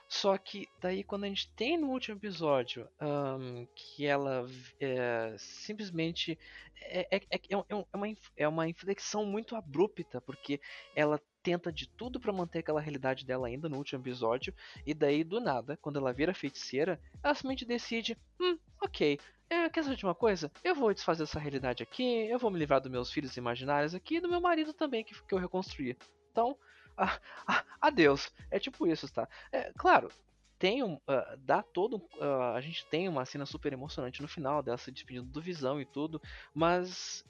Só 0.09 0.39
que 0.39 0.69
daí 0.81 1.03
quando 1.03 1.25
a 1.25 1.29
gente 1.29 1.51
tem 1.55 1.77
no 1.77 1.91
último 1.91 2.17
episódio 2.17 2.89
um, 3.01 3.67
que 3.75 4.07
ela 4.07 4.47
é, 4.81 5.35
simplesmente 5.37 6.39
é, 6.81 7.17
é, 7.17 7.21
é, 7.31 7.41
é, 7.51 7.97
uma, 7.97 8.17
é 8.37 8.49
uma 8.49 8.69
inflexão 8.69 9.25
muito 9.25 9.57
abrupta, 9.57 10.21
porque 10.21 10.61
ela 10.95 11.21
tenta 11.43 11.73
de 11.73 11.89
tudo 11.89 12.21
para 12.21 12.33
manter 12.33 12.61
aquela 12.61 12.81
realidade 12.81 13.25
dela 13.25 13.49
ainda 13.49 13.69
no 13.69 13.77
último 13.77 14.03
episódio, 14.03 14.55
e 14.85 14.93
daí 14.93 15.25
do 15.25 15.41
nada, 15.41 15.77
quando 15.77 15.99
ela 15.99 16.13
vira 16.13 16.35
feiticeira, 16.35 17.01
ela 17.23 17.35
simplesmente 17.35 17.65
decide, 17.65 18.17
hum, 18.41 18.59
ok, 18.83 19.19
é, 19.49 19.69
quer 19.69 19.85
saber 19.85 19.97
de 19.97 20.05
uma 20.05 20.15
coisa? 20.15 20.51
Eu 20.65 20.75
vou 20.75 20.93
desfazer 20.93 21.23
essa 21.23 21.39
realidade 21.39 21.83
aqui, 21.83 22.29
eu 22.29 22.39
vou 22.39 22.51
me 22.51 22.59
livrar 22.59 22.81
dos 22.81 22.91
meus 22.91 23.13
filhos 23.13 23.37
imaginários 23.37 23.95
aqui 23.95 24.17
e 24.17 24.21
do 24.21 24.29
meu 24.29 24.41
marido 24.41 24.73
também, 24.73 25.05
que, 25.05 25.15
que 25.23 25.35
eu 25.35 25.39
reconstruí. 25.39 25.97
Então, 26.33 26.57
ah, 27.07 27.19
ah, 27.47 27.65
adeus. 27.81 28.33
É 28.51 28.59
tipo 28.59 28.87
isso, 28.87 29.13
tá? 29.13 29.29
É, 29.53 29.73
claro, 29.77 30.11
tem 30.59 30.83
um, 30.83 30.95
uh, 30.95 31.37
dá 31.39 31.63
todo 31.63 31.97
uh, 31.97 32.55
a 32.55 32.61
gente 32.61 32.87
tem 32.87 33.09
uma 33.09 33.25
cena 33.25 33.45
super 33.45 33.73
emocionante 33.73 34.23
no 34.23 34.29
final 34.29 34.63
dela 34.63 34.79
se 34.79 34.91
despedindo 34.91 35.27
do 35.27 35.41
Visão 35.41 35.81
e 35.81 35.85
tudo, 35.85 36.21
mas 36.55 37.25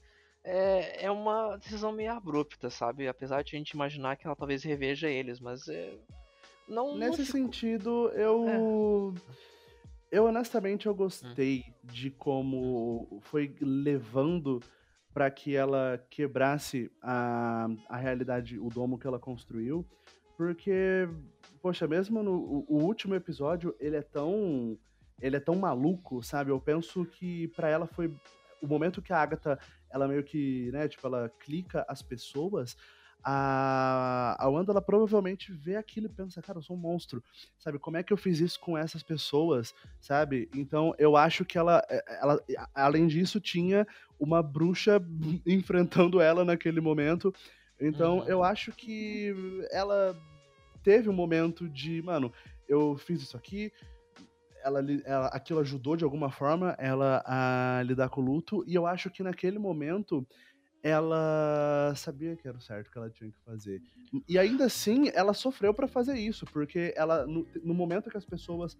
é, 0.44 1.06
é 1.06 1.10
uma 1.10 1.56
decisão 1.56 1.90
meio 1.90 2.12
abrupta, 2.12 2.70
sabe? 2.70 3.08
Apesar 3.08 3.42
de 3.42 3.56
a 3.56 3.58
gente 3.58 3.70
imaginar 3.70 4.16
que 4.16 4.26
ela 4.26 4.36
talvez 4.36 4.62
reveja 4.62 5.08
eles, 5.08 5.40
mas 5.40 5.68
é, 5.68 5.98
não 6.68 6.96
nesse 6.96 7.18
não 7.18 7.26
sentido 7.26 8.10
eu 8.10 9.12
é. 10.12 10.16
eu 10.18 10.24
honestamente 10.26 10.86
eu 10.86 10.94
gostei 10.94 11.64
hum. 11.66 11.72
de 11.82 12.10
como 12.12 13.20
foi 13.22 13.54
levando 13.60 14.62
para 15.16 15.30
que 15.30 15.56
ela 15.56 15.98
quebrasse 16.10 16.90
a, 17.00 17.68
a 17.88 17.96
realidade, 17.96 18.58
o 18.58 18.68
domo 18.68 18.98
que 18.98 19.06
ela 19.06 19.18
construiu, 19.18 19.82
porque, 20.36 21.08
poxa, 21.62 21.88
mesmo 21.88 22.22
no 22.22 22.34
o, 22.34 22.66
o 22.68 22.82
último 22.84 23.14
episódio, 23.14 23.74
ele 23.80 23.96
é 23.96 24.02
tão 24.02 24.78
ele 25.18 25.36
é 25.36 25.40
tão 25.40 25.54
maluco, 25.54 26.22
sabe? 26.22 26.50
Eu 26.50 26.60
penso 26.60 27.06
que 27.06 27.48
para 27.56 27.70
ela 27.70 27.86
foi 27.86 28.14
o 28.60 28.66
momento 28.66 29.00
que 29.00 29.10
a 29.10 29.22
Agatha, 29.22 29.58
ela 29.88 30.06
meio 30.06 30.22
que, 30.22 30.70
né, 30.70 30.86
tipo, 30.86 31.06
ela 31.06 31.32
clica 31.38 31.86
as 31.88 32.02
pessoas, 32.02 32.76
a, 33.28 34.36
a 34.38 34.48
Wanda, 34.48 34.70
ela 34.70 34.80
provavelmente 34.80 35.50
vê 35.50 35.74
aquilo 35.74 36.06
e 36.06 36.08
pensa, 36.08 36.40
cara, 36.40 36.58
eu 36.58 36.62
sou 36.62 36.76
um 36.76 36.78
monstro, 36.78 37.20
sabe? 37.58 37.76
Como 37.76 37.96
é 37.96 38.02
que 38.04 38.12
eu 38.12 38.16
fiz 38.16 38.38
isso 38.38 38.60
com 38.60 38.78
essas 38.78 39.02
pessoas, 39.02 39.74
sabe? 40.00 40.48
Então, 40.54 40.94
eu 40.96 41.16
acho 41.16 41.44
que 41.44 41.58
ela, 41.58 41.84
é, 41.90 42.20
ela 42.20 42.40
além 42.72 43.08
disso, 43.08 43.40
tinha 43.40 43.84
uma 44.18 44.42
bruxa 44.42 45.02
enfrentando 45.46 46.20
ela 46.20 46.44
naquele 46.44 46.80
momento. 46.80 47.34
Então, 47.80 48.18
uhum. 48.18 48.28
eu 48.28 48.42
acho 48.42 48.72
que 48.72 49.34
ela 49.70 50.16
teve 50.82 51.08
um 51.08 51.12
momento 51.12 51.68
de, 51.68 52.00
mano, 52.02 52.32
eu 52.68 52.96
fiz 52.96 53.22
isso 53.22 53.36
aqui, 53.36 53.72
ela, 54.62 54.84
ela, 55.04 55.26
aquilo 55.28 55.60
ajudou 55.60 55.96
de 55.96 56.04
alguma 56.04 56.30
forma 56.30 56.74
ela 56.78 57.22
a 57.26 57.82
lidar 57.84 58.08
com 58.08 58.20
o 58.20 58.24
luto, 58.24 58.64
e 58.66 58.74
eu 58.74 58.86
acho 58.86 59.10
que 59.10 59.22
naquele 59.22 59.58
momento 59.58 60.26
ela 60.82 61.92
sabia 61.96 62.36
que 62.36 62.46
era 62.46 62.56
o 62.56 62.60
certo 62.60 62.90
que 62.90 62.98
ela 62.98 63.10
tinha 63.10 63.30
que 63.30 63.38
fazer. 63.44 63.82
E 64.28 64.38
ainda 64.38 64.66
assim, 64.66 65.10
ela 65.14 65.34
sofreu 65.34 65.74
para 65.74 65.88
fazer 65.88 66.16
isso, 66.16 66.46
porque 66.46 66.94
ela 66.96 67.26
no, 67.26 67.46
no 67.62 67.74
momento 67.74 68.10
que 68.10 68.16
as 68.16 68.24
pessoas 68.24 68.78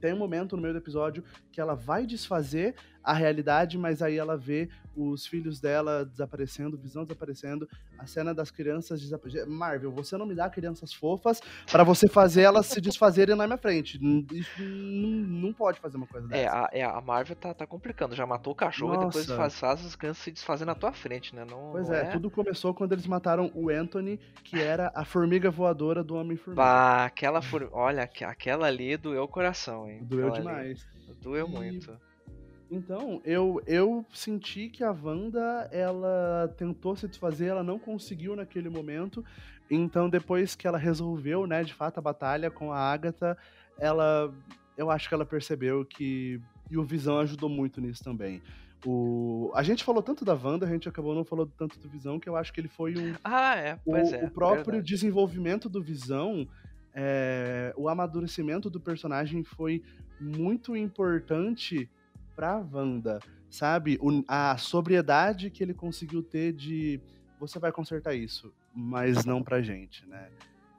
tem 0.00 0.12
um 0.12 0.18
momento 0.18 0.56
no 0.56 0.62
meio 0.62 0.74
do 0.74 0.78
episódio 0.78 1.24
que 1.50 1.60
ela 1.60 1.74
vai 1.74 2.06
desfazer 2.06 2.74
a 3.02 3.12
realidade, 3.12 3.76
mas 3.76 4.02
aí 4.02 4.16
ela 4.16 4.36
vê 4.36 4.68
os 4.96 5.26
filhos 5.26 5.60
dela 5.60 6.04
desaparecendo, 6.04 6.76
visão 6.76 7.04
desaparecendo, 7.04 7.68
a 7.98 8.06
cena 8.06 8.34
das 8.34 8.50
crianças 8.50 9.00
desaparecendo. 9.00 9.50
Marvel, 9.50 9.90
você 9.90 10.16
não 10.16 10.26
me 10.26 10.34
dá 10.34 10.48
crianças 10.48 10.92
fofas 10.92 11.40
para 11.70 11.84
você 11.84 12.08
fazer 12.08 12.42
elas 12.42 12.66
se 12.66 12.80
desfazerem 12.80 13.34
na 13.34 13.46
minha 13.46 13.58
frente. 13.58 13.98
Isso 14.32 14.62
não, 14.62 15.52
pode 15.52 15.80
fazer 15.80 15.96
uma 15.96 16.06
coisa 16.06 16.26
é, 16.28 16.30
dessa. 16.30 16.42
É, 16.42 16.48
a, 16.48 16.70
é, 16.72 16.84
a 16.84 17.00
Marvel 17.00 17.36
tá, 17.36 17.54
tá 17.54 17.66
complicando. 17.66 18.14
Já 18.14 18.26
matou 18.26 18.52
o 18.52 18.56
cachorro 18.56 18.94
Nossa. 18.94 19.18
e 19.18 19.22
depois 19.22 19.38
faz, 19.38 19.58
faz 19.58 19.86
as 19.86 19.96
crianças 19.96 20.22
se 20.22 20.30
desfazendo 20.30 20.68
na 20.68 20.74
tua 20.74 20.92
frente, 20.92 21.34
né? 21.34 21.44
Não, 21.48 21.72
pois 21.72 21.88
não 21.88 21.94
é, 21.94 22.02
é, 22.02 22.04
tudo 22.10 22.30
começou 22.30 22.74
quando 22.74 22.92
eles 22.92 23.06
mataram 23.06 23.50
o 23.54 23.70
Anthony, 23.70 24.18
que 24.44 24.60
era 24.60 24.92
a 24.94 25.04
formiga 25.04 25.50
voadora 25.50 26.02
do 26.02 26.14
Homem-Formiga. 26.14 26.62
Pá, 26.62 27.06
aquela 27.06 27.42
for... 27.42 27.68
Olha, 27.72 28.02
aquela 28.02 28.66
ali 28.66 28.96
doeu 28.96 29.22
o 29.22 29.28
coração, 29.28 29.88
hein? 29.88 30.02
Doeu 30.02 30.28
aquela 30.28 30.40
demais. 30.40 30.86
Ali. 30.94 31.16
Doeu 31.20 31.46
e... 31.46 31.50
muito. 31.50 32.11
Então, 32.72 33.20
eu, 33.22 33.62
eu 33.66 34.02
senti 34.14 34.70
que 34.70 34.82
a 34.82 34.90
Wanda, 34.90 35.68
ela 35.70 36.52
tentou 36.56 36.96
se 36.96 37.06
desfazer, 37.06 37.48
ela 37.48 37.62
não 37.62 37.78
conseguiu 37.78 38.34
naquele 38.34 38.70
momento. 38.70 39.22
Então, 39.70 40.08
depois 40.08 40.54
que 40.54 40.66
ela 40.66 40.78
resolveu, 40.78 41.46
né, 41.46 41.62
de 41.62 41.74
fato, 41.74 41.98
a 41.98 42.00
batalha 42.00 42.50
com 42.50 42.72
a 42.72 42.78
Agatha, 42.78 43.36
ela. 43.78 44.32
Eu 44.74 44.90
acho 44.90 45.06
que 45.06 45.14
ela 45.14 45.26
percebeu 45.26 45.84
que. 45.84 46.40
E 46.70 46.78
o 46.78 46.82
Visão 46.82 47.18
ajudou 47.18 47.50
muito 47.50 47.78
nisso 47.78 48.02
também. 48.02 48.40
O... 48.86 49.52
A 49.54 49.62
gente 49.62 49.84
falou 49.84 50.02
tanto 50.02 50.24
da 50.24 50.32
Wanda, 50.32 50.64
a 50.64 50.70
gente 50.70 50.88
acabou 50.88 51.14
não 51.14 51.26
falando 51.26 51.52
tanto 51.58 51.78
do 51.78 51.90
Visão, 51.90 52.18
que 52.18 52.26
eu 52.26 52.36
acho 52.36 52.54
que 52.54 52.60
ele 52.60 52.68
foi 52.68 52.96
um. 52.96 53.14
Ah, 53.22 53.54
é. 53.54 53.78
Pois 53.84 54.10
o, 54.10 54.14
é. 54.14 54.24
O 54.24 54.30
próprio 54.30 54.64
verdade. 54.64 54.86
desenvolvimento 54.86 55.68
do 55.68 55.82
Visão, 55.82 56.48
é... 56.94 57.74
o 57.76 57.86
amadurecimento 57.86 58.70
do 58.70 58.80
personagem 58.80 59.44
foi 59.44 59.82
muito 60.18 60.74
importante 60.74 61.86
pra 62.34 62.58
Wanda, 62.72 63.18
sabe? 63.50 63.98
O, 64.00 64.22
a 64.26 64.56
sobriedade 64.56 65.50
que 65.50 65.62
ele 65.62 65.74
conseguiu 65.74 66.22
ter 66.22 66.52
de 66.52 67.00
você 67.38 67.58
vai 67.58 67.72
consertar 67.72 68.14
isso, 68.14 68.54
mas 68.74 69.24
não 69.24 69.42
pra 69.42 69.60
gente, 69.60 70.06
né? 70.06 70.30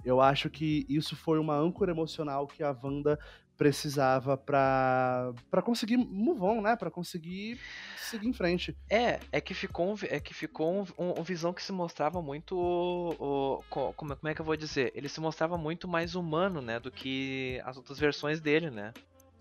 Eu 0.06 0.20
acho 0.20 0.49
que 0.49 0.86
isso 0.89 1.16
foi 1.16 1.39
uma 1.39 1.56
âncora 1.56 1.91
emocional 1.91 2.47
que 2.47 2.64
a 2.64 2.76
Wanda 2.84 3.18
precisava 3.58 4.36
para 4.36 5.34
para 5.49 5.62
conseguir 5.62 5.97
move 5.97 6.41
on, 6.41 6.62
né? 6.62 6.76
Para 6.76 6.91
conseguir 6.91 7.60
seguir 7.97 8.28
em 8.28 8.34
frente. 8.34 8.76
É, 8.89 9.20
é 9.32 9.39
que 9.39 9.54
ficou 9.54 9.95
é 10.10 10.20
que 10.20 10.34
ficou 10.34 10.82
um, 10.82 10.86
um, 10.97 11.20
um 11.20 11.24
visão 11.24 11.54
que 11.54 11.64
se 11.64 11.72
mostrava 11.72 12.22
muito 12.22 12.58
o, 12.58 13.64
como, 13.70 13.93
como 13.93 14.28
é 14.28 14.34
que 14.34 14.41
eu 14.41 14.45
vou 14.45 14.58
dizer? 14.58 14.91
Ele 14.95 15.08
se 15.08 15.20
mostrava 15.22 15.58
muito 15.58 15.88
mais 15.88 16.16
humano, 16.16 16.62
né, 16.62 16.80
do 16.80 16.91
que 16.91 17.62
as 17.64 17.78
outras 17.78 17.99
versões 17.99 18.41
dele, 18.41 18.70
né? 18.70 18.91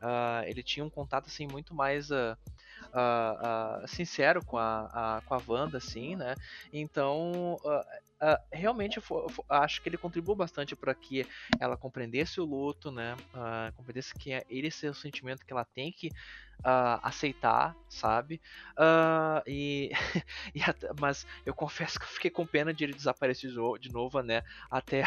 Uh, 0.03 0.44
ele 0.46 0.62
tinha 0.64 0.84
um 0.84 0.90
contato 0.90 1.28
assim 1.28 1.46
muito 1.46 1.72
mais 1.74 2.11
uh, 2.11 2.36
uh, 2.92 3.86
sincero 3.86 4.42
com 4.44 4.59
a, 4.59 5.18
a, 5.18 5.22
com 5.22 5.34
a 5.34 5.42
Wanda, 5.46 5.78
assim, 5.78 6.16
né? 6.16 6.34
Então, 6.72 7.57
realmente 8.53 9.00
acho 9.48 9.80
que 9.82 9.88
ele 9.88 9.96
contribuiu 9.98 10.34
bastante 10.36 10.74
para 10.74 10.94
que 10.94 11.24
ela 11.61 11.76
compreendesse 11.76 12.40
o 12.40 12.44
luto, 12.44 12.90
né? 12.90 13.16
compreendesse 13.74 14.14
que 14.14 14.32
é 14.32 14.44
ele 14.48 14.68
é 14.82 14.88
o 14.88 14.94
sentimento 14.94 15.44
que 15.44 15.53
ela 15.53 15.64
tem 15.64 15.92
que 15.92 16.09
aceitar, 17.03 17.76
sabe? 17.88 18.40
e, 19.46 19.90
e 20.55 20.61
mas 20.96 21.24
eu 21.44 21.53
confesso 21.55 21.98
que 21.98 22.05
eu 22.05 22.09
fiquei 22.11 22.30
com 22.30 22.46
pena 22.46 22.72
de 22.72 22.84
ele 22.84 22.94
desaparecer 22.94 23.50
de 23.80 23.92
novo, 23.92 24.22
né? 24.22 24.42
Até 24.70 25.03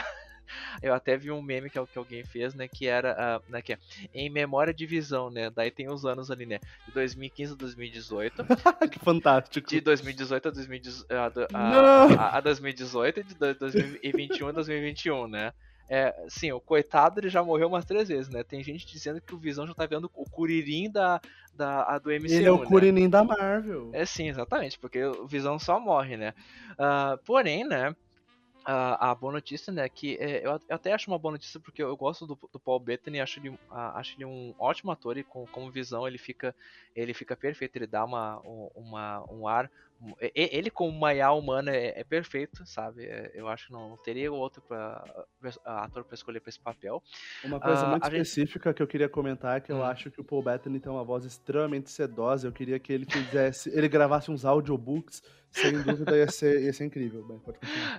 eu 0.81 0.93
até 0.93 1.17
vi 1.17 1.31
um 1.31 1.41
meme 1.41 1.69
que, 1.69 1.83
que 1.85 1.97
alguém 1.97 2.23
fez, 2.23 2.53
né? 2.53 2.67
Que 2.67 2.87
era 2.87 3.41
uh, 3.41 3.51
né, 3.51 3.61
que 3.61 3.73
é, 3.73 3.79
em 4.13 4.29
memória 4.29 4.73
de 4.73 4.85
visão, 4.85 5.29
né? 5.29 5.49
Daí 5.49 5.71
tem 5.71 5.89
os 5.89 6.05
anos 6.05 6.31
ali, 6.31 6.45
né? 6.45 6.59
De 6.85 6.93
2015 6.93 7.53
a 7.53 7.55
2018. 7.55 8.45
que 8.91 8.99
fantástico. 8.99 9.67
De 9.67 9.81
2018 9.81 10.47
a, 10.47 10.51
2018, 10.51 11.07
a, 11.13 11.29
a, 11.53 12.37
a 12.37 12.41
2018 12.41 13.19
e 13.19 13.23
de 13.23 13.35
2021 13.35 14.47
a 14.47 14.51
2021, 14.51 15.27
né? 15.27 15.53
É, 15.87 16.25
sim, 16.27 16.51
o 16.51 16.59
coitado 16.59 17.19
ele 17.19 17.29
já 17.29 17.43
morreu 17.43 17.67
umas 17.67 17.85
três 17.85 18.07
vezes, 18.07 18.27
né? 18.27 18.43
Tem 18.43 18.63
gente 18.63 18.87
dizendo 18.87 19.21
que 19.21 19.35
o 19.35 19.37
Visão 19.37 19.67
já 19.67 19.73
tá 19.73 19.85
vendo 19.85 20.09
o 20.15 20.27
Curirim 20.29 20.89
da, 20.89 21.21
da 21.53 21.83
a 21.83 21.99
do 21.99 22.09
MCU. 22.09 22.33
Ele 22.33 22.47
é 22.47 22.51
o 22.51 22.59
né? 22.59 22.65
Curirim 22.65 23.09
da 23.09 23.23
Marvel. 23.23 23.91
É 23.93 24.03
sim, 24.03 24.27
exatamente, 24.27 24.79
porque 24.79 25.03
o 25.03 25.27
Visão 25.27 25.59
só 25.59 25.79
morre, 25.79 26.17
né? 26.17 26.33
Uh, 26.71 27.17
porém, 27.23 27.63
né? 27.63 27.95
A, 28.65 29.11
a 29.11 29.15
boa 29.15 29.31
notícia, 29.31 29.71
né, 29.71 29.87
que 29.87 30.17
é, 30.19 30.45
eu, 30.45 30.51
eu, 30.51 30.75
até 30.75 30.91
acho 30.91 31.09
uma 31.09 31.19
boa 31.19 31.33
notícia 31.33 31.59
porque 31.59 31.81
eu, 31.81 31.87
eu 31.87 31.95
gosto 31.95 32.25
do, 32.25 32.37
do, 32.51 32.59
Paul 32.59 32.79
Bettany, 32.79 33.21
acho 33.21 33.39
ele, 33.39 33.57
acho 33.69 34.15
ele 34.15 34.25
um 34.25 34.55
ótimo 34.57 34.91
ator 34.91 35.17
e 35.17 35.23
com, 35.23 35.45
como 35.47 35.69
visão 35.69 36.07
ele 36.07 36.17
fica, 36.17 36.55
ele 36.95 37.13
fica 37.13 37.35
perfeito, 37.35 37.75
ele 37.75 37.85
dá 37.87 38.03
uma, 38.03 38.39
uma, 38.75 39.23
um 39.31 39.47
ar 39.47 39.69
Ele, 40.33 40.69
como 40.69 40.91
Maiá 40.91 41.31
humana, 41.31 41.71
é, 41.71 41.99
é, 41.99 42.03
perfeito, 42.03 42.65
sabe? 42.65 43.05
É, 43.05 43.31
eu 43.33 43.47
acho 43.47 43.67
que 43.67 43.73
não, 43.73 43.89
não 43.89 43.97
teria 43.97 44.31
outro 44.31 44.61
pra, 44.61 45.03
ator 45.63 46.03
para 46.03 46.15
escolher 46.15 46.39
para 46.39 46.49
esse 46.49 46.59
papel. 46.59 47.01
Uma 47.43 47.59
coisa 47.59 47.85
uh, 47.85 47.89
muito 47.89 48.03
específica 48.03 48.69
gente... 48.69 48.77
que 48.77 48.83
eu 48.83 48.87
queria 48.87 49.07
comentar 49.07 49.57
é 49.57 49.59
que 49.61 49.71
hum. 49.71 49.77
eu 49.77 49.83
acho 49.83 50.11
que 50.11 50.19
o 50.19 50.23
Paul 50.23 50.43
Bettany 50.43 50.79
tem 50.79 50.91
uma 50.91 51.03
voz 51.03 51.23
extremamente 51.23 51.89
sedosa. 51.91 52.47
Eu 52.47 52.51
queria 52.51 52.79
que 52.79 52.91
ele 52.91 53.05
fizesse, 53.05 53.69
ele 53.69 53.87
gravasse 53.87 54.29
uns 54.29 54.43
audiobooks 54.43 55.21
sem 55.55 55.81
dúvida 55.81 56.17
ia 56.17 56.29
ser, 56.29 56.61
ia 56.61 56.73
ser 56.73 56.85
incrível. 56.85 57.25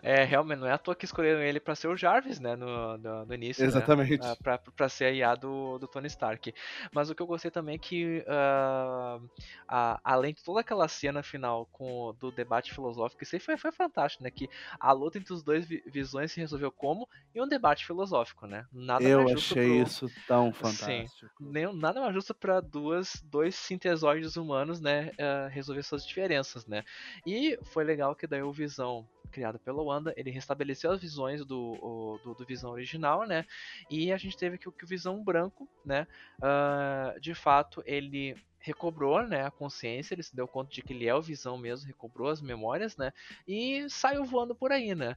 É, 0.03 0.25
realmente, 0.25 0.59
não 0.61 0.67
é 0.67 0.73
à 0.73 0.79
toa 0.79 0.95
que 0.95 1.07
escolheram 1.07 1.41
ele 1.41 1.59
para 1.59 1.75
ser 1.75 1.89
o 1.89 1.97
Jarvis, 1.97 2.39
né, 2.39 2.55
no, 2.55 2.99
no, 2.99 3.25
no 3.25 3.35
início. 3.35 3.63
Né? 3.63 3.69
Exatamente. 3.69 4.19
Né? 4.19 4.37
Pra, 4.43 4.59
pra 4.59 4.89
ser 4.89 5.07
a 5.07 5.11
IA 5.11 5.35
do, 5.35 5.79
do 5.79 5.89
Tony 5.89 6.07
Stark. 6.07 6.53
Mas 6.93 7.09
o 7.09 7.15
que 7.15 7.23
eu 7.23 7.27
gostei 7.27 7.51
também 7.51 7.77
é 7.77 7.79
que, 7.79 8.25
uh, 8.29 9.29
a, 9.67 9.99
além 10.05 10.35
de 10.35 10.45
toda 10.45 10.61
aquela 10.61 10.87
cena 10.87 11.23
final 11.23 11.67
com, 11.73 12.15
do 12.21 12.31
debate 12.31 12.75
filosófico, 12.75 13.23
isso 13.23 13.35
aí 13.35 13.41
foi, 13.41 13.57
foi 13.57 13.73
fantástico, 13.73 14.23
né, 14.23 14.31
que 14.31 14.49
a 14.79 14.93
luta 14.93 15.17
entre 15.19 15.33
os 15.33 15.43
dois 15.43 15.67
visões 15.67 16.33
se 16.33 16.41
resolveu 16.41 16.71
como 16.71 17.09
em 17.35 17.41
um 17.41 17.49
debate 17.49 17.87
filosófico, 17.87 18.47
né. 18.47 18.67
Nada 18.73 19.03
eu 19.03 19.25
mais 19.25 19.33
justo 19.33 19.55
achei 19.55 19.81
pro... 19.81 19.83
isso 19.83 20.11
tão 20.29 20.53
fantástico. 20.53 21.27
Sim, 21.39 21.51
nem, 21.53 21.75
nada 21.75 22.01
mais 22.01 22.15
justo 22.15 22.35
para 22.35 22.61
duas, 22.61 23.23
dois 23.25 23.55
sintesoides 23.55 24.37
humanos, 24.37 24.81
né, 24.81 25.11
uh, 25.13 25.49
resolver 25.49 25.83
suas 25.83 26.07
diferenças, 26.07 26.67
né. 26.67 26.85
E 27.25 27.46
foi 27.65 27.85
legal 27.85 28.15
que 28.15 28.27
daí 28.27 28.43
o 28.43 28.53
Visão, 28.53 29.07
criado 29.31 29.59
pela 29.59 29.83
Wanda, 29.83 30.15
ele 30.17 30.31
restabeleceu 30.31 30.91
as 30.91 31.01
visões 31.01 31.45
do, 31.45 32.19
do, 32.23 32.35
do, 32.35 32.47
Visão 32.47 32.71
original, 32.71 33.27
né? 33.27 33.45
E 33.91 34.13
a 34.13 34.17
gente 34.17 34.37
teve 34.37 34.59
que, 34.59 34.71
que 34.71 34.85
o 34.85 34.89
Visão 34.89 35.23
branco, 35.23 35.69
né? 35.85 36.07
Uh, 36.39 37.21
de 37.21 37.35
fato, 37.35 37.83
ele 37.87 38.37
recobrou 38.59 39.23
né, 39.23 39.47
a 39.47 39.51
consciência, 39.51 40.13
ele 40.13 40.25
se 40.25 40.35
deu 40.35 40.49
conta 40.49 40.73
de 40.73 40.83
que 40.83 40.93
ele 40.93 41.07
é 41.07 41.15
o 41.15 41.23
Visão 41.23 41.57
mesmo, 41.57 41.87
recobrou 41.87 42.29
as 42.29 42.43
memórias, 42.43 42.97
né? 42.97 43.13
E 43.47 43.89
saiu 43.89 44.25
voando 44.25 44.55
por 44.57 44.73
aí, 44.73 44.95
né? 44.95 45.17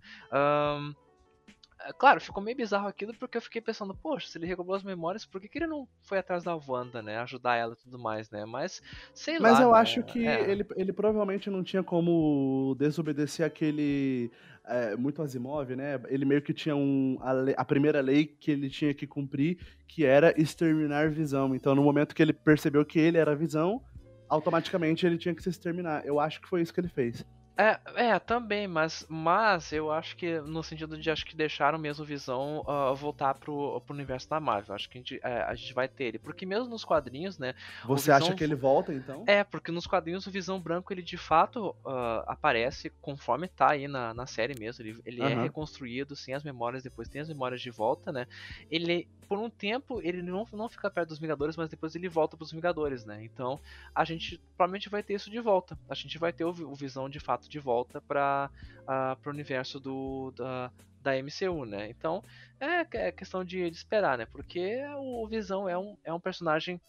Claro, 1.98 2.20
ficou 2.20 2.44
meio 2.44 2.58
bizarro 2.58 2.88
aquilo 2.88 3.14
porque 3.14 3.38
eu 3.38 3.42
fiquei 3.42 3.62
pensando, 3.62 3.96
poxa, 3.96 4.28
se 4.28 4.38
ele 4.38 4.46
recobrou 4.46 4.76
as 4.76 4.84
memórias, 4.84 5.26
por 5.26 5.40
que, 5.40 5.48
que 5.48 5.60
ele 5.60 5.68
não 5.68 5.88
foi 6.02 6.18
atrás 6.18 6.44
da 6.44 6.56
Wanda, 6.56 7.02
né? 7.02 7.18
Ajudar 7.20 7.56
ela 7.56 7.74
e 7.74 7.84
tudo 7.84 7.98
mais, 7.98 8.30
né? 8.30 8.46
Mas, 8.46 8.82
sei 9.14 9.36
Mas 9.36 9.44
lá. 9.44 9.50
Mas 9.52 9.60
eu 9.62 9.72
né? 9.72 9.80
acho 9.80 10.04
que 10.04 10.28
é. 10.28 10.52
ele, 10.52 10.66
ele 10.76 10.94
provavelmente 10.94 11.50
não 11.50 11.64
tinha 11.64 11.82
como 11.82 12.76
desobedecer 12.78 13.46
aquele. 13.46 14.32
É, 14.66 14.96
muito 14.96 15.22
Asimov, 15.22 15.76
né? 15.76 16.00
Ele 16.10 16.26
meio 16.26 16.42
que 16.44 16.54
tinha 16.54 16.76
um, 16.76 17.18
a, 17.22 17.32
lei, 17.32 17.56
a, 17.58 17.66
primeira 17.66 18.02
lei 18.02 18.26
que 18.26 18.52
ele 18.52 18.70
tinha 18.70 18.94
que 18.94 19.08
cumprir, 19.08 19.58
que 19.88 20.06
era 20.06 20.40
exterminar 20.40 21.10
visão. 21.10 21.56
Então, 21.56 21.74
no 21.74 21.82
momento 21.82 22.14
que 22.14 22.22
ele 22.22 22.34
percebeu 22.34 22.86
que 22.86 23.00
ele 23.00 23.18
era 23.18 23.36
visão, 23.36 23.82
automaticamente 24.28 25.08
ele 25.08 25.18
tinha 25.18 25.34
que 25.34 25.42
se 25.42 25.50
exterminar. 25.50 26.06
Eu 26.06 26.20
acho 26.20 26.40
que 26.40 26.48
foi 26.48 26.62
isso 26.62 26.72
que 26.72 26.80
ele 26.80 26.90
fez. 26.90 27.26
É, 27.60 27.78
é, 27.96 28.20
também, 28.20 28.70
mas, 28.70 29.06
mas 29.10 29.74
eu 29.74 29.92
acho 29.92 30.16
que 30.16 30.40
no 30.40 30.64
sentido 30.64 30.98
de 30.98 31.12
acho 31.12 31.26
que 31.26 31.36
deixaram 31.36 31.78
mesmo 31.78 32.06
Visão 32.06 32.64
uh, 32.66 32.96
voltar 32.96 33.34
pro, 33.34 33.82
pro 33.82 33.94
universo 33.94 34.30
da 34.30 34.40
Marvel. 34.40 34.74
Acho 34.74 34.90
que 34.90 34.98
a 34.98 35.02
gente, 35.02 35.20
é, 35.22 35.42
a 35.42 35.54
gente 35.54 35.74
vai 35.74 35.90
ter 35.90 36.06
ele. 36.06 36.20
Porque 36.20 36.46
mesmo 36.46 36.70
nos 36.70 36.86
quadrinhos, 36.86 37.38
né? 37.38 37.54
Você 37.86 38.14
Visão, 38.14 38.16
acha 38.16 38.34
que 38.34 38.46
ele 38.46 38.56
volta, 38.56 38.94
então? 38.94 39.26
É, 39.28 39.44
porque 39.44 39.74
nos 39.74 39.86
quadrinhos 39.86 40.26
o 40.26 40.32
Visão 40.32 40.58
Branco 40.58 40.94
ele 40.94 41.02
de 41.02 41.18
fato 41.18 41.76
uh, 41.84 42.24
aparece 42.28 42.90
conforme 43.02 43.50
tá 43.50 43.72
aí 43.72 43.90
na, 43.90 44.14
na 44.14 44.26
série 44.26 44.58
mesmo. 44.58 44.82
Ele, 44.86 45.02
ele 45.06 45.22
uhum. 45.22 45.28
é 45.28 45.44
reconstruído 45.44 46.16
sem 46.16 46.34
as 46.34 46.46
memórias, 46.46 46.82
depois 46.82 47.10
tem 47.10 47.20
as 47.20 47.28
memórias 47.28 47.60
de 47.60 47.70
volta, 47.70 48.10
né? 48.10 48.26
Ele, 48.72 49.06
por 49.28 49.38
um 49.38 49.50
tempo, 49.50 50.00
ele 50.02 50.22
não, 50.22 50.48
não 50.54 50.70
fica 50.70 50.90
perto 50.90 51.10
dos 51.10 51.20
Vingadores, 51.20 51.58
mas 51.58 51.70
depois 51.70 51.94
ele 51.94 52.08
volta 52.08 52.38
pros 52.38 52.54
Vingadores, 52.54 53.04
né? 53.04 53.22
Então 53.22 53.60
a 53.94 54.06
gente 54.06 54.40
provavelmente 54.56 54.88
vai 54.88 55.04
ter 55.04 55.16
isso 55.16 55.30
de 55.30 55.42
volta. 55.42 55.78
A 55.90 55.94
gente 55.94 56.18
vai 56.18 56.32
ter 56.32 56.46
o, 56.46 56.50
o 56.50 56.74
Visão 56.74 57.10
de 57.10 57.20
fato 57.20 57.49
de 57.50 57.60
volta 57.60 58.00
para 58.00 58.50
uh, 58.88 59.28
o 59.28 59.30
universo 59.30 59.80
do, 59.80 60.32
da, 60.36 60.72
da 61.02 61.16
MCU, 61.16 61.66
né? 61.66 61.90
Então 61.90 62.24
é, 62.60 62.86
é 63.08 63.12
questão 63.12 63.44
de, 63.44 63.70
de, 63.70 63.76
esperar, 63.76 64.18
né? 64.18 64.26
Porque 64.26 64.80
o 64.98 65.28
Visão 65.28 65.68
é 65.68 65.78
um, 65.78 65.98
é 66.04 66.14
um 66.14 66.20
personagem 66.20 66.80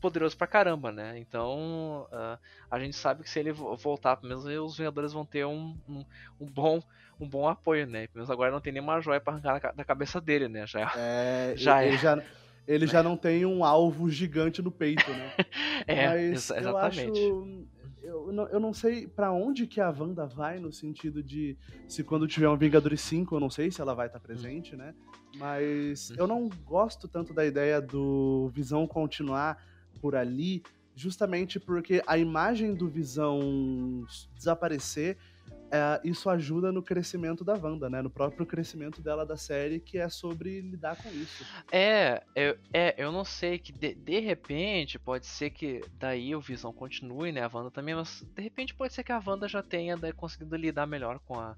poderoso 0.00 0.36
pra 0.36 0.46
caramba, 0.46 0.92
né? 0.92 1.18
Então 1.18 2.06
uh, 2.12 2.38
a 2.70 2.78
gente 2.78 2.96
sabe 2.96 3.22
que 3.22 3.30
se 3.30 3.38
ele 3.38 3.52
voltar, 3.52 4.16
pelo 4.16 4.28
menos 4.28 4.44
os 4.44 4.76
Vingadores 4.76 5.12
vão 5.12 5.24
ter 5.24 5.44
um, 5.46 5.76
um, 5.88 6.04
um, 6.40 6.46
bom 6.46 6.82
um 7.18 7.28
bom 7.28 7.48
apoio, 7.48 7.86
né? 7.86 8.06
Pelo 8.08 8.16
menos 8.16 8.30
agora 8.30 8.50
não 8.50 8.60
tem 8.60 8.72
nenhuma 8.72 9.00
joia 9.00 9.20
pra 9.20 9.34
arrancar 9.34 9.74
da 9.74 9.84
cabeça 9.84 10.20
dele, 10.20 10.48
né? 10.48 10.66
Já 10.66 10.92
é. 10.96 11.54
Já 11.56 11.84
ele, 11.84 11.94
é. 11.94 11.98
já, 11.98 12.22
ele 12.68 12.86
já 12.86 13.02
não 13.02 13.16
tem 13.16 13.46
um 13.46 13.64
alvo 13.64 14.10
gigante 14.10 14.60
no 14.60 14.70
peito, 14.70 15.10
né? 15.10 15.32
é, 15.86 16.08
Mas 16.08 16.50
ex 16.50 16.50
exatamente. 16.50 17.20
Eu 17.20 17.42
acho 17.42 17.75
eu 18.06 18.32
não, 18.32 18.46
eu 18.48 18.60
não 18.60 18.72
sei 18.72 19.06
para 19.06 19.32
onde 19.32 19.66
que 19.66 19.80
a 19.80 19.90
Wanda 19.90 20.26
vai, 20.26 20.60
no 20.60 20.72
sentido 20.72 21.22
de 21.22 21.56
se 21.88 22.04
quando 22.04 22.28
tiver 22.28 22.48
um 22.48 22.56
Vingadores 22.56 23.00
5, 23.00 23.34
eu 23.34 23.40
não 23.40 23.50
sei 23.50 23.70
se 23.70 23.80
ela 23.80 23.94
vai 23.94 24.06
estar 24.06 24.20
tá 24.20 24.24
presente, 24.24 24.74
hum. 24.74 24.78
né? 24.78 24.94
Mas 25.36 26.10
hum. 26.10 26.14
eu 26.18 26.26
não 26.26 26.48
gosto 26.64 27.08
tanto 27.08 27.34
da 27.34 27.44
ideia 27.44 27.80
do 27.80 28.48
Visão 28.54 28.86
continuar 28.86 29.60
por 30.00 30.14
ali, 30.14 30.62
justamente 30.94 31.58
porque 31.58 32.02
a 32.06 32.16
imagem 32.16 32.74
do 32.74 32.88
Visão 32.88 34.04
desaparecer 34.34 35.18
é, 35.70 36.00
isso 36.04 36.28
ajuda 36.30 36.70
no 36.70 36.82
crescimento 36.82 37.44
da 37.44 37.54
Wanda, 37.54 37.88
né? 37.90 38.02
No 38.02 38.10
próprio 38.10 38.46
crescimento 38.46 39.00
dela 39.00 39.24
da 39.24 39.36
série, 39.36 39.80
que 39.80 39.98
é 39.98 40.08
sobre 40.08 40.60
lidar 40.60 40.96
com 40.96 41.08
isso. 41.10 41.44
É, 41.72 42.22
eu, 42.34 42.56
é, 42.72 42.94
eu 42.96 43.10
não 43.10 43.24
sei 43.24 43.58
que 43.58 43.72
de, 43.72 43.94
de 43.94 44.20
repente 44.20 44.98
pode 44.98 45.26
ser 45.26 45.50
que 45.50 45.80
daí 45.98 46.34
o 46.34 46.40
Visão 46.40 46.72
continue, 46.72 47.32
né? 47.32 47.42
A 47.42 47.50
Wanda 47.52 47.70
também, 47.70 47.94
mas 47.94 48.24
de 48.34 48.42
repente 48.42 48.74
pode 48.74 48.92
ser 48.92 49.02
que 49.02 49.12
a 49.12 49.22
Wanda 49.24 49.48
já 49.48 49.62
tenha 49.62 49.96
daí, 49.96 50.12
conseguido 50.12 50.56
lidar 50.56 50.86
melhor 50.86 51.18
com 51.20 51.38
a 51.38 51.56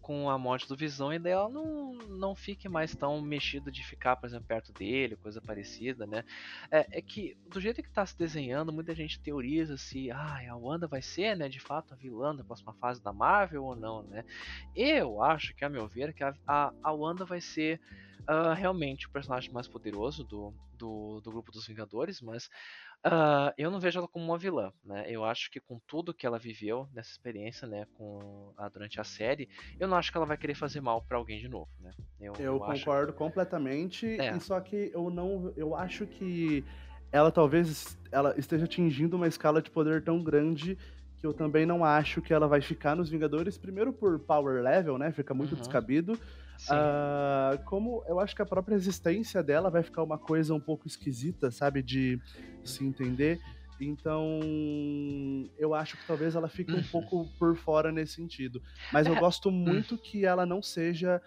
com 0.00 0.30
a 0.30 0.38
morte 0.38 0.68
do 0.68 0.76
Visão 0.76 1.12
e 1.12 1.18
daí 1.18 1.32
ela 1.32 1.48
não, 1.48 1.94
não 1.94 2.34
fique 2.34 2.68
mais 2.68 2.94
tão 2.94 3.20
mexida 3.20 3.70
de 3.72 3.84
ficar, 3.84 4.16
por 4.16 4.26
exemplo, 4.26 4.46
perto 4.46 4.72
dele, 4.72 5.16
coisa 5.16 5.40
parecida, 5.40 6.06
né? 6.06 6.24
É, 6.70 6.98
é 6.98 7.02
que 7.02 7.36
do 7.50 7.60
jeito 7.60 7.82
que 7.82 7.88
está 7.88 8.06
se 8.06 8.16
desenhando, 8.16 8.72
muita 8.72 8.94
gente 8.94 9.18
teoriza 9.18 9.76
se 9.76 10.10
ah, 10.10 10.40
a 10.48 10.56
Wanda 10.56 10.86
vai 10.86 11.02
ser, 11.02 11.36
né, 11.36 11.48
de 11.48 11.58
fato, 11.58 11.92
a 11.92 11.96
vilã 11.96 12.34
da 12.34 12.44
próxima 12.44 12.72
fase 12.74 13.02
da 13.02 13.12
Marvel 13.12 13.64
ou 13.64 13.74
não, 13.74 14.02
né? 14.04 14.24
Eu 14.74 15.22
acho 15.22 15.54
que, 15.54 15.64
a 15.64 15.68
meu 15.68 15.88
ver, 15.88 16.14
que 16.14 16.22
a, 16.22 16.34
a, 16.46 16.72
a 16.82 16.92
Wanda 16.92 17.24
vai 17.24 17.40
ser 17.40 17.80
uh, 18.28 18.54
realmente 18.54 19.06
o 19.06 19.10
personagem 19.10 19.52
mais 19.52 19.68
poderoso 19.68 20.24
do, 20.24 20.54
do, 20.76 21.20
do 21.20 21.30
grupo 21.30 21.50
dos 21.52 21.66
Vingadores, 21.66 22.20
mas 22.20 22.50
Uh, 23.06 23.54
eu 23.56 23.70
não 23.70 23.78
vejo 23.78 24.00
ela 24.00 24.08
como 24.08 24.24
uma 24.24 24.36
vilã, 24.36 24.72
né? 24.84 25.04
Eu 25.06 25.24
acho 25.24 25.48
que 25.48 25.60
com 25.60 25.78
tudo 25.86 26.12
que 26.12 26.26
ela 26.26 26.40
viveu 26.40 26.88
nessa 26.92 27.12
experiência, 27.12 27.68
né, 27.68 27.86
com 27.94 28.52
a, 28.56 28.68
durante 28.68 29.00
a 29.00 29.04
série, 29.04 29.48
eu 29.78 29.86
não 29.86 29.96
acho 29.96 30.10
que 30.10 30.16
ela 30.16 30.26
vai 30.26 30.36
querer 30.36 30.56
fazer 30.56 30.80
mal 30.80 31.00
para 31.02 31.16
alguém 31.16 31.38
de 31.38 31.48
novo, 31.48 31.70
né? 31.78 31.92
Eu, 32.20 32.32
eu, 32.34 32.44
eu 32.54 32.58
concordo 32.58 33.10
acho... 33.10 33.18
completamente, 33.18 34.20
é. 34.20 34.36
só 34.40 34.58
que 34.58 34.90
eu 34.92 35.08
não, 35.08 35.52
eu 35.56 35.76
acho 35.76 36.04
que 36.04 36.64
ela 37.12 37.30
talvez 37.30 37.96
ela 38.10 38.34
esteja 38.36 38.64
atingindo 38.64 39.14
uma 39.14 39.28
escala 39.28 39.62
de 39.62 39.70
poder 39.70 40.02
tão 40.02 40.20
grande 40.20 40.76
que 41.16 41.26
eu 41.26 41.32
também 41.32 41.64
não 41.64 41.84
acho 41.84 42.20
que 42.20 42.34
ela 42.34 42.48
vai 42.48 42.60
ficar 42.60 42.96
nos 42.96 43.08
Vingadores, 43.08 43.56
primeiro 43.56 43.92
por 43.92 44.18
power 44.18 44.60
level, 44.62 44.98
né? 44.98 45.12
Fica 45.12 45.32
muito 45.32 45.52
uhum. 45.52 45.58
descabido. 45.58 46.18
Uh, 46.64 47.62
como 47.64 48.02
eu 48.08 48.18
acho 48.20 48.34
que 48.34 48.42
a 48.42 48.46
própria 48.46 48.74
existência 48.74 49.42
dela 49.42 49.70
vai 49.70 49.82
ficar 49.82 50.02
uma 50.02 50.18
coisa 50.18 50.54
um 50.54 50.60
pouco 50.60 50.86
esquisita, 50.86 51.50
sabe? 51.50 51.82
De 51.82 52.20
se 52.64 52.84
entender. 52.84 53.40
Então, 53.80 54.40
eu 55.58 55.74
acho 55.74 55.96
que 55.96 56.06
talvez 56.06 56.34
ela 56.34 56.48
fique 56.48 56.72
um 56.72 56.76
uhum. 56.76 56.82
pouco 56.84 57.28
por 57.38 57.56
fora 57.56 57.92
nesse 57.92 58.14
sentido. 58.14 58.62
Mas 58.92 59.06
eu 59.06 59.14
é. 59.14 59.20
gosto 59.20 59.50
muito 59.50 59.96
hum. 59.96 59.98
que 59.98 60.24
ela 60.24 60.46
não 60.46 60.62
seja 60.62 61.20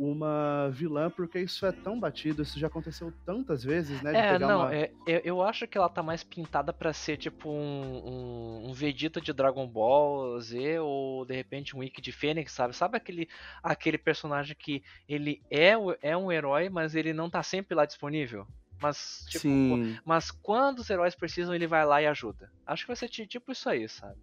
uma 0.00 0.70
vilã, 0.70 1.10
porque 1.10 1.38
isso 1.38 1.66
é 1.66 1.72
tão 1.72 2.00
batido, 2.00 2.40
isso 2.42 2.58
já 2.58 2.68
aconteceu 2.68 3.12
tantas 3.26 3.62
vezes, 3.62 4.00
né? 4.00 4.34
é, 4.34 4.38
não, 4.38 4.60
uma... 4.60 4.74
é, 4.74 4.90
eu 5.06 5.42
acho 5.42 5.66
que 5.66 5.76
ela 5.76 5.90
tá 5.90 6.02
mais 6.02 6.24
pintada 6.24 6.72
para 6.72 6.90
ser 6.94 7.18
tipo 7.18 7.50
um, 7.50 8.62
um, 8.64 8.70
um, 8.70 8.72
Vegeta 8.72 9.20
de 9.20 9.30
Dragon 9.30 9.66
Ball 9.68 10.40
Z, 10.40 10.78
ou 10.78 11.26
de 11.26 11.34
repente 11.34 11.76
um 11.76 11.82
Ikki 11.82 12.00
de 12.00 12.12
Fênix, 12.12 12.50
sabe? 12.50 12.74
Sabe 12.74 12.96
aquele, 12.96 13.28
aquele 13.62 13.98
personagem 13.98 14.56
que 14.58 14.82
ele 15.06 15.42
é, 15.50 15.72
é 16.00 16.16
um 16.16 16.32
herói, 16.32 16.70
mas 16.70 16.94
ele 16.94 17.12
não 17.12 17.28
tá 17.28 17.42
sempre 17.42 17.74
lá 17.74 17.84
disponível? 17.84 18.46
Mas, 18.80 19.26
tipo, 19.28 19.42
Sim. 19.42 19.98
mas 20.02 20.30
quando 20.30 20.78
os 20.78 20.88
heróis 20.88 21.14
precisam, 21.14 21.54
ele 21.54 21.66
vai 21.66 21.84
lá 21.84 22.00
e 22.00 22.06
ajuda. 22.06 22.50
Acho 22.66 22.84
que 22.84 22.88
vai 22.88 22.96
ser 22.96 23.08
tipo 23.08 23.52
isso 23.52 23.68
aí, 23.68 23.86
sabe? 23.86 24.18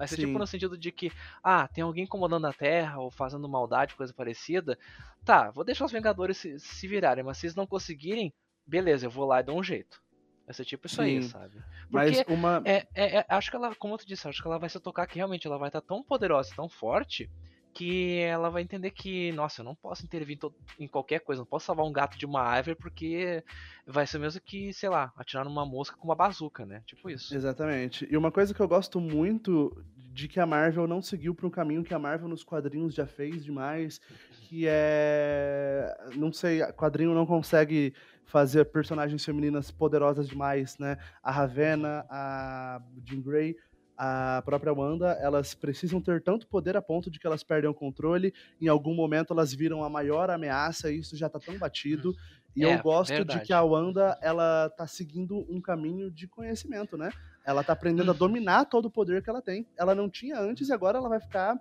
Vai 0.00 0.08
ser 0.08 0.14
tipo 0.14 0.22
Sim. 0.22 0.26
tipo 0.28 0.38
no 0.38 0.46
sentido 0.46 0.78
de 0.78 0.90
que, 0.90 1.12
ah, 1.44 1.68
tem 1.68 1.84
alguém 1.84 2.04
incomodando 2.04 2.46
a 2.46 2.54
Terra 2.54 2.98
ou 2.98 3.10
fazendo 3.10 3.46
maldade, 3.46 3.94
coisa 3.94 4.14
parecida. 4.14 4.78
Tá, 5.26 5.50
vou 5.50 5.62
deixar 5.62 5.84
os 5.84 5.92
Vingadores 5.92 6.38
se, 6.38 6.58
se 6.58 6.88
virarem, 6.88 7.22
mas 7.22 7.36
se 7.36 7.44
eles 7.44 7.54
não 7.54 7.66
conseguirem, 7.66 8.32
beleza, 8.66 9.04
eu 9.04 9.10
vou 9.10 9.26
lá 9.26 9.40
e 9.40 9.42
dou 9.42 9.58
um 9.58 9.62
jeito. 9.62 10.02
Vai 10.46 10.54
ser 10.54 10.64
tipo 10.64 10.86
isso 10.86 10.96
Sim. 10.96 11.02
aí, 11.02 11.22
sabe? 11.22 11.62
Porque 11.90 12.24
mas 12.24 12.24
uma. 12.26 12.62
É, 12.64 12.86
é, 12.94 13.18
é, 13.18 13.26
acho 13.28 13.50
que 13.50 13.56
ela, 13.56 13.74
como 13.74 13.98
tu 13.98 14.06
disse, 14.06 14.26
acho 14.26 14.40
que 14.40 14.48
ela 14.48 14.58
vai 14.58 14.70
se 14.70 14.80
tocar 14.80 15.06
que 15.06 15.16
realmente 15.16 15.46
ela 15.46 15.58
vai 15.58 15.68
estar 15.68 15.82
tão 15.82 16.02
poderosa, 16.02 16.50
tão 16.56 16.66
forte, 16.66 17.30
que 17.72 18.18
ela 18.18 18.50
vai 18.50 18.62
entender 18.62 18.90
que, 18.90 19.32
nossa, 19.32 19.60
eu 19.60 19.64
não 19.64 19.74
posso 19.74 20.04
intervir 20.04 20.38
em, 20.78 20.88
qualquer 20.88 21.20
coisa, 21.20 21.40
não 21.40 21.46
posso 21.46 21.66
salvar 21.66 21.86
um 21.86 21.92
gato 21.92 22.18
de 22.18 22.26
uma 22.26 22.40
árvore 22.40 22.76
porque 22.76 23.42
vai 23.86 24.06
ser 24.06 24.18
mesmo 24.18 24.40
que, 24.40 24.72
sei 24.72 24.88
lá, 24.88 25.12
atirar 25.16 25.44
numa 25.44 25.64
mosca 25.64 25.96
com 25.96 26.08
uma 26.08 26.14
bazuca, 26.14 26.66
né? 26.66 26.82
Tipo 26.86 27.10
isso. 27.10 27.34
Exatamente. 27.34 28.08
E 28.10 28.16
uma 28.16 28.32
coisa 28.32 28.52
que 28.52 28.60
eu 28.60 28.68
gosto 28.68 29.00
muito 29.00 29.76
de 30.12 30.26
que 30.26 30.40
a 30.40 30.46
Marvel 30.46 30.86
não 30.86 31.00
seguiu 31.00 31.34
para 31.34 31.46
um 31.46 31.50
caminho 31.50 31.84
que 31.84 31.94
a 31.94 31.98
Marvel 31.98 32.28
nos 32.28 32.42
quadrinhos 32.42 32.94
já 32.94 33.06
fez 33.06 33.44
demais, 33.44 34.00
que 34.42 34.64
é, 34.66 35.96
não 36.16 36.32
sei, 36.32 36.60
quadrinho 36.72 37.14
não 37.14 37.24
consegue 37.24 37.94
fazer 38.26 38.64
personagens 38.66 39.24
femininas 39.24 39.70
poderosas 39.70 40.28
demais, 40.28 40.78
né? 40.78 40.96
A 41.22 41.30
Ravena, 41.30 42.06
a 42.08 42.80
Jean 43.04 43.20
Grey, 43.20 43.56
a 44.02 44.40
própria 44.46 44.72
Wanda, 44.72 45.18
elas 45.20 45.52
precisam 45.52 46.00
ter 46.00 46.22
tanto 46.22 46.46
poder 46.46 46.74
a 46.74 46.80
ponto 46.80 47.10
de 47.10 47.20
que 47.20 47.26
elas 47.26 47.42
perdem 47.42 47.68
o 47.68 47.74
controle, 47.74 48.32
em 48.58 48.66
algum 48.66 48.94
momento 48.94 49.34
elas 49.34 49.52
viram 49.52 49.84
a 49.84 49.90
maior 49.90 50.30
ameaça, 50.30 50.90
e 50.90 51.00
isso 51.00 51.18
já 51.18 51.28
tá 51.28 51.38
tão 51.38 51.58
batido. 51.58 52.16
E 52.56 52.64
é, 52.64 52.74
eu 52.74 52.82
gosto 52.82 53.12
verdade. 53.12 53.40
de 53.40 53.46
que 53.46 53.52
a 53.52 53.62
Wanda, 53.62 54.18
ela 54.22 54.70
tá 54.70 54.86
seguindo 54.86 55.44
um 55.50 55.60
caminho 55.60 56.10
de 56.10 56.26
conhecimento, 56.26 56.96
né? 56.96 57.10
Ela 57.44 57.62
tá 57.62 57.74
aprendendo 57.74 58.10
a 58.10 58.14
dominar 58.14 58.64
todo 58.64 58.86
o 58.86 58.90
poder 58.90 59.22
que 59.22 59.28
ela 59.28 59.42
tem. 59.42 59.66
Ela 59.76 59.94
não 59.94 60.08
tinha 60.08 60.40
antes 60.40 60.70
e 60.70 60.72
agora 60.72 60.96
ela 60.96 61.08
vai 61.10 61.20
ficar 61.20 61.60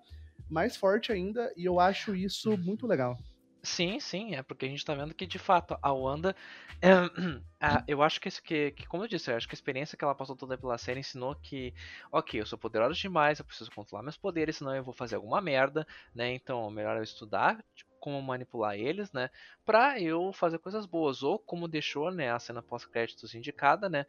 mais 0.50 0.78
forte 0.78 1.12
ainda, 1.12 1.52
e 1.58 1.66
eu 1.66 1.78
acho 1.78 2.16
isso 2.16 2.58
muito 2.58 2.88
legal. 2.88 3.18
Sim, 3.62 3.99
sim, 3.99 4.36
é 4.36 4.41
porque 4.41 4.66
a 4.66 4.70
gente 4.70 4.86
tá 4.86 4.93
vendo 4.95 5.14
que 5.14 5.28
de 5.28 5.38
fato 5.38 5.78
a 5.82 5.91
Wanda. 5.93 6.36
É, 7.62 7.84
eu 7.89 8.01
acho 8.01 8.22
que, 8.22 8.30
que, 8.41 8.72
que, 8.72 8.88
como 8.88 9.03
eu 9.03 9.07
disse, 9.10 9.30
eu 9.30 9.36
acho 9.36 9.45
que 9.45 9.53
a 9.53 9.57
experiência 9.57 9.97
que 9.97 10.03
ela 10.05 10.16
passou 10.16 10.34
toda 10.34 10.57
pela 10.57 10.78
série 10.78 11.01
ensinou 11.01 11.36
que, 11.36 11.74
ok, 12.10 12.39
eu 12.39 12.45
sou 12.45 12.57
poderosa 12.57 12.93
demais, 12.93 13.38
eu 13.38 13.43
preciso 13.43 13.70
controlar 13.72 14.01
meus 14.01 14.16
poderes, 14.16 14.55
senão 14.55 14.74
eu 14.74 14.82
vou 14.82 14.93
fazer 14.93 15.16
alguma 15.18 15.41
merda, 15.41 15.86
né? 16.16 16.32
Então, 16.34 16.72
melhor 16.72 16.95
eu 16.95 17.03
estudar 17.03 17.57
tipo, 17.76 17.91
como 17.99 18.22
manipular 18.22 18.76
eles, 18.78 19.12
né? 19.12 19.30
Pra 19.66 19.99
eu 19.99 20.32
fazer 20.32 20.57
coisas 20.60 20.86
boas. 20.86 21.22
Ou 21.22 21.38
como 21.38 21.68
deixou, 21.68 22.10
né, 22.12 22.32
a 22.32 22.39
cena 22.39 22.64
pós-créditos 22.64 23.36
indicada, 23.36 23.89
né? 23.89 24.05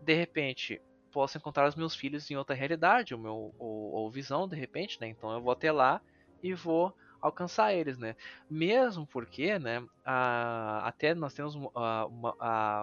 De 0.00 0.14
repente, 0.14 0.80
posso 1.10 1.38
encontrar 1.38 1.68
os 1.68 1.74
meus 1.74 1.94
filhos 1.94 2.30
em 2.30 2.36
outra 2.36 2.54
realidade, 2.54 3.14
o 3.14 3.18
meu, 3.18 3.54
ou, 3.58 3.92
ou 3.94 4.10
visão, 4.10 4.48
de 4.48 4.56
repente, 4.56 4.98
né? 5.00 5.08
Então 5.08 5.32
eu 5.32 5.42
vou 5.42 5.52
até 5.52 5.72
lá 5.72 6.00
e 6.42 6.54
vou 6.54 6.94
alcançar 7.26 7.74
eles, 7.74 7.98
né? 7.98 8.16
Mesmo 8.50 9.06
porque, 9.06 9.58
né, 9.58 9.84
a, 10.04 10.86
até 10.86 11.14
nós 11.14 11.34
temos 11.34 11.54
uma, 11.54 12.06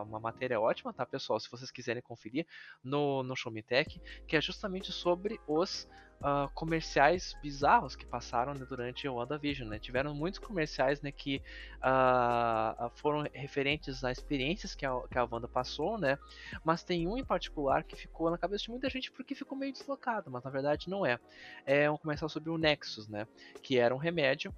uma 0.03 0.19
matéria 0.19 0.59
ótima, 0.59 0.93
tá, 0.93 1.05
pessoal? 1.05 1.39
Se 1.39 1.49
vocês 1.49 1.71
quiserem 1.71 2.01
conferir 2.01 2.45
no, 2.83 3.23
no 3.23 3.35
Show 3.35 3.51
Me 3.51 3.61
Tech, 3.61 4.01
que 4.27 4.35
é 4.35 4.41
justamente 4.41 4.91
sobre 4.91 5.39
os 5.47 5.87
uh, 6.23 6.49
comerciais 6.53 7.35
bizarros 7.41 7.95
que 7.95 8.05
passaram 8.05 8.53
né, 8.53 8.65
durante 8.67 9.07
o 9.07 9.15
WandaVision, 9.15 9.67
né? 9.67 9.77
Tiveram 9.77 10.15
muitos 10.15 10.39
comerciais 10.39 11.01
né, 11.01 11.11
que 11.11 11.41
uh, 11.79 12.89
foram 12.95 13.27
referentes 13.33 14.03
a 14.03 14.11
experiências 14.11 14.73
que 14.73 14.85
a, 14.85 14.99
que 15.11 15.17
a 15.17 15.27
Wanda 15.29 15.47
passou, 15.47 15.97
né? 15.97 16.17
Mas 16.63 16.83
tem 16.83 17.07
um 17.07 17.17
em 17.17 17.25
particular 17.25 17.83
que 17.83 17.95
ficou 17.95 18.31
na 18.31 18.37
cabeça 18.37 18.63
de 18.63 18.71
muita 18.71 18.89
gente 18.89 19.11
porque 19.11 19.35
ficou 19.35 19.57
meio 19.57 19.73
deslocado, 19.73 20.31
mas 20.31 20.43
na 20.43 20.49
verdade 20.49 20.89
não 20.89 21.05
é. 21.05 21.19
É 21.65 21.91
um 21.91 21.97
comercial 21.97 22.29
sobre 22.29 22.49
o 22.49 22.57
Nexus, 22.57 23.07
né? 23.07 23.27
Que 23.61 23.77
era 23.77 23.93
um 23.93 23.99
remédio 23.99 24.53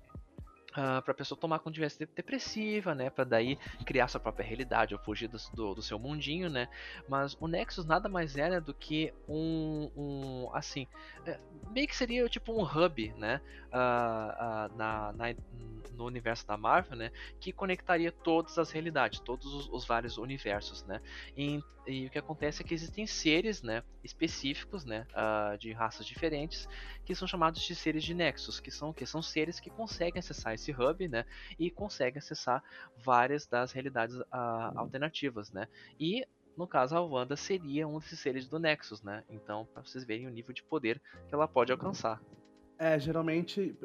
Uh, 0.76 0.98
ah, 0.98 1.02
para 1.02 1.14
a 1.14 1.16
pessoa 1.16 1.40
tomar 1.40 1.60
quando 1.60 1.76
tivesse 1.76 2.06
depressiva, 2.06 2.94
né, 2.94 3.10
para 3.10 3.24
daí 3.24 3.58
criar 3.86 4.10
sua 4.10 4.20
própria 4.20 4.46
realidade 4.46 4.94
ou 4.94 5.00
fugir 5.00 5.30
do, 5.30 5.38
do, 5.54 5.76
do, 5.76 5.82
seu 5.82 5.98
mundinho, 5.98 6.50
né. 6.50 6.68
Mas 7.08 7.36
o 7.40 7.48
Nexus 7.48 7.86
nada 7.86 8.10
mais 8.10 8.36
era 8.36 8.60
do 8.60 8.74
que 8.74 9.14
um, 9.28 9.90
um 9.96 10.50
assim, 10.54 10.86
é, 11.26 11.40
meio 11.72 11.88
que 11.88 11.96
seria 11.96 12.28
tipo 12.28 12.52
um 12.52 12.64
hub, 12.64 13.14
né, 13.18 13.42
uh, 13.68 14.72
uh, 14.74 14.78
na, 14.78 15.14
na, 15.14 15.36
no 15.94 16.06
universo 16.06 16.46
da 16.46 16.58
Marvel, 16.58 16.98
né, 16.98 17.12
que 17.40 17.52
conectaria 17.52 18.12
todas 18.12 18.58
as 18.58 18.72
realidades, 18.72 19.20
todos 19.20 19.46
os, 19.46 19.70
os 19.70 19.86
vários 19.86 20.18
universos, 20.18 20.84
né. 20.84 21.02
E, 21.38 21.64
e, 21.88 22.08
o 22.08 22.10
que 22.10 22.18
acontece 22.18 22.62
é 22.62 22.66
que 22.66 22.74
existem 22.74 23.08
seres, 23.08 23.62
né, 23.62 23.84
específicos, 24.04 24.84
né, 24.86 25.08
de 25.60 25.72
raças 25.72 26.06
diferentes, 26.06 26.68
que 27.06 27.14
são 27.14 27.28
chamados 27.28 27.62
de 27.62 27.76
seres 27.76 28.04
de 28.04 28.14
Nexus, 28.14 28.60
que 28.60 28.72
são 28.72 28.92
que 28.92 29.06
são 29.06 29.22
seres 29.22 29.60
que 29.60 29.70
conseguem 29.70 30.20
acessar 30.20 30.54
esse 30.54 30.65
esse 30.66 30.72
hub, 30.72 31.08
né? 31.08 31.26
E 31.60 31.70
consegue 31.70 32.18
acessar 32.18 32.64
várias 32.98 33.46
das 33.46 33.72
realidades 33.72 34.16
uh, 34.16 34.26
alternativas, 34.76 35.52
né? 35.52 35.68
E 36.00 36.26
no 36.58 36.66
caso, 36.66 36.96
a 36.96 37.02
Wanda 37.02 37.36
seria 37.36 37.86
um 37.88 38.00
desses 38.00 38.20
seres 38.20 38.48
do 38.48 38.58
Nexus, 38.58 39.04
né? 39.04 39.24
Então, 39.30 39.68
para 39.74 39.84
vocês 39.84 40.06
verem 40.06 40.26
o 40.26 40.30
nível 40.30 40.54
de 40.54 40.64
poder 40.64 41.02
que 41.28 41.36
ela 41.36 41.48
pode 41.48 41.72
alcançar. 41.72 42.22
É, 42.80 42.98
geralmente 42.98 43.78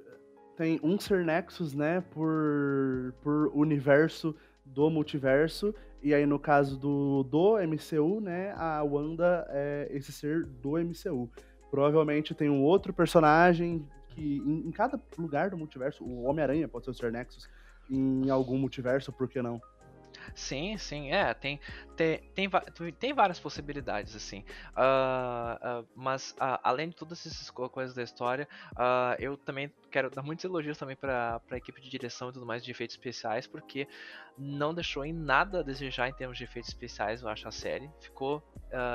tem 0.57 0.79
um 0.83 0.99
ser 0.99 1.25
Nexus, 1.25 1.75
né, 1.75 2.01
por, 2.13 3.13
por 3.23 3.51
universo 3.55 4.37
do 4.65 4.89
multiverso. 4.89 5.75
E 6.03 6.15
aí, 6.15 6.25
no 6.25 6.39
caso 6.39 6.79
do, 6.79 7.25
do 7.25 7.57
MCU, 7.57 8.21
né, 8.21 8.53
a 8.57 8.83
Wanda 8.85 9.47
é 9.51 9.89
esse 9.91 10.13
ser 10.13 10.45
do 10.45 10.73
MCU. 10.73 11.29
Provavelmente 11.71 12.35
tem 12.35 12.49
um 12.49 12.63
outro 12.63 12.93
personagem 12.93 13.87
que 14.21 14.37
em, 14.37 14.69
em 14.69 14.71
cada 14.71 15.01
lugar 15.17 15.49
do 15.49 15.57
multiverso, 15.57 16.05
o 16.05 16.25
Homem-Aranha 16.25 16.69
pode 16.69 16.85
ser 16.85 16.91
o 16.91 16.95
Sr. 16.95 17.11
Nexus, 17.11 17.49
em 17.91 18.29
algum 18.29 18.59
multiverso, 18.59 19.11
por 19.11 19.27
que 19.27 19.41
não? 19.41 19.61
Sim, 20.35 20.77
sim, 20.79 21.13
é, 21.13 21.33
tem, 21.35 21.61
tem, 21.97 22.21
tem, 22.35 22.51
tem 22.99 23.13
várias 23.13 23.39
possibilidades, 23.39 24.17
assim, 24.17 24.45
uh, 24.77 25.81
uh, 25.81 25.89
mas 25.95 26.33
uh, 26.33 26.59
além 26.63 26.89
de 26.89 26.97
todas 26.97 27.27
essas 27.27 27.51
coisas 27.51 27.95
da 27.95 28.03
história, 28.03 28.49
eu 29.19 29.37
também 29.37 29.71
quero 29.91 30.11
dar 30.11 30.23
muitos 30.23 30.45
elogios 30.45 30.79
também 30.79 30.97
para 30.97 31.41
a 31.51 31.57
equipe 31.57 31.81
de 31.81 31.91
direção 31.91 32.31
e 32.31 32.33
tudo 32.33 32.47
mais 32.47 32.65
de 32.65 32.71
efeitos 32.71 32.95
especiais, 32.95 33.47
porque 33.47 33.89
não 34.39 34.73
deixou 34.73 35.05
em 35.05 35.13
nada 35.13 35.61
a 35.61 35.63
desejar 35.63 36.09
em 36.09 36.13
termos 36.13 36.39
de 36.39 36.45
efeitos 36.45 36.71
especiais, 36.71 37.23
eu 37.23 37.29
acho, 37.29 37.47
a 37.47 37.51
série. 37.51 37.91
Ficou 38.01 38.43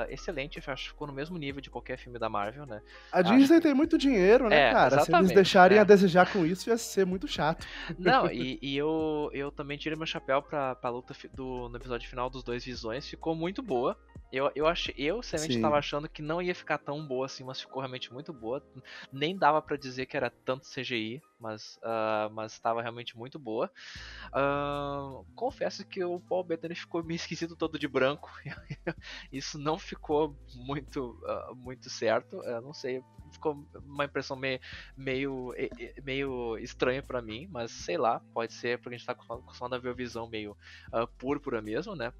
excelente, 0.08 0.58
eu 0.58 0.72
acho 0.72 0.84
que 0.84 0.88
ficou 0.90 1.06
no 1.06 1.12
mesmo 1.12 1.36
nível 1.38 1.60
de 1.60 1.70
qualquer 1.70 1.98
filme 1.98 2.18
da 2.18 2.28
Marvel, 2.28 2.66
né? 2.66 2.80
A 3.12 3.22
Disney 3.22 3.60
tem 3.60 3.74
muito 3.74 3.96
dinheiro, 3.96 4.48
né, 4.48 4.70
é, 4.70 4.72
cara? 4.72 5.00
Se 5.00 5.14
eles 5.14 5.32
deixarem 5.32 5.78
é. 5.78 5.80
a 5.80 5.84
desejar 5.84 6.32
com 6.32 6.44
isso, 6.44 6.68
ia 6.68 6.78
ser 6.78 7.06
muito 7.06 7.28
chato. 7.28 7.66
Não, 7.98 8.26
e, 8.32 8.58
e 8.60 8.76
eu, 8.76 9.30
eu 9.32 9.50
também 9.50 9.76
tirei 9.78 9.96
meu 9.96 10.06
chapéu 10.06 10.42
pra, 10.42 10.74
pra 10.74 10.90
luta 10.90 11.14
do, 11.32 11.68
no 11.68 11.76
episódio 11.76 12.08
final 12.08 12.28
dos 12.28 12.42
dois 12.42 12.64
Visões, 12.64 13.08
ficou 13.08 13.34
muito 13.34 13.62
boa. 13.62 13.96
Eu, 14.32 14.50
eu 14.54 14.66
achei, 14.66 14.94
eu 14.98 15.22
sinceramente 15.22 15.56
estava 15.56 15.78
achando 15.78 16.08
que 16.08 16.20
não 16.20 16.42
ia 16.42 16.54
ficar 16.54 16.78
tão 16.78 17.06
boa 17.06 17.26
assim, 17.26 17.44
mas 17.44 17.60
ficou 17.60 17.80
realmente 17.80 18.12
muito 18.12 18.32
boa. 18.32 18.62
Nem 19.12 19.36
dava 19.36 19.62
para 19.62 19.76
dizer 19.76 20.06
que 20.06 20.16
era 20.16 20.30
tanto 20.30 20.68
CGI, 20.68 21.22
mas 21.38 21.78
uh, 21.82 22.30
mas 22.32 22.52
estava 22.52 22.82
realmente 22.82 23.16
muito 23.16 23.38
boa. 23.38 23.70
Uh, 24.28 25.24
confesso 25.34 25.84
que 25.86 26.02
o 26.02 26.20
Paul 26.20 26.44
Bettany 26.44 26.74
ficou 26.74 27.02
meio 27.02 27.16
esquisito 27.16 27.56
todo 27.56 27.78
de 27.78 27.88
branco. 27.88 28.30
Isso 29.32 29.58
não 29.58 29.78
ficou 29.78 30.36
muito 30.54 31.18
uh, 31.24 31.54
muito 31.54 31.90
certo. 31.90 32.42
Eu 32.44 32.60
não 32.60 32.72
sei, 32.72 33.02
ficou 33.32 33.66
uma 33.84 34.04
impressão 34.04 34.36
meio 34.36 34.60
meio, 34.96 35.54
meio 36.02 36.58
estranha 36.58 37.02
para 37.02 37.22
mim, 37.22 37.48
mas 37.50 37.70
sei 37.70 37.96
lá, 37.96 38.20
pode 38.32 38.52
ser 38.52 38.78
porque 38.78 38.94
a 38.94 38.98
gente 38.98 39.06
tá 39.06 39.12
acostumado 39.12 39.74
a 39.74 39.78
ver 39.78 39.90
a 39.90 39.94
visão 39.94 40.28
meio 40.28 40.56
púrpura 41.18 41.60
mesmo, 41.60 41.94
né? 41.94 42.12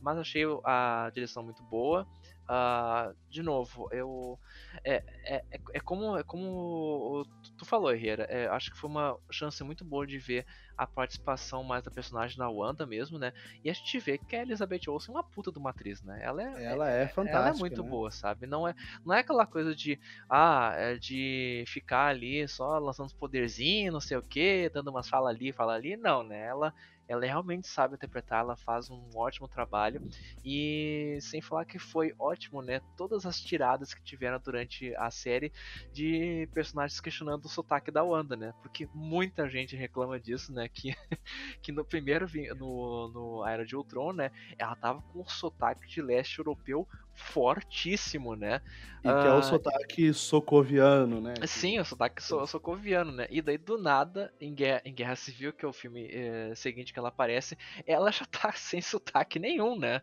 mas 0.00 0.18
achei 0.18 0.44
a 0.64 1.10
direção 1.14 1.42
muito 1.42 1.62
boa. 1.64 2.06
Uh, 2.48 3.14
de 3.28 3.42
novo, 3.42 3.90
eu 3.92 4.38
é, 4.82 5.02
é, 5.22 5.44
é, 5.50 5.60
é 5.74 5.80
como 5.80 6.16
é 6.16 6.22
como 6.22 7.26
tu 7.58 7.66
falou, 7.66 7.92
Herrera. 7.92 8.24
É, 8.24 8.48
acho 8.48 8.70
que 8.70 8.78
foi 8.78 8.88
uma 8.88 9.18
chance 9.30 9.62
muito 9.62 9.84
boa 9.84 10.06
de 10.06 10.18
ver 10.18 10.46
a 10.74 10.86
participação 10.86 11.62
mais 11.62 11.82
da 11.82 11.90
personagem 11.90 12.38
da 12.38 12.48
Wanda 12.48 12.86
mesmo, 12.86 13.18
né? 13.18 13.34
E 13.62 13.68
a 13.68 13.72
gente 13.74 13.98
vê 13.98 14.16
que 14.16 14.34
a 14.34 14.40
Elizabeth 14.40 14.88
Olsen 14.88 15.14
é 15.14 15.18
uma 15.18 15.22
puta 15.22 15.52
de 15.52 15.58
uma 15.58 15.70
atriz, 15.70 16.02
né? 16.02 16.20
Ela 16.22 16.42
é, 16.42 16.64
ela 16.64 16.88
é, 16.88 17.08
fantástica. 17.08 17.48
Ela 17.48 17.56
é 17.56 17.58
muito 17.58 17.82
né? 17.82 17.90
boa, 17.90 18.10
sabe? 18.10 18.46
Não 18.46 18.66
é, 18.66 18.74
não 19.04 19.14
é 19.14 19.20
aquela 19.20 19.44
coisa 19.44 19.74
de 19.74 20.00
ah, 20.30 20.72
é 20.74 20.96
de 20.96 21.64
ficar 21.66 22.06
ali 22.06 22.48
só 22.48 22.78
lançando 22.78 23.08
os 23.08 23.12
poderzinhos, 23.12 23.92
não 23.92 24.00
sei 24.00 24.16
o 24.16 24.22
que, 24.22 24.70
dando 24.72 24.88
umas 24.88 25.06
fala 25.06 25.28
ali, 25.28 25.52
fala 25.52 25.74
ali. 25.74 25.98
Não, 25.98 26.22
né? 26.22 26.46
Ela 26.46 26.72
ela 27.08 27.24
realmente 27.24 27.66
sabe 27.66 27.94
interpretar, 27.94 28.40
ela 28.40 28.56
faz 28.56 28.90
um 28.90 29.08
ótimo 29.14 29.48
trabalho. 29.48 30.00
E 30.44 31.18
sem 31.22 31.40
falar 31.40 31.64
que 31.64 31.78
foi 31.78 32.14
ótimo, 32.18 32.60
né? 32.62 32.80
Todas 32.96 33.24
as 33.24 33.40
tiradas 33.40 33.94
que 33.94 34.02
tiveram 34.02 34.38
durante 34.38 34.94
a 34.96 35.10
série 35.10 35.50
de 35.92 36.48
personagens 36.52 37.00
questionando 37.00 37.46
o 37.46 37.48
sotaque 37.48 37.90
da 37.90 38.04
Wanda, 38.04 38.36
né? 38.36 38.52
Porque 38.60 38.86
muita 38.94 39.48
gente 39.48 39.74
reclama 39.74 40.20
disso, 40.20 40.52
né? 40.52 40.68
Que, 40.68 40.94
que 41.62 41.72
no 41.72 41.84
primeiro, 41.84 42.26
no, 42.56 43.08
no 43.08 43.46
Era 43.46 43.64
de 43.64 43.74
Ultron, 43.74 44.12
né? 44.12 44.30
Ela 44.58 44.76
tava 44.76 45.00
com 45.00 45.22
um 45.22 45.26
sotaque 45.26 45.88
de 45.88 46.02
leste 46.02 46.38
europeu 46.38 46.86
fortíssimo, 47.18 48.34
né? 48.36 48.60
E 49.02 49.14
que 49.14 49.26
é 49.26 49.32
o 49.32 49.42
Ah, 49.42 49.42
sotaque 49.42 50.12
socoviano, 50.12 51.20
né? 51.20 51.46
Sim, 51.46 51.78
o 51.78 51.84
sotaque 51.84 52.20
so, 52.20 52.44
socoviano, 52.48 53.12
né? 53.12 53.28
E 53.30 53.40
daí, 53.40 53.56
do 53.56 53.78
nada, 53.78 54.34
em 54.40 54.52
Guerra, 54.52 54.82
em 54.84 54.92
Guerra 54.92 55.14
Civil, 55.14 55.52
que 55.52 55.64
é 55.64 55.68
o 55.68 55.72
filme 55.72 56.08
eh, 56.10 56.52
seguinte 56.56 56.92
que 56.92 56.98
ela 56.98 57.10
aparece, 57.10 57.56
ela 57.86 58.10
já 58.10 58.24
tá 58.26 58.50
sem 58.58 58.80
sotaque 58.82 59.38
nenhum, 59.38 59.78
né? 59.78 60.02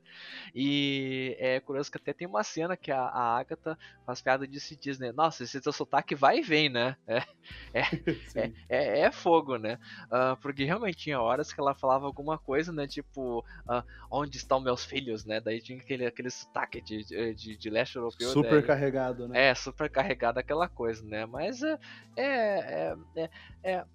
E 0.54 1.36
é 1.40 1.60
curioso 1.60 1.92
que 1.92 1.98
até 1.98 2.14
tem 2.14 2.28
uma 2.28 2.44
cena 2.44 2.78
que 2.78 2.92
a, 2.92 3.02
a 3.02 3.38
Agatha 3.40 3.78
faz 4.06 4.22
piada 4.22 4.48
disso 4.48 4.74
e 4.74 4.78
diz, 4.78 5.00
né? 5.00 5.12
Nossa, 5.14 5.44
esse 5.44 5.62
teu 5.62 5.74
sotaque 5.74 6.16
vai 6.16 6.40
e 6.40 6.42
vem, 6.44 6.70
né? 6.70 6.98
É, 7.74 7.84
Sim. 8.26 8.56
é, 8.70 9.00
é 9.02 9.12
fogo, 9.12 9.58
né? 9.58 9.78
Ah, 10.12 10.36
porque 10.42 10.64
realmente 10.66 10.98
tinha 10.98 11.22
horas 11.22 11.54
que 11.54 11.60
ela 11.60 11.76
falava 11.76 12.06
alguma 12.06 12.38
coisa, 12.40 12.72
né? 12.74 12.88
Tipo, 12.88 13.46
ah, 13.68 13.84
onde 14.12 14.38
estão 14.38 14.60
meus 14.60 14.86
filhos, 14.86 15.26
né? 15.26 15.40
Daí 15.42 15.62
tinha 15.62 15.80
aquele, 15.80 16.06
aquele 16.06 16.30
sotaque 16.30 16.82
de, 16.82 17.05
de, 17.06 17.34
de, 17.36 17.58
de 17.58 17.70
leste 17.70 17.96
europeu. 17.96 18.30
Super 18.30 18.52
daí- 18.52 18.64
carregado, 18.64 19.28
né? 19.28 19.50
é, 19.50 19.56
super 19.56 19.90
carregada 19.90 20.40
aquela 20.40 20.68
coisa, 20.68 21.06
né? 21.06 21.26
Mas 21.26 21.62
é. 21.62 21.78
É. 22.18 22.26
É. 22.26 22.96
é, 23.16 23.30
é- 23.78 23.86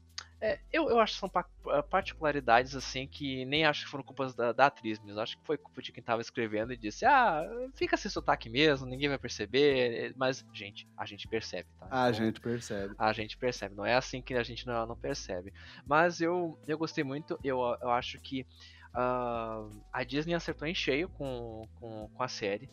é, 0.42 0.58
eu, 0.72 0.88
eu 0.88 0.98
acho 0.98 1.12
que 1.14 1.20
são 1.20 1.28
pa- 1.28 1.46
particularidades 1.90 2.74
assim 2.74 3.06
que 3.06 3.44
nem 3.44 3.66
acho 3.66 3.84
que 3.84 3.90
foram 3.90 4.02
culpas 4.02 4.34
da, 4.34 4.52
da 4.52 4.66
atriz 4.66 4.98
mesmo. 4.98 5.20
Acho 5.20 5.36
que 5.36 5.44
foi 5.44 5.58
culpa 5.58 5.82
de 5.82 5.92
quem 5.92 6.02
tava 6.02 6.22
escrevendo 6.22 6.72
e 6.72 6.78
disse: 6.78 7.04
Ah, 7.04 7.42
fica 7.76 7.94
sem 7.96 8.10
sotaque 8.10 8.48
mesmo, 8.48 8.86
ninguém 8.86 9.08
vai 9.10 9.18
perceber. 9.18 10.14
Mas, 10.16 10.42
gente, 10.54 10.86
a 10.96 11.04
gente 11.04 11.28
percebe, 11.28 11.68
tá? 11.78 11.88
A 11.90 12.08
Então, 12.10 12.12
gente 12.24 12.40
percebe. 12.40 12.94
a 12.98 13.12
gente 13.12 13.36
percebe, 13.36 13.74
não 13.74 13.84
é 13.84 13.94
assim 13.94 14.22
que 14.22 14.32
a 14.34 14.42
gente 14.42 14.66
não, 14.66 14.86
não 14.86 14.96
percebe. 14.96 15.52
Mas 15.86 16.22
eu, 16.22 16.58
eu 16.66 16.78
gostei 16.78 17.04
muito, 17.04 17.38
eu, 17.44 17.58
eu 17.82 17.90
acho 17.90 18.18
que 18.22 18.46
ah, 18.94 19.64
a 19.92 20.02
Disney 20.04 20.34
acertou 20.34 20.66
em 20.66 20.74
cheio 20.74 21.08
com, 21.10 21.66
com, 21.76 22.08
com 22.12 22.22
a 22.22 22.28
série. 22.28 22.68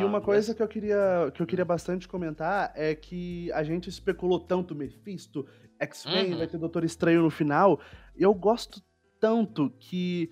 E 0.00 0.04
uma 0.04 0.20
coisa 0.20 0.54
que 0.54 0.62
eu 0.62 0.66
queria 0.68 1.30
que 1.32 1.40
eu 1.40 1.46
queria 1.46 1.64
bastante 1.64 2.08
comentar 2.08 2.72
é 2.74 2.94
que 2.96 3.50
a 3.52 3.62
gente 3.62 3.88
especulou 3.88 4.40
tanto 4.40 4.74
Mephisto, 4.74 5.46
X-Men, 5.78 6.32
Uhum. 6.32 6.38
vai 6.38 6.46
ter 6.48 6.58
Doutor 6.58 6.82
Estranho 6.84 7.22
no 7.22 7.30
final. 7.30 7.80
Eu 8.16 8.34
gosto 8.34 8.82
tanto 9.20 9.70
que 9.78 10.30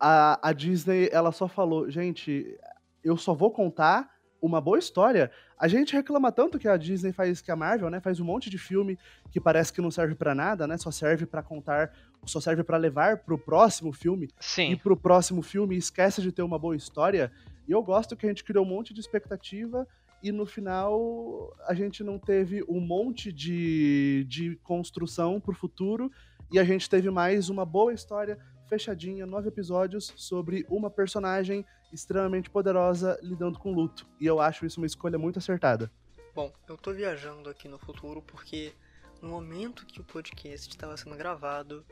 a, 0.00 0.48
a 0.48 0.52
Disney 0.52 1.08
ela 1.12 1.30
só 1.30 1.46
falou, 1.46 1.88
gente, 1.90 2.58
eu 3.04 3.16
só 3.16 3.32
vou 3.34 3.52
contar 3.52 4.10
uma 4.40 4.60
boa 4.60 4.78
história. 4.78 5.30
A 5.56 5.68
gente 5.68 5.92
reclama 5.94 6.32
tanto 6.32 6.58
que 6.58 6.66
a 6.66 6.76
Disney 6.76 7.12
faz 7.12 7.40
que 7.40 7.52
a 7.52 7.54
Marvel, 7.56 7.88
né, 7.88 8.00
faz 8.00 8.18
um 8.18 8.24
monte 8.24 8.50
de 8.50 8.58
filme 8.58 8.98
que 9.30 9.40
parece 9.40 9.72
que 9.72 9.80
não 9.80 9.92
serve 9.92 10.16
pra 10.16 10.34
nada, 10.34 10.66
né? 10.66 10.76
Só 10.76 10.90
serve 10.90 11.24
pra 11.24 11.40
contar, 11.44 11.92
só 12.24 12.40
serve 12.40 12.62
pra 12.62 12.76
levar 12.76 13.18
pro 13.18 13.38
próximo 13.38 13.92
filme 13.92 14.28
Sim. 14.38 14.72
ir 14.72 14.76
pro 14.76 14.96
próximo 14.96 15.42
filme 15.42 15.74
e 15.74 15.78
esquece 15.78 16.22
de 16.22 16.30
ter 16.30 16.42
uma 16.42 16.58
boa 16.58 16.76
história. 16.76 17.32
E 17.66 17.72
eu 17.72 17.82
gosto 17.82 18.16
que 18.16 18.26
a 18.26 18.28
gente 18.28 18.44
criou 18.44 18.64
um 18.64 18.68
monte 18.68 18.94
de 18.94 19.00
expectativa 19.00 19.86
e 20.22 20.30
no 20.30 20.46
final 20.46 21.52
a 21.66 21.74
gente 21.74 22.04
não 22.04 22.18
teve 22.18 22.62
um 22.68 22.80
monte 22.80 23.32
de, 23.32 24.24
de 24.28 24.56
construção 24.62 25.40
pro 25.40 25.54
futuro 25.54 26.10
e 26.50 26.58
a 26.58 26.64
gente 26.64 26.88
teve 26.88 27.10
mais 27.10 27.48
uma 27.48 27.64
boa 27.64 27.92
história 27.92 28.38
fechadinha, 28.68 29.26
nove 29.26 29.48
episódios 29.48 30.12
sobre 30.16 30.64
uma 30.68 30.88
personagem 30.88 31.64
extremamente 31.92 32.48
poderosa 32.48 33.18
lidando 33.22 33.58
com 33.58 33.72
luto. 33.72 34.06
E 34.18 34.26
eu 34.26 34.40
acho 34.40 34.64
isso 34.64 34.80
uma 34.80 34.86
escolha 34.86 35.18
muito 35.18 35.38
acertada. 35.38 35.90
Bom, 36.34 36.50
eu 36.66 36.78
tô 36.78 36.92
viajando 36.92 37.50
aqui 37.50 37.68
no 37.68 37.78
futuro 37.78 38.22
porque 38.22 38.72
no 39.20 39.28
momento 39.28 39.84
que 39.84 40.00
o 40.00 40.04
podcast 40.04 40.68
estava 40.68 40.96
sendo 40.96 41.16
gravado, 41.16 41.84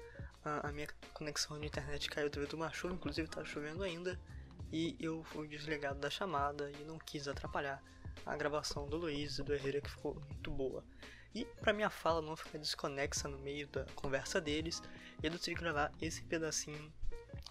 a, 0.45 0.69
a 0.69 0.73
minha 0.73 0.89
conexão 1.13 1.59
de 1.59 1.67
internet 1.67 2.09
caiu 2.09 2.31
devido 2.31 2.55
a 2.55 2.57
uma 2.57 2.73
chuva, 2.73 2.95
inclusive 2.95 3.29
tá 3.29 3.45
chovendo 3.45 3.83
ainda, 3.83 4.19
e 4.73 4.97
eu 5.01 5.23
fui 5.25 5.49
desligado 5.49 5.99
da 5.99 6.11
chamada 6.11 6.71
e 6.71 6.85
não 6.85 6.99
quis 6.99 7.27
atrapalhar 7.27 7.83
a 8.25 8.37
gravação 8.37 8.87
do 8.89 8.97
Luiz 8.97 9.39
e 9.39 9.43
do 9.43 9.55
Herrera 9.55 9.81
que 9.81 9.91
ficou 9.91 10.15
muito 10.15 10.51
boa. 10.51 10.85
E 11.35 11.45
pra 11.45 11.73
minha 11.73 11.91
fala 11.91 12.21
não 12.21 12.37
ficar 12.37 12.59
desconexa 12.59 13.29
no 13.29 13.39
meio 13.39 13.67
da 13.69 13.85
conversa 13.95 14.41
deles, 14.41 14.83
eu 15.23 15.31
decidi 15.31 15.55
gravar 15.55 15.93
esse 16.01 16.23
pedacinho 16.23 16.93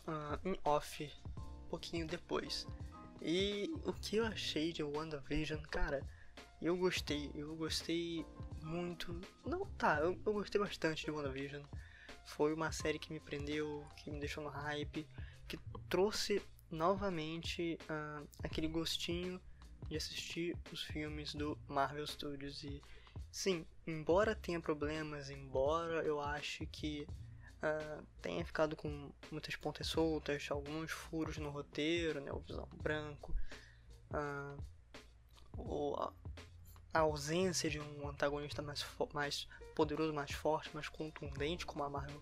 ah, 0.08 0.38
em 0.44 0.60
off 0.66 1.12
um 1.38 1.70
pouquinho 1.70 2.06
depois. 2.06 2.68
E 3.22 3.70
o 3.86 3.94
que 3.94 4.18
eu 4.18 4.26
achei 4.26 4.72
de 4.72 4.84
WandaVision, 4.84 5.62
cara, 5.70 6.06
eu 6.62 6.76
gostei, 6.76 7.32
eu 7.34 7.56
gostei 7.56 8.26
muito. 8.64 9.20
Não, 9.46 9.66
tá, 9.78 10.00
eu, 10.00 10.18
eu 10.26 10.34
gostei 10.34 10.60
bastante 10.60 11.06
de 11.06 11.12
WandaVision. 11.12 11.64
Foi 12.30 12.54
uma 12.54 12.72
série 12.72 13.00
que 13.00 13.12
me 13.12 13.20
prendeu, 13.20 13.86
que 13.98 14.12
me 14.12 14.20
deixou 14.20 14.44
no 14.44 14.50
hype, 14.50 15.06
que 15.48 15.58
trouxe 15.90 16.42
novamente 16.70 17.78
ah, 17.90 18.22
aquele 18.44 18.68
gostinho 18.68 19.42
de 19.90 19.98
assistir 19.98 20.56
os 20.72 20.84
filmes 20.84 21.34
do 21.34 21.58
Marvel 21.68 22.06
Studios. 22.06 22.64
E 22.64 22.82
sim, 23.32 23.66
embora 23.86 24.36
tenha 24.36 24.60
problemas, 24.60 25.30
embora 25.32 26.04
eu 26.04 26.22
ache 26.22 26.68
que 26.68 27.08
ah, 27.62 28.04
tenha 28.22 28.46
ficado 28.46 28.76
com 28.76 29.12
muitas 29.32 29.56
pontas 29.56 29.88
soltas, 29.88 30.48
alguns 30.52 30.92
furos 30.92 31.38
no 31.38 31.50
roteiro, 31.50 32.22
né, 32.22 32.32
o 32.32 32.40
visão 32.40 32.70
branco, 32.76 33.36
ah, 34.12 34.56
ou 35.58 36.14
a, 36.94 37.00
ausência 37.00 37.70
de 37.70 37.80
um 37.80 38.08
antagonista 38.08 38.62
mais, 38.62 38.86
mais 39.14 39.48
poderoso, 39.76 40.14
mais 40.14 40.32
forte, 40.32 40.70
mais 40.74 40.88
contundente, 40.88 41.66
como 41.66 41.84
a 41.84 41.90
Marvel 41.90 42.22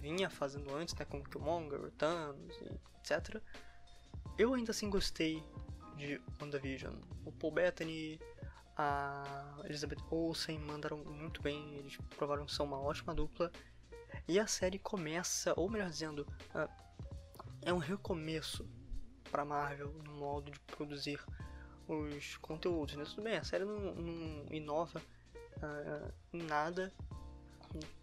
vinha 0.00 0.28
fazendo 0.28 0.74
antes, 0.74 0.94
né, 0.94 1.04
com 1.04 1.22
Killmonger, 1.22 1.90
Thanos, 1.92 2.56
e 2.60 2.80
etc. 3.00 3.40
Eu 4.36 4.54
ainda 4.54 4.72
assim 4.72 4.90
gostei 4.90 5.42
de 5.96 6.20
WandaVision. 6.40 6.94
O 7.24 7.32
Paul 7.32 7.52
Bettany, 7.52 8.20
a 8.76 9.60
Elizabeth 9.64 10.02
Olsen 10.10 10.58
mandaram 10.58 10.98
muito 10.98 11.40
bem, 11.40 11.76
eles 11.76 11.96
provaram 12.16 12.44
que 12.46 12.52
são 12.52 12.66
uma 12.66 12.80
ótima 12.80 13.14
dupla. 13.14 13.50
E 14.28 14.38
a 14.38 14.46
série 14.46 14.78
começa, 14.78 15.54
ou 15.56 15.68
melhor 15.70 15.88
dizendo, 15.88 16.26
ah, 16.54 16.68
é 17.62 17.72
um 17.72 17.78
recomeço 17.78 18.68
para 19.30 19.44
Marvel 19.44 19.92
no 20.04 20.12
modo 20.14 20.50
de 20.50 20.60
produzir 20.60 21.20
os 21.88 22.36
conteúdos. 22.38 22.96
Né? 22.96 23.04
Tudo 23.04 23.22
bem, 23.22 23.36
a 23.36 23.44
série 23.44 23.64
não, 23.64 23.94
não 23.94 24.46
inova 24.50 25.00
ah, 25.62 26.10
em 26.32 26.42
nada, 26.42 26.92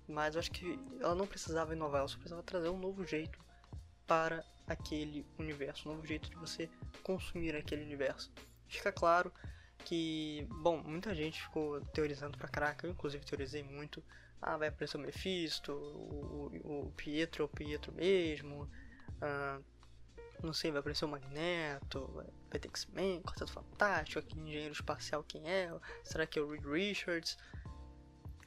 mas 0.08 0.36
eu 0.36 0.40
acho 0.40 0.52
que 0.52 0.80
ela 1.00 1.16
não 1.16 1.28
precisava 1.28 1.74
inovar, 1.74 2.00
ela 2.00 2.08
só 2.08 2.16
precisava 2.16 2.44
trazer 2.44 2.70
um 2.70 2.78
novo 2.78 3.06
jeito 3.06 3.40
para 4.08 4.44
aquele 4.68 5.26
universo, 5.38 5.90
um 5.90 5.94
novo 5.94 6.06
jeito 6.06 6.30
de 6.30 6.36
você 6.36 6.70
consumir 7.02 7.56
aquele 7.56 7.84
universo. 7.84 8.32
Fica 8.68 8.92
claro 8.92 9.32
que, 9.86 10.48
bom, 10.62 10.82
muita 10.84 11.14
gente 11.14 11.42
ficou 11.42 11.82
teorizando 11.88 12.38
pra 12.38 12.48
caraca, 12.48 12.88
eu 12.88 12.92
inclusive 12.92 13.26
teorizei 13.26 13.64
muito. 13.64 14.04
Ah, 14.42 14.58
vai 14.58 14.68
aparecer 14.68 14.98
o 14.98 15.00
Mephisto, 15.00 15.72
o, 15.72 16.52
o, 16.64 16.94
Pietro 16.98 17.44
é 17.44 17.46
o 17.46 17.50
Pietro 17.50 17.94
mesmo, 17.94 18.70
ah, 19.22 19.60
não 20.42 20.54
sei, 20.54 20.70
vai 20.70 20.82
aparecer 20.82 21.06
o 21.06 21.08
Magneto, 21.08 22.26
ter 22.60 22.68
X-Men, 22.70 23.22
Quarteto 23.22 23.52
Fantástico, 23.52 24.20
aquele 24.20 24.42
engenheiro 24.42 24.74
espacial 24.74 25.24
quem 25.24 25.50
é? 25.50 25.72
Será 26.04 26.26
que 26.26 26.40
é 26.40 26.42
o 26.42 26.50
Reed 26.50 26.66
Richards? 26.66 27.38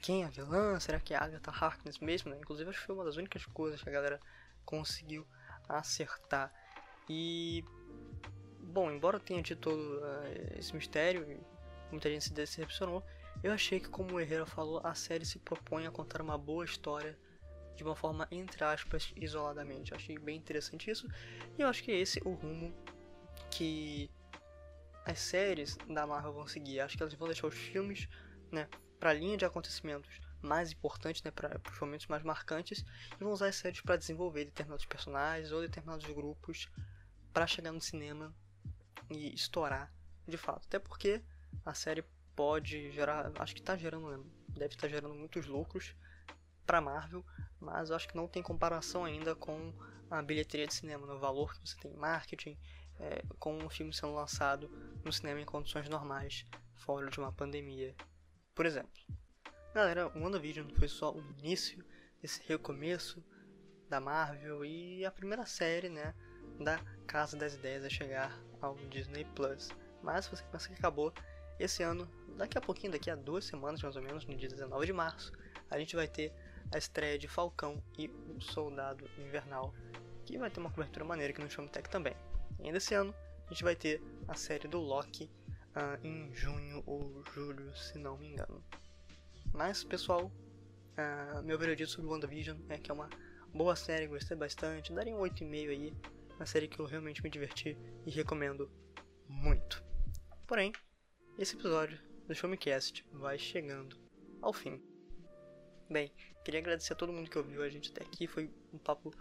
Quem 0.01 0.23
é 0.23 0.27
a 0.27 0.29
vilã? 0.29 0.79
Será 0.79 1.01
que 1.01 1.15
é 1.15 1.17
a 1.17 1.25
Agatha 1.25 1.51
Harkness 1.51 1.99
mesmo? 1.99 2.31
Né? 2.31 2.39
Inclusive 2.39 2.71
acho 2.71 2.81
que 2.81 2.87
foi 2.87 2.95
uma 2.95 3.05
das 3.05 3.17
únicas 3.17 3.45
coisas 3.47 3.83
que 3.83 3.89
a 3.89 3.93
galera 3.93 4.21
conseguiu 4.65 5.27
acertar. 5.69 6.53
E 7.09 7.65
bom, 8.61 8.91
embora 8.91 9.19
tenha 9.19 9.43
tido 9.43 9.61
todo 9.61 10.05
eh, 10.05 10.57
esse 10.59 10.75
mistério 10.75 11.25
muita 11.91 12.11
gente 12.11 12.25
se 12.25 12.33
decepcionou, 12.33 13.03
eu 13.43 13.53
achei 13.53 13.81
que 13.81 13.89
como 13.89 14.15
o 14.15 14.21
Herrera 14.21 14.47
falou, 14.47 14.81
a 14.85 14.95
série 14.95 15.25
se 15.25 15.39
propõe 15.39 15.87
a 15.87 15.91
contar 15.91 16.21
uma 16.21 16.37
boa 16.37 16.65
história 16.65 17.19
de 17.77 17.85
uma 17.85 17.95
forma 17.95 18.27
entre 18.31 18.65
aspas 18.65 19.13
isoladamente. 19.17 19.93
Eu 19.93 19.97
achei 19.97 20.19
bem 20.19 20.37
interessante 20.37 20.91
isso 20.91 21.07
e 21.59 21.63
eu 21.63 21.69
acho 21.69 21.83
que 21.83 21.91
é 21.91 21.99
esse 21.99 22.21
o 22.25 22.33
rumo 22.33 22.75
que 23.57 24.11
as 25.07 25.19
séries 25.19 25.79
da 25.89 26.07
Marvel 26.07 26.33
vão 26.33 26.47
seguir. 26.47 26.81
Acho 26.81 26.97
que 26.97 27.03
elas 27.03 27.15
vão 27.15 27.29
deixar 27.29 27.47
os 27.47 27.55
filmes, 27.55 28.07
né, 28.53 28.69
para 29.01 29.11
a 29.11 29.15
linha 29.15 29.37
de 29.37 29.45
acontecimentos 29.45 30.21
mais 30.43 30.73
importantes, 30.73 31.23
né, 31.23 31.31
para 31.31 31.59
os 31.73 31.81
momentos 31.81 32.07
mais 32.07 32.23
marcantes 32.23 32.85
e 33.19 33.25
vão 33.25 33.33
usar 33.33 33.49
as 33.49 33.57
séries 33.57 33.81
para 33.81 33.97
desenvolver 33.97 34.45
determinados 34.45 34.85
personagens 34.85 35.53
ou 35.53 35.61
determinados 35.61 36.07
grupos 36.07 36.69
para 37.33 37.47
chegar 37.47 37.73
no 37.73 37.81
cinema 37.81 38.35
e 39.11 39.35
estourar 39.35 39.93
de 40.29 40.37
fato. 40.37 40.67
Até 40.67 40.79
porque 40.79 41.23
a 41.65 41.73
série 41.73 42.05
pode 42.35 42.91
gerar, 42.93 43.33
acho 43.39 43.55
que 43.55 43.61
está 43.61 43.77
gerando, 43.77 44.11
né, 44.11 44.23
deve 44.49 44.75
estar 44.75 44.89
gerando 44.89 45.15
muitos 45.15 45.47
lucros 45.47 45.95
para 46.67 46.81
Marvel, 46.81 47.25
mas 47.59 47.91
acho 47.91 48.09
que 48.09 48.17
não 48.17 48.29
tem 48.29 48.43
comparação 48.43 49.05
ainda 49.05 49.35
com 49.35 49.73
a 50.11 50.21
bilheteria 50.21 50.67
de 50.67 50.75
cinema, 50.75 51.07
no 51.07 51.19
valor 51.19 51.55
que 51.55 51.61
você 51.67 51.77
tem 51.79 51.93
em 51.93 51.97
marketing, 51.97 52.59
é, 53.01 53.23
com 53.39 53.57
um 53.57 53.69
filme 53.69 53.93
sendo 53.93 54.15
lançado 54.15 54.69
no 55.05 55.13
cinema 55.13 55.41
em 55.41 55.45
condições 55.45 55.89
normais, 55.89 56.47
fora 56.75 57.09
de 57.11 57.19
uma 57.19 57.33
pandemia, 57.33 57.95
por 58.55 58.67
exemplo. 58.67 58.91
Galera, 59.75 60.09
o 60.09 60.23
WandaVision 60.23 60.69
foi 60.71 60.89
só 60.89 61.13
o 61.13 61.23
início 61.39 61.85
desse 62.21 62.43
recomeço 62.47 63.23
da 63.89 64.01
Marvel 64.01 64.65
e 64.65 65.05
a 65.05 65.11
primeira 65.11 65.45
série, 65.47 65.89
né, 65.89 66.15
da 66.59 66.79
Casa 67.07 67.37
das 67.37 67.55
Ideias 67.55 67.85
a 67.85 67.91
chegar 67.91 68.41
ao 68.61 68.75
Disney 68.89 69.25
Plus. 69.35 69.69
Mas 70.03 70.25
se 70.25 70.31
você 70.31 70.45
pensa 70.45 70.69
que 70.69 70.75
acabou, 70.75 71.13
esse 71.59 71.83
ano, 71.83 72.09
daqui 72.37 72.59
a 72.59 72.61
pouquinho, 72.61 72.93
daqui 72.93 73.11
a 73.11 73.17
duas 73.17 73.45
semanas 73.45 73.83
mais 73.83 73.97
ou 73.97 74.03
menos, 74.03 74.27
no 74.27 74.37
dia 74.37 74.49
19 74.49 74.87
de 74.87 74.93
março, 74.93 75.33
a 75.71 75.79
gente 75.79 75.97
vai 75.97 76.09
ter 76.09 76.33
a 76.73 76.79
estreia 76.79 77.19
de 77.19 77.29
Falcão 77.29 77.83
e 77.99 78.09
o 78.09 78.41
Soldado 78.41 79.09
Invernal, 79.19 79.75
que 80.25 80.39
vai 80.39 80.51
ter 80.51 80.61
uma 80.61 80.71
cobertura 80.71 81.05
maneira 81.05 81.33
aqui 81.33 81.43
no 81.43 81.51
Showtech 81.51 81.89
também. 81.89 82.15
E 82.59 82.67
ainda 82.67 82.79
esse 82.79 82.95
ano, 82.95 83.15
a 83.47 83.51
gente 83.51 83.65
vai 83.65 83.77
ter 83.77 84.03
a 84.29 84.35
série 84.35 84.69
do 84.69 84.79
Loki 84.79 85.31
uh, 85.77 86.05
em 86.07 86.35
junho 86.35 86.83
ou 86.87 87.23
julho, 87.33 87.75
se 87.77 87.99
não 87.99 88.17
me 88.17 88.29
engano. 88.29 88.63
Mas, 89.53 89.85
pessoal, 89.85 90.27
uh, 90.27 91.43
meu 91.43 91.59
veredito 91.59 91.91
sobre 91.91 92.11
WandaVision 92.11 92.59
é 92.69 92.79
que 92.79 92.91
é 92.91 92.95
uma 92.95 93.09
boa 93.55 93.77
série, 93.77 94.07
gostei 94.07 94.37
bastante, 94.37 94.93
daria 94.93 95.15
um 95.15 95.21
8,5 95.21 95.71
aí, 95.71 95.95
uma 96.37 96.47
série 96.47 96.69
que 96.69 96.79
eu 96.79 96.87
realmente 96.87 97.23
me 97.23 97.31
diverti 97.31 97.77
e 98.05 98.11
recomendo 98.11 98.71
muito. 99.29 99.83
Porém, 100.47 100.73
esse 101.39 101.55
episódio 101.55 101.99
do 102.27 102.35
Show 102.35 102.51
Me 102.51 102.57
Cast 102.57 103.05
vai 103.13 103.39
chegando 103.39 103.99
ao 104.43 104.53
fim. 104.53 104.83
Bem, 105.89 106.13
queria 106.45 106.61
agradecer 106.61 106.93
a 106.93 106.97
todo 106.97 107.13
mundo 107.13 107.31
que 107.31 107.39
ouviu 107.39 107.63
a 107.63 107.69
gente 107.69 107.91
até 107.91 108.03
aqui, 108.05 108.27
foi 108.27 108.51
um 108.73 108.79
papo 108.79 109.13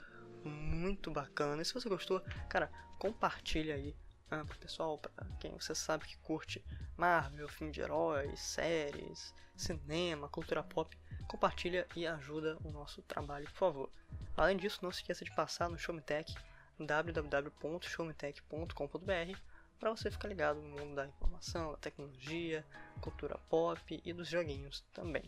muito 0.47 1.11
bacana. 1.11 1.61
E 1.61 1.65
se 1.65 1.73
você 1.73 1.89
gostou, 1.89 2.21
cara, 2.49 2.71
compartilha 2.97 3.75
aí 3.75 3.95
ah, 4.29 4.43
pro 4.43 4.57
pessoal, 4.57 4.97
para 4.97 5.11
quem 5.39 5.51
você 5.51 5.75
sabe 5.75 6.05
que 6.05 6.17
curte 6.17 6.63
Marvel, 6.97 7.47
filme 7.47 7.71
de 7.71 7.81
heróis, 7.81 8.39
séries, 8.39 9.35
cinema, 9.55 10.27
cultura 10.29 10.63
pop, 10.63 10.97
compartilha 11.27 11.87
e 11.95 12.07
ajuda 12.07 12.57
o 12.63 12.71
nosso 12.71 13.03
trabalho, 13.03 13.45
por 13.45 13.57
favor. 13.57 13.91
Além 14.35 14.57
disso, 14.57 14.79
não 14.81 14.91
se 14.91 15.01
esqueça 15.01 15.23
de 15.23 15.35
passar 15.35 15.69
no 15.69 15.77
Showmetech 15.77 16.35
www.showmetech.com.br 16.79 19.39
para 19.79 19.91
você 19.91 20.09
ficar 20.09 20.27
ligado 20.27 20.59
no 20.61 20.69
mundo 20.69 20.95
da 20.95 21.05
informação, 21.05 21.71
da 21.71 21.77
tecnologia, 21.77 22.65
cultura 23.01 23.37
pop 23.49 24.01
e 24.03 24.13
dos 24.13 24.27
joguinhos 24.27 24.83
também. 24.93 25.23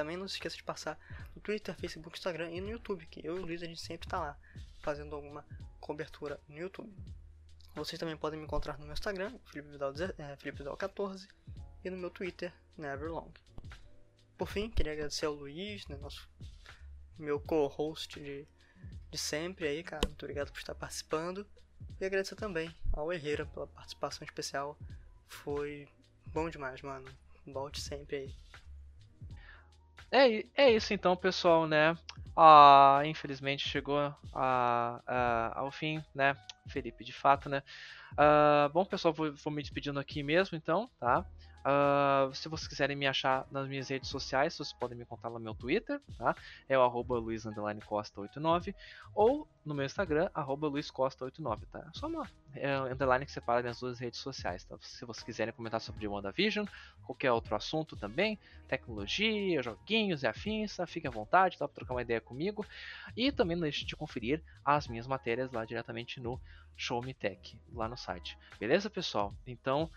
Também 0.00 0.16
não 0.16 0.26
se 0.26 0.36
esqueça 0.36 0.56
de 0.56 0.62
passar 0.62 0.98
no 1.36 1.42
Twitter, 1.42 1.74
Facebook, 1.74 2.16
Instagram 2.16 2.50
e 2.52 2.58
no 2.62 2.70
YouTube, 2.70 3.04
que 3.04 3.20
eu 3.22 3.36
e 3.36 3.40
o 3.40 3.42
Luiz 3.42 3.62
a 3.62 3.66
gente 3.66 3.82
sempre 3.82 4.06
está 4.06 4.18
lá 4.18 4.38
fazendo 4.80 5.14
alguma 5.14 5.44
cobertura 5.78 6.40
no 6.48 6.56
YouTube. 6.56 6.90
Vocês 7.74 7.98
também 7.98 8.16
podem 8.16 8.38
me 8.38 8.46
encontrar 8.46 8.78
no 8.78 8.86
meu 8.86 8.94
Instagram, 8.94 9.38
Felipe 9.44 9.68
Vidal, 9.72 9.92
é, 10.16 10.36
Felipe 10.36 10.56
Vidal 10.56 10.74
14, 10.74 11.28
e 11.84 11.90
no 11.90 11.98
meu 11.98 12.08
Twitter, 12.08 12.50
Neverlong. 12.78 13.30
Por 14.38 14.48
fim, 14.48 14.70
queria 14.70 14.94
agradecer 14.94 15.26
ao 15.26 15.34
Luiz, 15.34 15.86
né, 15.86 15.98
nosso 15.98 16.26
meu 17.18 17.38
co-host 17.38 18.18
de, 18.18 18.48
de 19.10 19.18
sempre 19.18 19.68
aí, 19.68 19.82
cara. 19.82 20.00
Muito 20.06 20.22
obrigado 20.22 20.50
por 20.50 20.60
estar 20.60 20.74
participando. 20.74 21.46
E 22.00 22.06
agradecer 22.06 22.36
também 22.36 22.74
ao 22.90 23.12
Herrera 23.12 23.44
pela 23.44 23.66
participação 23.66 24.24
especial. 24.24 24.78
Foi 25.28 25.86
bom 26.28 26.48
demais, 26.48 26.80
mano. 26.80 27.06
Volte 27.46 27.82
sempre 27.82 28.16
aí. 28.16 28.49
É, 30.12 30.44
é 30.56 30.70
isso 30.72 30.92
então, 30.92 31.16
pessoal, 31.16 31.66
né? 31.66 31.96
Ah, 32.36 33.02
infelizmente 33.04 33.68
chegou 33.68 33.98
a, 34.34 35.00
a, 35.06 35.60
ao 35.60 35.70
fim, 35.70 36.02
né? 36.14 36.36
Felipe, 36.68 37.04
de 37.04 37.12
fato, 37.12 37.48
né? 37.48 37.62
Ah, 38.16 38.70
bom, 38.72 38.84
pessoal, 38.84 39.14
vou, 39.14 39.32
vou 39.34 39.52
me 39.52 39.62
despedindo 39.62 40.00
aqui 40.00 40.22
mesmo, 40.22 40.56
então, 40.56 40.90
tá? 40.98 41.24
Uh, 41.60 42.34
se 42.34 42.48
vocês 42.48 42.66
quiserem 42.66 42.96
me 42.96 43.06
achar 43.06 43.46
nas 43.50 43.68
minhas 43.68 43.88
redes 43.88 44.08
sociais, 44.08 44.54
vocês 44.54 44.72
podem 44.72 44.96
me 44.96 45.04
contar 45.04 45.28
no 45.28 45.38
meu 45.38 45.54
Twitter, 45.54 46.00
tá? 46.16 46.34
É 46.68 46.78
o 46.78 46.82
arroba 46.82 47.16
luiz_costa89 47.16 48.74
ou 49.14 49.46
no 49.64 49.74
meu 49.74 49.84
Instagram, 49.84 50.30
arroba 50.32 50.70
luizcosta89, 50.70 51.60
tá? 51.70 51.80
É 51.80 51.98
só 51.98 52.06
uma 52.06 52.28
é, 52.54 52.76
underline 52.76 53.26
que 53.26 53.32
separa 53.32 53.60
minhas 53.60 53.78
duas 53.78 53.98
redes 53.98 54.18
sociais, 54.20 54.64
tá? 54.64 54.76
Se 54.80 55.04
vocês 55.04 55.22
quiserem 55.22 55.52
comentar 55.52 55.80
sobre 55.80 56.08
WandaVision, 56.08 56.66
qualquer 57.04 57.30
outro 57.30 57.54
assunto 57.54 57.94
também, 57.94 58.38
tecnologia, 58.66 59.62
joguinhos 59.62 60.22
e 60.22 60.26
afins, 60.26 60.76
tá? 60.76 60.86
Fique 60.86 61.06
à 61.06 61.10
vontade, 61.10 61.58
tá? 61.58 61.68
Pra 61.68 61.74
trocar 61.74 61.94
uma 61.94 62.02
ideia 62.02 62.20
comigo. 62.20 62.64
E 63.14 63.30
também 63.30 63.56
não 63.56 63.62
deixe 63.62 63.84
de 63.84 63.94
conferir 63.94 64.42
as 64.64 64.88
minhas 64.88 65.06
matérias 65.06 65.52
lá 65.52 65.64
diretamente 65.64 66.20
no 66.20 66.40
Show 66.76 67.02
Me 67.02 67.12
Tech, 67.12 67.60
lá 67.74 67.86
no 67.86 67.96
site. 67.96 68.38
Beleza, 68.58 68.88
pessoal? 68.88 69.34
Então, 69.46 69.90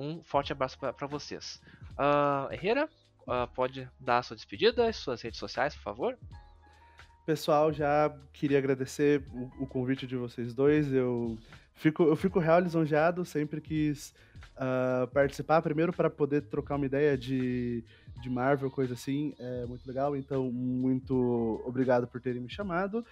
um 0.00 0.22
forte 0.24 0.52
abraço 0.52 0.78
para 0.78 1.06
vocês. 1.06 1.60
Uh, 1.92 2.52
Herrera, 2.52 2.88
uh, 3.22 3.46
pode 3.54 3.88
dar 4.00 4.18
a 4.18 4.22
sua 4.22 4.34
despedida, 4.34 4.90
suas 4.92 5.20
redes 5.20 5.38
sociais, 5.38 5.74
por 5.74 5.82
favor. 5.82 6.18
Pessoal, 7.26 7.72
já 7.72 8.12
queria 8.32 8.58
agradecer 8.58 9.22
o, 9.32 9.64
o 9.64 9.66
convite 9.66 10.06
de 10.06 10.16
vocês 10.16 10.54
dois. 10.54 10.92
Eu 10.92 11.38
fico, 11.74 12.02
eu 12.04 12.16
fico 12.16 12.38
real 12.38 12.60
lisonjeado, 12.60 13.24
sempre 13.24 13.60
quis 13.60 14.14
uh, 14.56 15.06
participar, 15.08 15.60
primeiro 15.60 15.92
para 15.92 16.08
poder 16.08 16.42
trocar 16.42 16.76
uma 16.76 16.86
ideia 16.86 17.16
de, 17.16 17.84
de 18.20 18.30
Marvel, 18.30 18.70
coisa 18.70 18.94
assim, 18.94 19.34
é 19.38 19.66
muito 19.66 19.86
legal. 19.86 20.16
Então, 20.16 20.50
muito 20.50 21.62
obrigado 21.64 22.06
por 22.06 22.20
terem 22.20 22.40
me 22.40 22.50
chamado. 22.50 23.04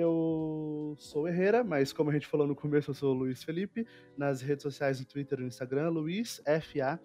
Eu 0.00 0.94
sou 0.96 1.26
Herrera, 1.26 1.64
mas 1.64 1.92
como 1.92 2.08
a 2.08 2.12
gente 2.12 2.28
falou 2.28 2.46
no 2.46 2.54
começo, 2.54 2.92
eu 2.92 2.94
sou 2.94 3.12
o 3.12 3.18
Luiz 3.18 3.42
Felipe. 3.42 3.84
Nas 4.16 4.40
redes 4.40 4.62
sociais, 4.62 5.00
no 5.00 5.04
Twitter 5.04 5.40
e 5.40 5.42
no 5.42 5.48
Instagram, 5.48 5.88
Luiz 5.88 6.40
F.A. 6.44 7.00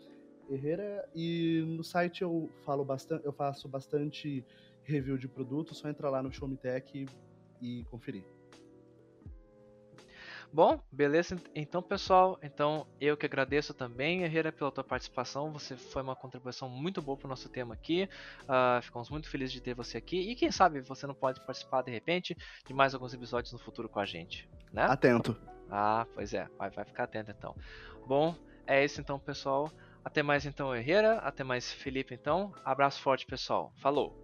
Herrera. 0.48 1.10
E 1.16 1.64
no 1.66 1.84
site 1.84 2.22
eu 2.22 2.52
falo 2.64 2.86
bastante, 2.86 3.26
eu 3.26 3.34
faço 3.34 3.68
bastante 3.68 4.46
review 4.84 5.18
de 5.18 5.28
produtos, 5.28 5.80
só 5.80 5.90
entra 5.90 6.08
lá 6.08 6.22
no 6.22 6.32
Show 6.32 6.48
Me 6.48 6.56
Tech 6.56 6.96
e, 6.96 7.80
e 7.80 7.84
conferir. 7.86 8.24
Bom, 10.54 10.80
beleza 10.92 11.36
então, 11.56 11.82
pessoal. 11.82 12.38
Então, 12.44 12.86
eu 13.02 13.18
que 13.18 13.26
agradeço 13.26 13.74
também, 13.74 14.22
Herrera, 14.22 14.52
pela 14.52 14.72
tua 14.72 14.84
participação. 14.84 15.52
Você 15.52 15.76
foi 15.76 16.04
uma 16.04 16.16
contribuição 16.16 16.70
muito 16.70 17.02
boa 17.02 17.18
para 17.18 17.26
o 17.26 17.30
nosso 17.30 17.50
tema 17.50 17.74
aqui. 17.74 18.08
Uh, 18.44 18.80
ficamos 18.84 19.10
muito 19.10 19.28
felizes 19.28 19.52
de 19.52 19.60
ter 19.60 19.74
você 19.74 19.98
aqui. 19.98 20.30
E 20.30 20.36
quem 20.36 20.52
sabe 20.52 20.80
você 20.82 21.08
não 21.08 21.16
pode 21.16 21.44
participar 21.44 21.82
de 21.82 21.90
repente 21.90 22.38
de 22.68 22.72
mais 22.72 22.94
alguns 22.94 23.16
episódios 23.16 23.52
no 23.52 23.58
futuro 23.58 23.90
com 23.90 24.00
a 24.00 24.06
gente, 24.06 24.48
né? 24.72 24.84
Atento. 24.84 25.36
Ah, 25.72 26.06
pois 26.14 26.36
é. 26.36 26.48
Vai, 26.56 26.70
vai 26.70 26.86
ficar 26.86 27.06
atento 27.06 27.32
então. 27.32 27.56
Bom, 28.06 28.36
é 28.68 28.86
isso 28.86 29.02
então, 29.02 29.18
pessoal. 29.18 29.72
Até 30.06 30.22
mais 30.22 30.46
então, 30.46 30.76
Herrera. 30.76 31.16
Até 31.16 31.44
mais, 31.44 31.74
Felipe, 31.74 32.14
então. 32.14 32.54
Abraço 32.64 33.02
forte, 33.02 33.26
pessoal. 33.26 33.74
Falou! 33.78 34.23